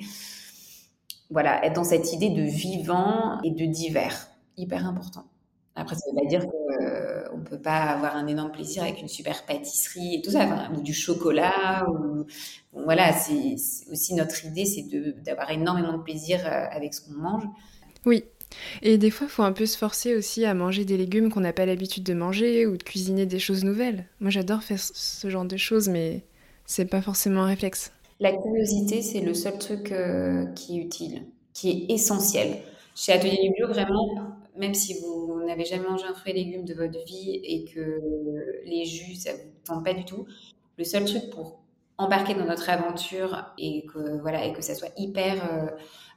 voilà, 1.30 1.64
être 1.64 1.74
dans 1.74 1.84
cette 1.84 2.12
idée 2.12 2.30
de 2.30 2.42
vivant 2.42 3.40
et 3.42 3.50
de 3.50 3.64
divers, 3.64 4.28
hyper 4.56 4.86
important. 4.86 5.24
Après, 5.74 5.94
ça 5.94 6.02
ne 6.06 6.14
veut 6.14 6.22
pas 6.22 6.28
dire 6.28 6.46
qu'on 6.46 6.70
euh, 6.82 7.36
ne 7.36 7.44
peut 7.44 7.60
pas 7.60 7.80
avoir 7.80 8.14
un 8.14 8.26
énorme 8.26 8.52
plaisir 8.52 8.82
avec 8.82 9.00
une 9.00 9.08
super 9.08 9.46
pâtisserie 9.46 10.16
et 10.16 10.22
tout 10.22 10.30
ça, 10.30 10.70
ou 10.76 10.82
du 10.82 10.92
chocolat. 10.92 11.86
Ou, 11.88 12.26
voilà, 12.72 13.12
c'est 13.12 13.56
aussi 13.90 14.14
notre 14.14 14.44
idée, 14.44 14.66
c'est 14.66 14.84
d'avoir 15.24 15.50
énormément 15.50 15.96
de 15.96 16.02
plaisir 16.02 16.40
euh, 16.44 16.66
avec 16.70 16.92
ce 16.92 17.00
qu'on 17.00 17.14
mange. 17.14 17.44
Oui. 18.04 18.24
Et 18.82 18.98
des 18.98 19.10
fois, 19.10 19.26
il 19.28 19.30
faut 19.30 19.44
un 19.44 19.52
peu 19.52 19.64
se 19.64 19.78
forcer 19.78 20.14
aussi 20.14 20.44
à 20.44 20.52
manger 20.52 20.84
des 20.84 20.98
légumes 20.98 21.30
qu'on 21.30 21.40
n'a 21.40 21.54
pas 21.54 21.64
l'habitude 21.64 22.04
de 22.04 22.12
manger 22.12 22.66
ou 22.66 22.76
de 22.76 22.82
cuisiner 22.82 23.24
des 23.24 23.38
choses 23.38 23.64
nouvelles. 23.64 24.04
Moi, 24.20 24.28
j'adore 24.28 24.62
faire 24.62 24.78
ce 24.78 25.30
genre 25.30 25.46
de 25.46 25.56
choses, 25.56 25.88
mais 25.88 26.22
c'est 26.66 26.84
pas 26.84 27.00
forcément 27.00 27.44
un 27.44 27.46
réflexe. 27.46 27.92
La 28.20 28.30
curiosité, 28.30 29.00
c'est 29.00 29.22
le 29.22 29.32
seul 29.32 29.56
truc 29.58 29.94
qui 30.54 30.78
est 30.78 30.82
utile, 30.82 31.22
qui 31.54 31.70
est 31.70 31.94
essentiel. 31.94 32.58
Chez 32.94 33.12
Atelier 33.12 33.38
du 33.42 33.54
Bio, 33.54 33.68
vraiment, 33.68 34.36
même 34.56 34.74
si 34.74 35.00
vous 35.00 35.42
n'avez 35.46 35.64
jamais 35.64 35.88
mangé 35.88 36.04
un 36.04 36.14
fruit 36.14 36.32
et 36.32 36.34
légumes 36.34 36.64
de 36.64 36.74
votre 36.74 37.04
vie 37.04 37.40
et 37.42 37.64
que 37.64 38.00
les 38.64 38.84
jus, 38.84 39.14
ça 39.14 39.32
vous 39.32 39.50
tente 39.64 39.84
pas 39.84 39.94
du 39.94 40.04
tout, 40.04 40.26
le 40.78 40.84
seul 40.84 41.04
truc 41.04 41.30
pour 41.30 41.60
embarquer 41.98 42.34
dans 42.34 42.46
notre 42.46 42.68
aventure 42.68 43.46
et 43.58 43.84
que 43.86 44.20
voilà 44.20 44.44
et 44.44 44.52
que 44.52 44.62
ça 44.62 44.74
soit 44.74 44.92
hyper 44.96 45.42
euh, 45.44 45.66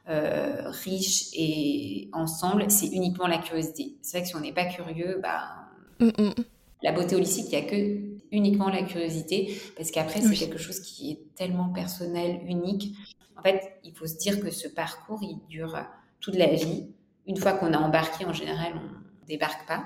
euh, 0.08 0.70
riche 0.70 1.28
et 1.34 2.08
ensemble, 2.12 2.70
c'est 2.70 2.86
uniquement 2.86 3.26
la 3.26 3.38
curiosité. 3.38 3.96
C'est 4.02 4.18
vrai 4.18 4.22
que 4.22 4.28
si 4.28 4.36
on 4.36 4.40
n'est 4.40 4.52
pas 4.52 4.66
curieux, 4.66 5.18
bah, 5.22 5.68
mm, 6.00 6.06
mm. 6.06 6.34
la 6.82 6.92
beauté 6.92 7.16
holistique, 7.16 7.46
il 7.52 7.58
n'y 7.58 7.64
a 7.64 7.68
que 7.68 8.16
uniquement 8.32 8.68
la 8.68 8.82
curiosité, 8.82 9.58
parce 9.76 9.90
qu'après, 9.90 10.20
c'est 10.20 10.34
quelque 10.34 10.58
chose 10.58 10.80
qui 10.80 11.12
est 11.12 11.34
tellement 11.36 11.68
personnel, 11.70 12.40
unique. 12.46 12.94
En 13.36 13.42
fait, 13.42 13.78
il 13.84 13.94
faut 13.94 14.06
se 14.06 14.16
dire 14.16 14.40
que 14.40 14.50
ce 14.50 14.68
parcours, 14.68 15.20
il 15.22 15.38
dure 15.48 15.76
toute 16.20 16.36
la 16.36 16.52
vie. 16.52 16.88
Une 17.26 17.36
fois 17.36 17.52
qu'on 17.54 17.72
a 17.72 17.78
embarqué, 17.78 18.24
en 18.24 18.32
général, 18.32 18.72
on 18.76 19.06
débarque 19.26 19.66
pas. 19.66 19.78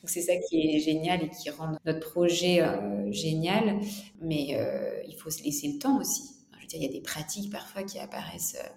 Donc 0.00 0.10
c'est 0.10 0.20
ça 0.22 0.34
qui 0.48 0.76
est 0.76 0.78
génial 0.80 1.22
et 1.22 1.28
qui 1.30 1.50
rend 1.50 1.72
notre 1.84 2.00
projet 2.00 2.60
euh, 2.62 3.10
génial. 3.10 3.80
Mais 4.20 4.48
euh, 4.52 5.02
il 5.08 5.14
faut 5.16 5.30
se 5.30 5.42
laisser 5.42 5.68
le 5.72 5.78
temps 5.78 5.98
aussi. 5.98 6.22
je 6.56 6.60
veux 6.60 6.66
dire, 6.66 6.78
il 6.80 6.84
y 6.84 6.88
a 6.88 6.92
des 6.92 7.00
pratiques 7.00 7.50
parfois 7.50 7.82
qui 7.82 7.98
apparaissent 7.98 8.56
euh, 8.62 8.68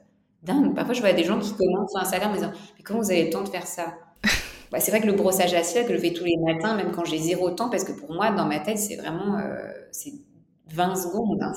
dingues. 0.43 0.73
Parfois, 0.75 0.93
je 0.93 1.01
vois 1.01 1.13
des 1.13 1.23
gens 1.23 1.39
qui 1.39 1.54
commencent 1.54 1.95
un 1.95 2.06
salaire 2.06 2.30
en 2.30 2.32
me 2.32 2.38
disant 2.38 2.51
Mais 2.78 2.84
comment 2.84 3.01
vous 3.01 3.12
avez 3.12 3.25
le 3.25 3.30
temps 3.30 3.43
de 3.43 3.49
faire 3.49 3.67
ça? 3.67 3.97
Bah, 4.71 4.80
C'est 4.80 4.89
vrai 4.89 4.99
que 4.99 5.06
le 5.06 5.13
brossage 5.13 5.54
à 5.54 5.62
que 5.62 5.93
je 5.93 5.97
fais 5.99 6.12
tous 6.12 6.23
les 6.25 6.38
matins, 6.38 6.75
même 6.75 6.91
quand 6.91 7.06
j'ai 7.06 7.19
zéro 7.19 7.51
temps, 7.51 7.69
parce 7.69 7.84
que 7.84 7.91
pour 7.91 8.12
moi, 8.12 8.32
dans 8.32 8.45
ma 8.47 8.60
tête, 8.60 8.80
c'est 8.80 8.95
vraiment 8.95 9.39
c'est 9.91 10.12
20 10.73 10.95
secondes. 10.95 11.39
Hein, 11.39 11.54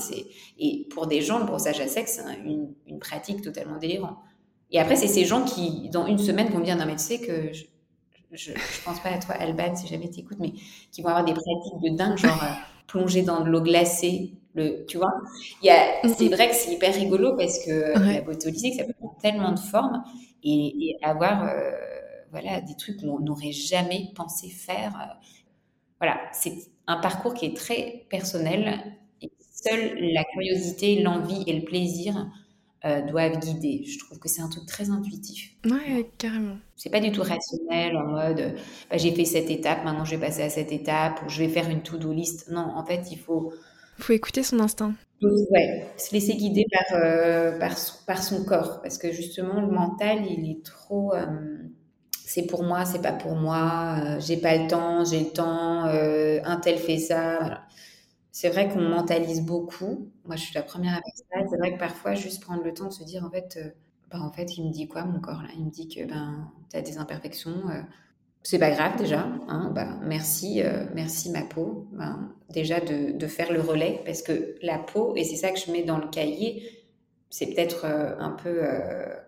et 0.58 0.86
pour 0.90 1.06
des 1.06 1.22
gens, 1.22 1.38
le 1.38 1.46
brossage 1.46 1.80
à 1.80 1.88
sec, 1.88 2.06
c'est 2.06 2.20
une, 2.44 2.74
une 2.86 2.98
pratique 2.98 3.40
totalement 3.40 3.78
délirante. 3.78 4.18
Et 4.70 4.78
après, 4.78 4.96
c'est 4.96 5.08
ces 5.08 5.24
gens 5.24 5.44
qui, 5.44 5.88
dans 5.90 6.06
une 6.06 6.18
semaine, 6.18 6.48
vont 6.48 6.58
me 6.58 6.64
dire 6.64 6.76
Non, 6.76 6.86
mais 6.86 6.96
tu 6.96 7.02
sais 7.02 7.18
que 7.20 7.52
je, 7.52 8.52
je 8.52 8.52
pense 8.84 9.00
pas 9.00 9.10
à 9.10 9.18
toi, 9.18 9.34
Alban, 9.34 9.74
si 9.74 9.86
jamais 9.86 10.10
tu 10.10 10.20
écoutes, 10.20 10.38
mais 10.38 10.52
qui 10.92 11.02
vont 11.02 11.08
avoir 11.08 11.24
des 11.24 11.32
pratiques 11.32 11.80
de 11.82 11.96
dingue, 11.96 12.18
genre 12.18 12.42
euh, 12.42 12.52
plonger 12.86 13.22
dans 13.22 13.42
de 13.42 13.48
l'eau 13.48 13.60
glacée. 13.60 14.32
Le, 14.54 14.84
tu 14.86 14.96
vois, 14.96 15.12
c'est 15.62 16.28
vrai 16.28 16.48
que 16.48 16.54
c'est 16.54 16.72
hyper 16.72 16.92
rigolo 16.92 17.36
parce 17.36 17.64
que 17.64 17.96
la 18.14 18.22
beauté 18.22 18.48
holistique, 18.48 18.74
ça 18.74 18.84
peut 18.84 18.94
prendre 18.94 19.16
tellement 19.22 19.52
de 19.52 19.58
formes 19.58 20.02
et, 20.42 20.96
avoir 21.02 21.44
euh, 21.44 21.70
voilà, 22.32 22.60
des 22.60 22.74
trucs 22.74 23.00
qu'on 23.00 23.20
n'aurait 23.20 23.52
jamais 23.52 24.08
pensé 24.16 24.48
faire. 24.48 25.16
Voilà, 26.00 26.18
c'est 26.32 26.54
un 26.86 26.96
parcours 26.96 27.34
qui 27.34 27.46
est 27.46 27.56
très 27.56 28.06
personnel 28.08 28.80
et 29.22 29.30
seule 29.52 29.96
la 30.12 30.24
curiosité, 30.24 31.02
l'envie 31.02 31.44
et 31.46 31.52
le 31.52 31.64
plaisir 31.64 32.26
euh, 32.84 33.02
doivent 33.02 33.38
guider. 33.40 33.84
Je 33.84 33.98
trouve 33.98 34.18
que 34.20 34.28
c'est 34.28 34.40
un 34.40 34.48
truc 34.48 34.66
très 34.66 34.90
intuitif. 34.90 35.50
Ouais, 35.64 36.08
carrément. 36.16 36.56
C'est 36.76 36.90
pas 36.90 37.00
du 37.00 37.10
tout 37.10 37.22
rationnel 37.22 37.96
en 37.96 38.06
mode 38.06 38.54
bah, 38.88 38.96
j'ai 38.96 39.12
fait 39.12 39.24
cette 39.24 39.50
étape, 39.50 39.84
maintenant 39.84 40.04
je 40.04 40.14
vais 40.14 40.26
passer 40.26 40.42
à 40.42 40.50
cette 40.50 40.70
étape, 40.70 41.20
ou 41.26 41.28
je 41.28 41.40
vais 41.40 41.48
faire 41.48 41.68
une 41.68 41.82
to-do 41.82 42.12
list. 42.12 42.48
Non, 42.50 42.72
en 42.76 42.84
fait, 42.84 43.10
il 43.10 43.18
faut. 43.18 43.52
Il 43.98 44.04
faut 44.04 44.12
écouter 44.12 44.44
son 44.44 44.60
instinct. 44.60 44.94
Ouais, 45.22 45.88
se 45.96 46.14
laisser 46.14 46.36
guider 46.36 46.66
par, 46.70 47.00
euh, 47.00 47.58
par, 47.58 47.76
son, 47.76 47.94
par, 48.06 48.22
son, 48.22 48.44
corps. 48.44 48.80
Parce 48.80 48.96
que 48.96 49.10
justement, 49.10 49.60
le 49.60 49.66
mental, 49.66 50.24
il 50.24 50.48
est 50.48 50.64
trop. 50.64 51.12
Euh, 51.14 51.26
c'est 52.24 52.46
pour 52.46 52.62
moi, 52.62 52.84
c'est 52.84 53.02
pas 53.02 53.12
pour 53.12 53.34
moi, 53.34 54.20
j'ai 54.20 54.36
pas 54.36 54.56
le 54.56 54.68
temps, 54.68 55.04
j'ai 55.04 55.20
le 55.20 55.30
temps, 55.30 55.82
un 55.84 56.56
tel 56.60 56.78
fait 56.78 56.98
ça. 56.98 57.38
Voilà 57.38 57.62
c'est 58.40 58.50
vrai 58.50 58.68
qu'on 58.68 58.82
mentalise 58.82 59.40
beaucoup. 59.42 60.12
Moi, 60.24 60.36
je 60.36 60.42
suis 60.42 60.54
la 60.54 60.62
première 60.62 60.92
avec 60.92 61.12
ça. 61.16 61.24
C'est 61.50 61.56
vrai 61.56 61.74
que 61.74 61.78
parfois, 61.80 62.14
juste 62.14 62.40
prendre 62.40 62.62
le 62.62 62.72
temps 62.72 62.86
de 62.86 62.92
se 62.92 63.02
dire, 63.02 63.24
en 63.24 63.30
fait, 63.30 63.58
euh, 63.60 63.70
bah, 64.12 64.20
en 64.20 64.30
fait, 64.30 64.56
il 64.56 64.64
me 64.64 64.70
dit 64.70 64.86
quoi, 64.86 65.02
mon 65.02 65.18
corps 65.18 65.42
là? 65.42 65.48
Il 65.58 65.64
me 65.64 65.70
dit 65.72 65.88
que 65.88 66.04
ben, 66.04 66.48
tu 66.70 66.76
as 66.76 66.82
des 66.82 66.98
imperfections. 66.98 67.68
Euh, 67.68 67.82
c'est 68.44 68.60
pas 68.60 68.70
grave 68.70 68.96
déjà. 68.96 69.26
Hein, 69.48 69.72
bah, 69.74 69.98
merci, 70.02 70.62
euh, 70.62 70.86
merci 70.94 71.30
ma 71.30 71.42
peau. 71.42 71.88
Ben, 71.90 72.32
déjà 72.48 72.78
de, 72.78 73.10
de, 73.10 73.26
faire 73.26 73.50
le 73.52 73.60
relais 73.60 74.02
parce 74.04 74.22
que 74.22 74.54
la 74.62 74.78
peau, 74.78 75.16
et 75.16 75.24
c'est 75.24 75.34
ça 75.34 75.50
que 75.50 75.58
je 75.58 75.72
mets 75.72 75.82
dans 75.82 75.98
le 75.98 76.06
cahier, 76.06 76.62
c'est 77.30 77.46
peut-être 77.46 77.86
un 77.86 78.30
peu 78.40 78.62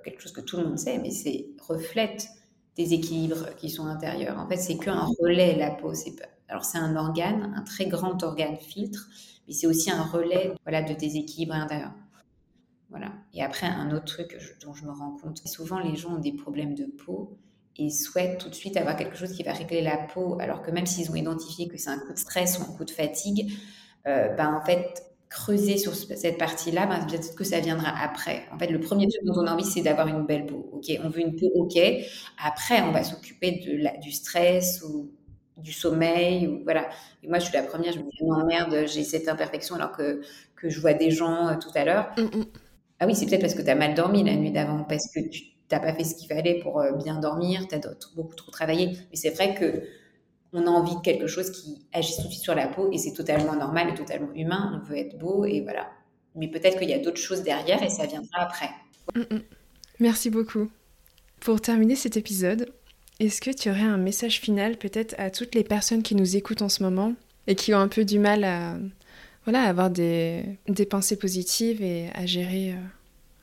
quelque 0.05 0.23
chose 0.23 0.33
que 0.33 0.41
tout 0.41 0.57
le 0.57 0.67
monde 0.67 0.79
sait, 0.79 0.99
mais 0.99 1.11
c'est 1.11 1.49
reflète 1.67 2.29
des 2.77 2.95
équilibres 2.95 3.57
qui 3.57 3.71
sont 3.71 3.87
intérieurs. 3.87 4.39
En 4.39 4.49
fait, 4.49 4.57
c'est 4.57 4.79
qu'un 4.79 5.05
relais, 5.21 5.57
la 5.57 5.73
peau. 5.73 5.95
C'est 5.95 6.15
alors 6.51 6.65
c'est 6.65 6.79
un 6.79 6.97
organe, 6.97 7.55
un 7.57 7.63
très 7.63 7.87
grand 7.87 8.23
organe 8.23 8.57
filtre, 8.57 9.09
mais 9.47 9.55
c'est 9.55 9.67
aussi 9.67 9.91
un 9.91 10.03
relais 10.03 10.53
de 10.67 10.95
déséquilibre 10.95 11.55
intérieur. 11.55 11.93
Voilà. 12.91 13.13
Et 13.33 13.43
après, 13.43 13.67
un 13.67 13.93
autre 13.93 14.07
truc 14.07 14.37
dont 14.65 14.75
je 14.75 14.85
me 14.85 14.91
rends 14.91 15.17
compte, 15.17 15.39
souvent 15.47 15.79
les 15.79 15.95
gens 15.95 16.17
ont 16.17 16.19
des 16.19 16.33
problèmes 16.33 16.75
de 16.75 16.87
peau 16.87 17.39
et 17.77 17.89
souhaitent 17.89 18.39
tout 18.39 18.49
de 18.49 18.55
suite 18.55 18.77
avoir 18.77 18.97
quelque 18.97 19.17
chose 19.17 19.33
qui 19.33 19.45
va 19.45 19.53
régler 19.53 19.81
la 19.81 19.97
peau, 19.97 20.37
alors 20.41 20.61
que 20.63 20.73
même 20.73 20.87
s'ils 20.87 21.11
ont 21.11 21.15
identifié 21.15 21.69
que 21.69 21.79
c'est 21.79 21.91
un 21.91 21.99
coup 22.01 22.13
de 22.13 22.19
stress 22.19 22.59
ou 22.59 22.63
un 22.63 22.77
coup 22.77 22.85
de 22.85 22.91
fatigue, 22.91 23.53
euh, 24.09 24.35
ben 24.35 24.53
en 24.55 24.65
fait, 24.65 25.05
creuser 25.29 25.79
sur 25.79 25.95
cette 25.95 26.37
partie-là, 26.37 26.87
ben, 26.87 27.07
peut-être 27.07 27.37
que 27.37 27.45
ça 27.45 27.61
viendra 27.61 27.91
après. 28.03 28.43
En 28.53 28.59
fait, 28.59 28.67
le 28.67 28.81
premier 28.81 29.07
truc 29.07 29.25
dont 29.25 29.41
on 29.41 29.47
a 29.47 29.53
envie, 29.53 29.65
c'est 29.65 29.83
d'avoir 29.83 30.09
une 30.09 30.27
belle 30.27 30.47
peau. 30.47 30.69
Ok, 30.73 30.87
on 31.05 31.09
veut 31.09 31.21
une 31.21 31.37
peau 31.37 31.51
ok. 31.55 31.79
Après, 32.45 32.83
on 32.83 32.91
va 32.91 33.05
s'occuper 33.05 33.61
du 34.03 34.11
stress 34.11 34.83
ou 34.83 35.13
du 35.57 35.73
sommeil 35.73 36.47
ou 36.47 36.63
voilà. 36.65 36.89
Et 37.23 37.29
moi, 37.29 37.39
je 37.39 37.45
suis 37.47 37.55
la 37.55 37.63
première, 37.63 37.93
je 37.93 37.99
me 37.99 38.05
dis 38.05 38.25
non 38.25 38.47
merde, 38.47 38.87
j'ai 38.87 39.05
cette 39.05 39.29
imperfection 39.29 39.75
alors 39.75 39.93
que, 39.93 40.21
que 40.57 40.69
je 40.69 40.81
vois 40.81 40.95
des 40.95 41.11
gens 41.11 41.49
euh, 41.49 41.55
tout 41.57 41.71
à 41.75 41.85
l'heure. 41.85 42.11
Mm, 42.17 42.39
mm. 42.39 42.45
Ah 43.01 43.07
oui, 43.07 43.15
c'est 43.15 43.27
peut-être 43.27 43.41
parce 43.41 43.55
que 43.55 43.63
tu 43.63 43.71
as 43.71 43.75
mal 43.75 43.95
dormi 43.95 44.23
la 44.25 44.37
nuit 44.37 44.53
d'avant, 44.53 44.85
parce 44.85 45.07
que 45.15 45.21
tu 45.29 45.45
n'as 45.71 45.81
pas 45.81 45.95
fait 45.95 46.05
ce 46.05 46.15
qu'il 46.15 46.29
fallait 46.29 46.61
pour 46.61 46.81
euh, 46.81 46.93
bien 46.93 47.19
dormir, 47.19 47.67
tu 47.69 47.75
as 47.75 47.81
beaucoup 48.15 48.35
trop 48.35 48.51
travaillé. 48.51 48.93
Mais 49.11 49.17
c'est 49.17 49.31
vrai 49.31 49.55
que 49.55 49.85
on 50.53 50.67
a 50.67 50.71
envie 50.71 50.97
de 50.97 51.01
quelque 51.01 51.27
chose 51.27 51.51
qui 51.51 51.87
agisse 51.93 52.17
tout 52.17 52.25
de 52.25 52.33
suite 52.33 52.43
sur 52.43 52.55
la 52.55 52.67
peau 52.67 52.91
et 52.93 52.99
c'est 52.99 53.13
totalement 53.13 53.55
normal 53.55 53.89
et 53.91 53.95
totalement 53.95 54.33
humain. 54.35 54.81
On 54.83 54.89
veut 54.89 54.97
être 54.97 55.17
beau 55.17 55.45
et 55.45 55.61
voilà. 55.61 55.89
Mais 56.35 56.49
peut-être 56.49 56.79
qu'il 56.79 56.91
y 56.91 56.95
a 56.95 56.99
d'autres 56.99 57.21
choses 57.21 57.43
derrière 57.43 57.83
et 57.83 57.89
ça 57.89 58.07
viendra 58.07 58.43
après. 58.43 58.71
Mm, 59.15 59.39
Merci 60.01 60.31
beaucoup. 60.31 60.71
Pour 61.41 61.61
terminer 61.61 61.95
cet 61.95 62.17
épisode, 62.17 62.73
est-ce 63.21 63.43
que 63.43 63.51
tu 63.51 63.71
aurais 63.71 63.83
un 63.83 63.99
message 63.99 64.41
final 64.41 64.77
peut-être 64.77 65.15
à 65.19 65.31
toutes 65.31 65.55
les 65.55 65.63
personnes 65.63 66.03
qui 66.03 66.15
nous 66.15 66.37
écoutent 66.37 66.63
en 66.63 66.71
ce 66.71 66.83
moment 66.83 67.13
et 67.47 67.55
qui 67.55 67.75
ont 67.75 67.79
un 67.79 67.89
peu 67.89 68.05
du 68.05 68.19
mal 68.19 68.45
à, 68.45 68.77
voilà, 69.45 69.63
avoir 69.63 69.91
des, 69.91 70.45
des 70.69 70.87
pensées 70.87 71.17
positives 71.17 71.83
et 71.83 72.09
à 72.15 72.25
gérer 72.25 72.73
euh, 72.73 72.77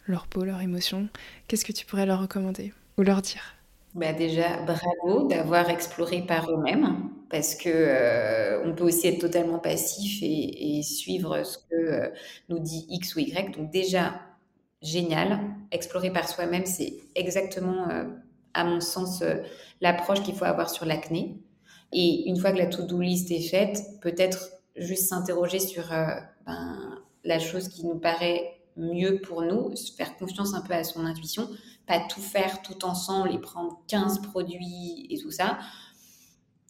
leur 0.07 0.25
peau, 0.27 0.43
leurs 0.43 0.61
émotions? 0.61 1.07
Qu'est-ce 1.47 1.63
que 1.63 1.71
tu 1.71 1.85
pourrais 1.85 2.07
leur 2.07 2.21
recommander 2.21 2.73
ou 2.97 3.03
leur 3.03 3.21
dire? 3.21 3.53
Bah 3.93 4.13
déjà, 4.13 4.61
bravo 4.63 5.27
d'avoir 5.27 5.69
exploré 5.69 6.23
par 6.23 6.51
eux-mêmes, 6.51 7.09
parce 7.29 7.55
que 7.55 7.69
euh, 7.69 8.63
on 8.65 8.73
peut 8.73 8.83
aussi 8.83 9.07
être 9.07 9.19
totalement 9.19 9.59
passif 9.59 10.19
et, 10.21 10.81
suivre 10.83 11.43
ce 11.43 11.57
que 11.57 11.75
euh, 11.75 12.09
nous 12.49 12.59
dit 12.59 12.85
X 12.89 13.15
ou 13.15 13.19
Y. 13.19 13.55
Donc 13.55 13.69
déjà, 13.71 14.21
génial. 14.81 15.39
Explorer 15.71 16.11
par 16.11 16.27
soi-même, 16.27 16.65
c'est 16.65 16.93
exactement 17.15 17.87
à 18.57 18.63
mon 18.63 18.81
sens, 18.81 19.21
euh, 19.21 19.35
l'approche 19.81 20.23
qu'il 20.23 20.35
faut 20.35 20.45
avoir 20.45 20.69
sur 20.69 20.85
l'acné. 20.85 21.39
Et 21.93 22.27
une 22.27 22.37
fois 22.37 22.51
que 22.51 22.57
la 22.57 22.65
to-do 22.65 22.99
list 22.99 23.31
est 23.31 23.47
faite, 23.47 23.81
peut-être 24.01 24.49
juste 24.75 25.07
s'interroger 25.07 25.59
sur 25.59 25.93
euh, 25.93 26.07
ben, 26.45 26.99
la 27.23 27.39
chose 27.39 27.69
qui 27.69 27.85
nous 27.85 27.99
paraît 27.99 28.59
mieux 28.75 29.21
pour 29.21 29.43
nous, 29.43 29.73
faire 29.95 30.17
confiance 30.17 30.53
un 30.53 30.61
peu 30.61 30.73
à 30.73 30.83
son 30.83 31.05
intuition, 31.05 31.47
pas 31.85 31.99
tout 32.09 32.21
faire 32.21 32.61
tout 32.63 32.83
ensemble 32.83 33.31
et 33.31 33.39
prendre 33.39 33.79
15 33.87 34.21
produits 34.21 35.07
et 35.09 35.17
tout 35.19 35.31
ça. 35.31 35.59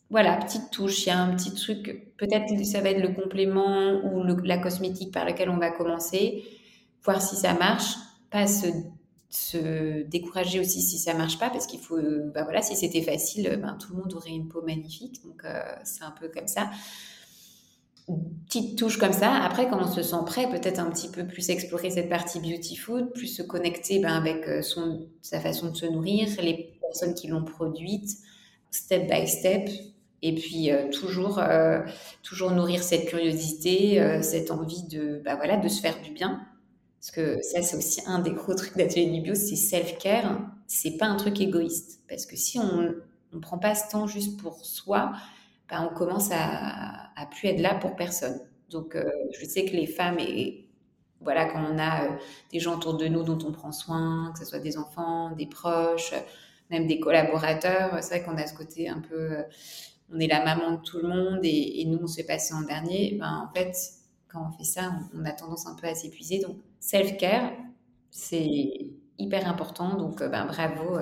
Voilà, 0.10 0.38
petite 0.38 0.72
touche, 0.72 1.06
il 1.06 1.10
y 1.10 1.12
a 1.12 1.20
un 1.20 1.36
petit 1.36 1.54
truc, 1.54 2.14
peut-être 2.18 2.64
ça 2.64 2.80
va 2.82 2.90
être 2.90 3.02
le 3.02 3.14
complément 3.14 4.02
ou 4.06 4.24
la 4.44 4.58
cosmétique 4.58 5.14
par 5.14 5.26
lequel 5.26 5.50
on 5.50 5.58
va 5.58 5.70
commencer, 5.70 6.46
voir 7.04 7.22
si 7.22 7.36
ça 7.36 7.54
marche, 7.54 7.96
pas 8.30 8.48
se 8.48 8.68
se 9.38 10.04
décourager 10.04 10.60
aussi 10.60 10.82
si 10.82 10.98
ça 10.98 11.14
marche 11.14 11.38
pas 11.38 11.50
parce 11.50 11.68
qu'il 11.68 11.80
faut 11.80 12.00
bah 12.34 12.44
voilà 12.44 12.62
si 12.62 12.76
c'était 12.76 13.02
facile 13.02 13.60
ben, 13.62 13.78
tout 13.80 13.94
le 13.94 14.00
monde 14.00 14.14
aurait 14.14 14.32
une 14.32 14.48
peau 14.48 14.62
magnifique. 14.62 15.24
Donc 15.24 15.44
euh, 15.46 15.62
c'est 15.84 16.04
un 16.04 16.12
peu 16.12 16.28
comme 16.30 16.48
ça. 16.48 16.70
Petite 18.48 18.78
touche 18.78 18.98
comme 18.98 19.14
ça. 19.14 19.34
Après 19.36 19.70
quand 19.70 19.80
on 19.82 19.92
se 19.92 20.02
sent 20.02 20.24
prêt 20.26 20.50
peut-être 20.50 20.80
un 20.80 20.90
petit 20.90 21.10
peu 21.10 21.26
plus 21.26 21.50
explorer 21.50 21.92
cette 21.92 22.10
partie 22.10 22.40
beauty 22.40 22.76
food 22.76 23.14
plus 23.14 23.28
se 23.28 23.44
connecter 23.44 24.00
ben, 24.00 24.14
avec 24.14 24.48
euh, 24.48 24.62
son 24.62 25.08
sa 25.22 25.40
façon 25.40 25.72
de 25.72 25.78
se 25.78 25.86
nourrir 25.86 26.28
les 26.42 26.80
personnes 26.82 27.14
qui 27.14 27.28
l'ont 27.28 27.46
produite 27.46 28.10
step 28.72 29.10
by 29.10 29.28
step. 29.28 29.70
Et 30.24 30.34
puis 30.34 30.72
euh, 30.72 30.90
toujours 30.90 31.40
toujours 32.24 32.52
nourrir 32.52 32.82
cette 32.82 33.06
curiosité 33.06 34.20
cette 34.24 34.50
envie 34.50 34.84
de 34.88 35.22
bah 35.24 35.36
voilà 35.36 35.58
de 35.58 35.68
se 35.68 35.80
faire 35.80 36.02
du 36.02 36.12
bien 36.12 36.42
parce 37.00 37.12
que 37.12 37.42
ça, 37.42 37.62
c'est 37.62 37.78
aussi 37.78 38.02
un 38.06 38.20
des 38.20 38.32
gros 38.32 38.56
trucs 38.56 38.76
d'atelier 38.76 39.10
du 39.12 39.22
bio, 39.22 39.36
c'est 39.36 39.56
self-care. 39.56 40.40
C'est 40.66 40.98
pas 40.98 41.06
un 41.06 41.16
truc 41.16 41.40
égoïste. 41.40 42.02
Parce 42.10 42.26
que 42.26 42.36
si 42.36 42.60
on 42.60 42.94
ne 43.34 43.40
prend 43.40 43.58
pas 43.58 43.76
ce 43.76 43.90
temps 43.92 44.08
juste 44.08 44.40
pour 44.42 44.66
soi, 44.66 45.14
ben, 45.70 45.90
on 45.90 45.96
commence 45.96 46.30
à, 46.32 47.12
à 47.16 47.26
plus 47.28 47.50
être 47.50 47.62
là 47.62 47.76
pour 47.76 47.96
personne. 47.96 48.40
Donc, 48.70 48.96
euh, 48.96 49.10
je 49.40 49.46
sais 49.46 49.66
que 49.66 49.72
les 49.72 49.88
femmes, 49.88 50.20
et 50.20 50.68
voilà, 51.22 51.46
quand 51.46 51.64
on 51.64 51.80
a 51.80 52.18
des 52.52 52.60
gens 52.60 52.76
autour 52.76 52.98
de 52.98 53.08
nous 53.08 53.24
dont 53.24 53.40
on 53.48 53.52
prend 53.52 53.72
soin, 53.72 54.32
que 54.34 54.40
ce 54.40 54.46
soit 54.46 54.60
des 54.60 54.78
enfants, 54.78 55.32
des 55.32 55.48
proches, 55.48 56.14
même 56.70 56.88
des 56.88 57.00
collaborateurs, 57.00 57.98
c'est 58.02 58.20
vrai 58.20 58.24
qu'on 58.24 58.38
a 58.38 58.46
ce 58.46 58.54
côté 58.56 58.90
un 58.90 59.00
peu, 59.00 59.38
on 60.14 60.20
est 60.20 60.28
la 60.28 60.44
maman 60.44 60.72
de 60.72 60.82
tout 60.82 61.00
le 61.00 61.08
monde 61.08 61.40
et, 61.44 61.86
nous 61.88 62.00
on 62.02 62.08
se 62.08 62.18
fait 62.18 62.28
passer 62.28 62.54
en 62.54 62.62
dernier. 62.62 63.18
Ben, 63.20 63.50
en 63.50 63.54
fait, 63.54 63.76
quand 64.28 64.50
on 64.50 64.58
fait 64.58 64.64
ça, 64.64 64.92
on, 65.14 65.26
a 65.26 65.32
tendance 65.32 65.68
un 65.68 65.76
peu 65.76 65.88
à 65.88 65.96
s'épuiser. 65.96 66.40
Donc, 66.40 66.58
self-care, 66.80 67.52
c'est 68.12 68.88
hyper 69.18 69.48
important. 69.48 69.96
Donc, 69.96 70.20
ben, 70.20 70.46
bravo 70.46 71.00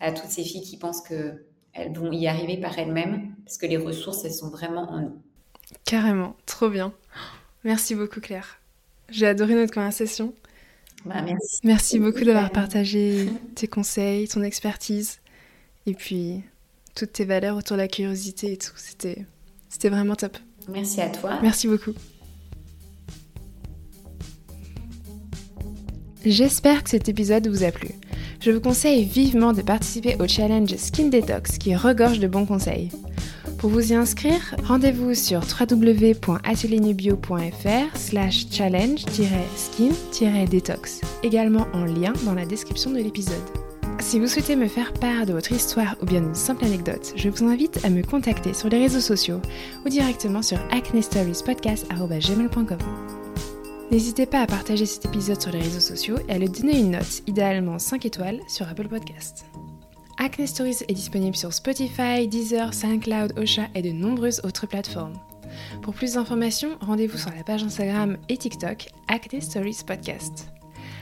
à 0.00 0.12
toutes 0.12 0.30
ces 0.30 0.44
filles 0.44 0.62
qui 0.62 0.76
pensent 0.78 1.02
que 1.02 1.44
elles 1.74 1.92
vont 1.92 2.12
y 2.12 2.26
arriver 2.26 2.58
par 2.58 2.78
elles-mêmes 2.78 3.34
parce 3.44 3.56
que 3.56 3.66
les 3.66 3.76
ressources, 3.76 4.24
elles 4.24 4.34
sont 4.34 4.50
vraiment 4.50 4.90
en 4.90 5.00
nous. 5.00 5.22
Carrément, 5.84 6.36
trop 6.46 6.68
bien. 6.68 6.92
Merci 7.64 7.94
beaucoup 7.94 8.20
Claire. 8.20 8.58
J'ai 9.08 9.26
adoré 9.26 9.54
notre 9.54 9.72
conversation. 9.72 10.34
Bah, 11.04 11.22
merci. 11.22 11.60
Merci 11.64 11.98
beaucoup 11.98 12.24
d'avoir 12.24 12.50
partagé 12.50 13.28
tes 13.54 13.66
conseils, 13.66 14.28
ton 14.28 14.42
expertise 14.42 15.20
et 15.86 15.94
puis 15.94 16.42
toutes 16.94 17.12
tes 17.12 17.24
valeurs 17.24 17.56
autour 17.56 17.76
de 17.76 17.82
la 17.82 17.88
curiosité 17.88 18.52
et 18.52 18.58
tout. 18.58 18.72
C'était, 18.76 19.24
c'était 19.68 19.88
vraiment 19.88 20.14
top. 20.14 20.36
Merci 20.68 21.00
à 21.00 21.08
toi. 21.08 21.38
Merci 21.42 21.68
beaucoup. 21.68 21.92
J'espère 26.24 26.84
que 26.84 26.90
cet 26.90 27.08
épisode 27.08 27.48
vous 27.48 27.64
a 27.64 27.72
plu. 27.72 27.88
Je 28.40 28.52
vous 28.52 28.60
conseille 28.60 29.04
vivement 29.04 29.52
de 29.52 29.62
participer 29.62 30.14
au 30.20 30.28
challenge 30.28 30.76
Skin 30.76 31.08
Detox 31.08 31.58
qui 31.58 31.74
regorge 31.74 32.20
de 32.20 32.28
bons 32.28 32.46
conseils. 32.46 32.90
Pour 33.58 33.70
vous 33.70 33.90
y 33.92 33.94
inscrire, 33.94 34.54
rendez-vous 34.64 35.14
sur 35.14 35.40
www.ateliernuBio.fr 35.40 37.96
slash 37.96 38.46
challenge-skin-detox, 38.50 41.00
également 41.22 41.68
en 41.72 41.84
lien 41.84 42.12
dans 42.24 42.34
la 42.34 42.44
description 42.46 42.90
de 42.90 42.98
l'épisode. 42.98 43.36
Si 44.00 44.18
vous 44.18 44.26
souhaitez 44.26 44.56
me 44.56 44.66
faire 44.66 44.92
part 44.94 45.26
de 45.26 45.32
votre 45.32 45.52
histoire 45.52 45.94
ou 46.02 46.06
bien 46.06 46.24
une 46.24 46.34
simple 46.34 46.64
anecdote, 46.64 47.12
je 47.14 47.28
vous 47.28 47.44
invite 47.44 47.78
à 47.84 47.90
me 47.90 48.02
contacter 48.02 48.52
sur 48.52 48.68
les 48.68 48.78
réseaux 48.78 48.98
sociaux 49.00 49.40
ou 49.84 49.88
directement 49.88 50.42
sur 50.42 50.58
acnestoriespodcast.gmail.com. 50.72 52.78
N'hésitez 53.92 54.24
pas 54.24 54.40
à 54.40 54.46
partager 54.46 54.86
cet 54.86 55.04
épisode 55.04 55.42
sur 55.42 55.52
les 55.52 55.60
réseaux 55.60 55.78
sociaux 55.78 56.16
et 56.26 56.32
à 56.32 56.38
lui 56.38 56.48
donner 56.48 56.78
une 56.78 56.92
note, 56.92 57.22
idéalement 57.26 57.78
5 57.78 58.06
étoiles, 58.06 58.40
sur 58.48 58.66
Apple 58.66 58.88
Podcast. 58.88 59.44
Acne 60.16 60.46
Stories 60.46 60.78
est 60.88 60.94
disponible 60.94 61.36
sur 61.36 61.52
Spotify, 61.52 62.26
Deezer, 62.26 62.72
SoundCloud, 62.72 63.38
Osha 63.38 63.68
et 63.74 63.82
de 63.82 63.92
nombreuses 63.92 64.40
autres 64.44 64.66
plateformes. 64.66 65.20
Pour 65.82 65.92
plus 65.92 66.14
d'informations, 66.14 66.78
rendez-vous 66.80 67.18
sur 67.18 67.32
la 67.36 67.44
page 67.44 67.64
Instagram 67.64 68.16
et 68.30 68.38
TikTok 68.38 68.88
Acne 69.08 69.42
Stories 69.42 69.82
Podcast. 69.86 70.48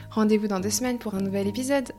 Rendez-vous 0.09 0.49
dans 0.49 0.59
deux 0.59 0.69
semaines 0.69 0.99
pour 0.99 1.15
un 1.15 1.21
nouvel 1.21 1.47
épisode. 1.47 1.93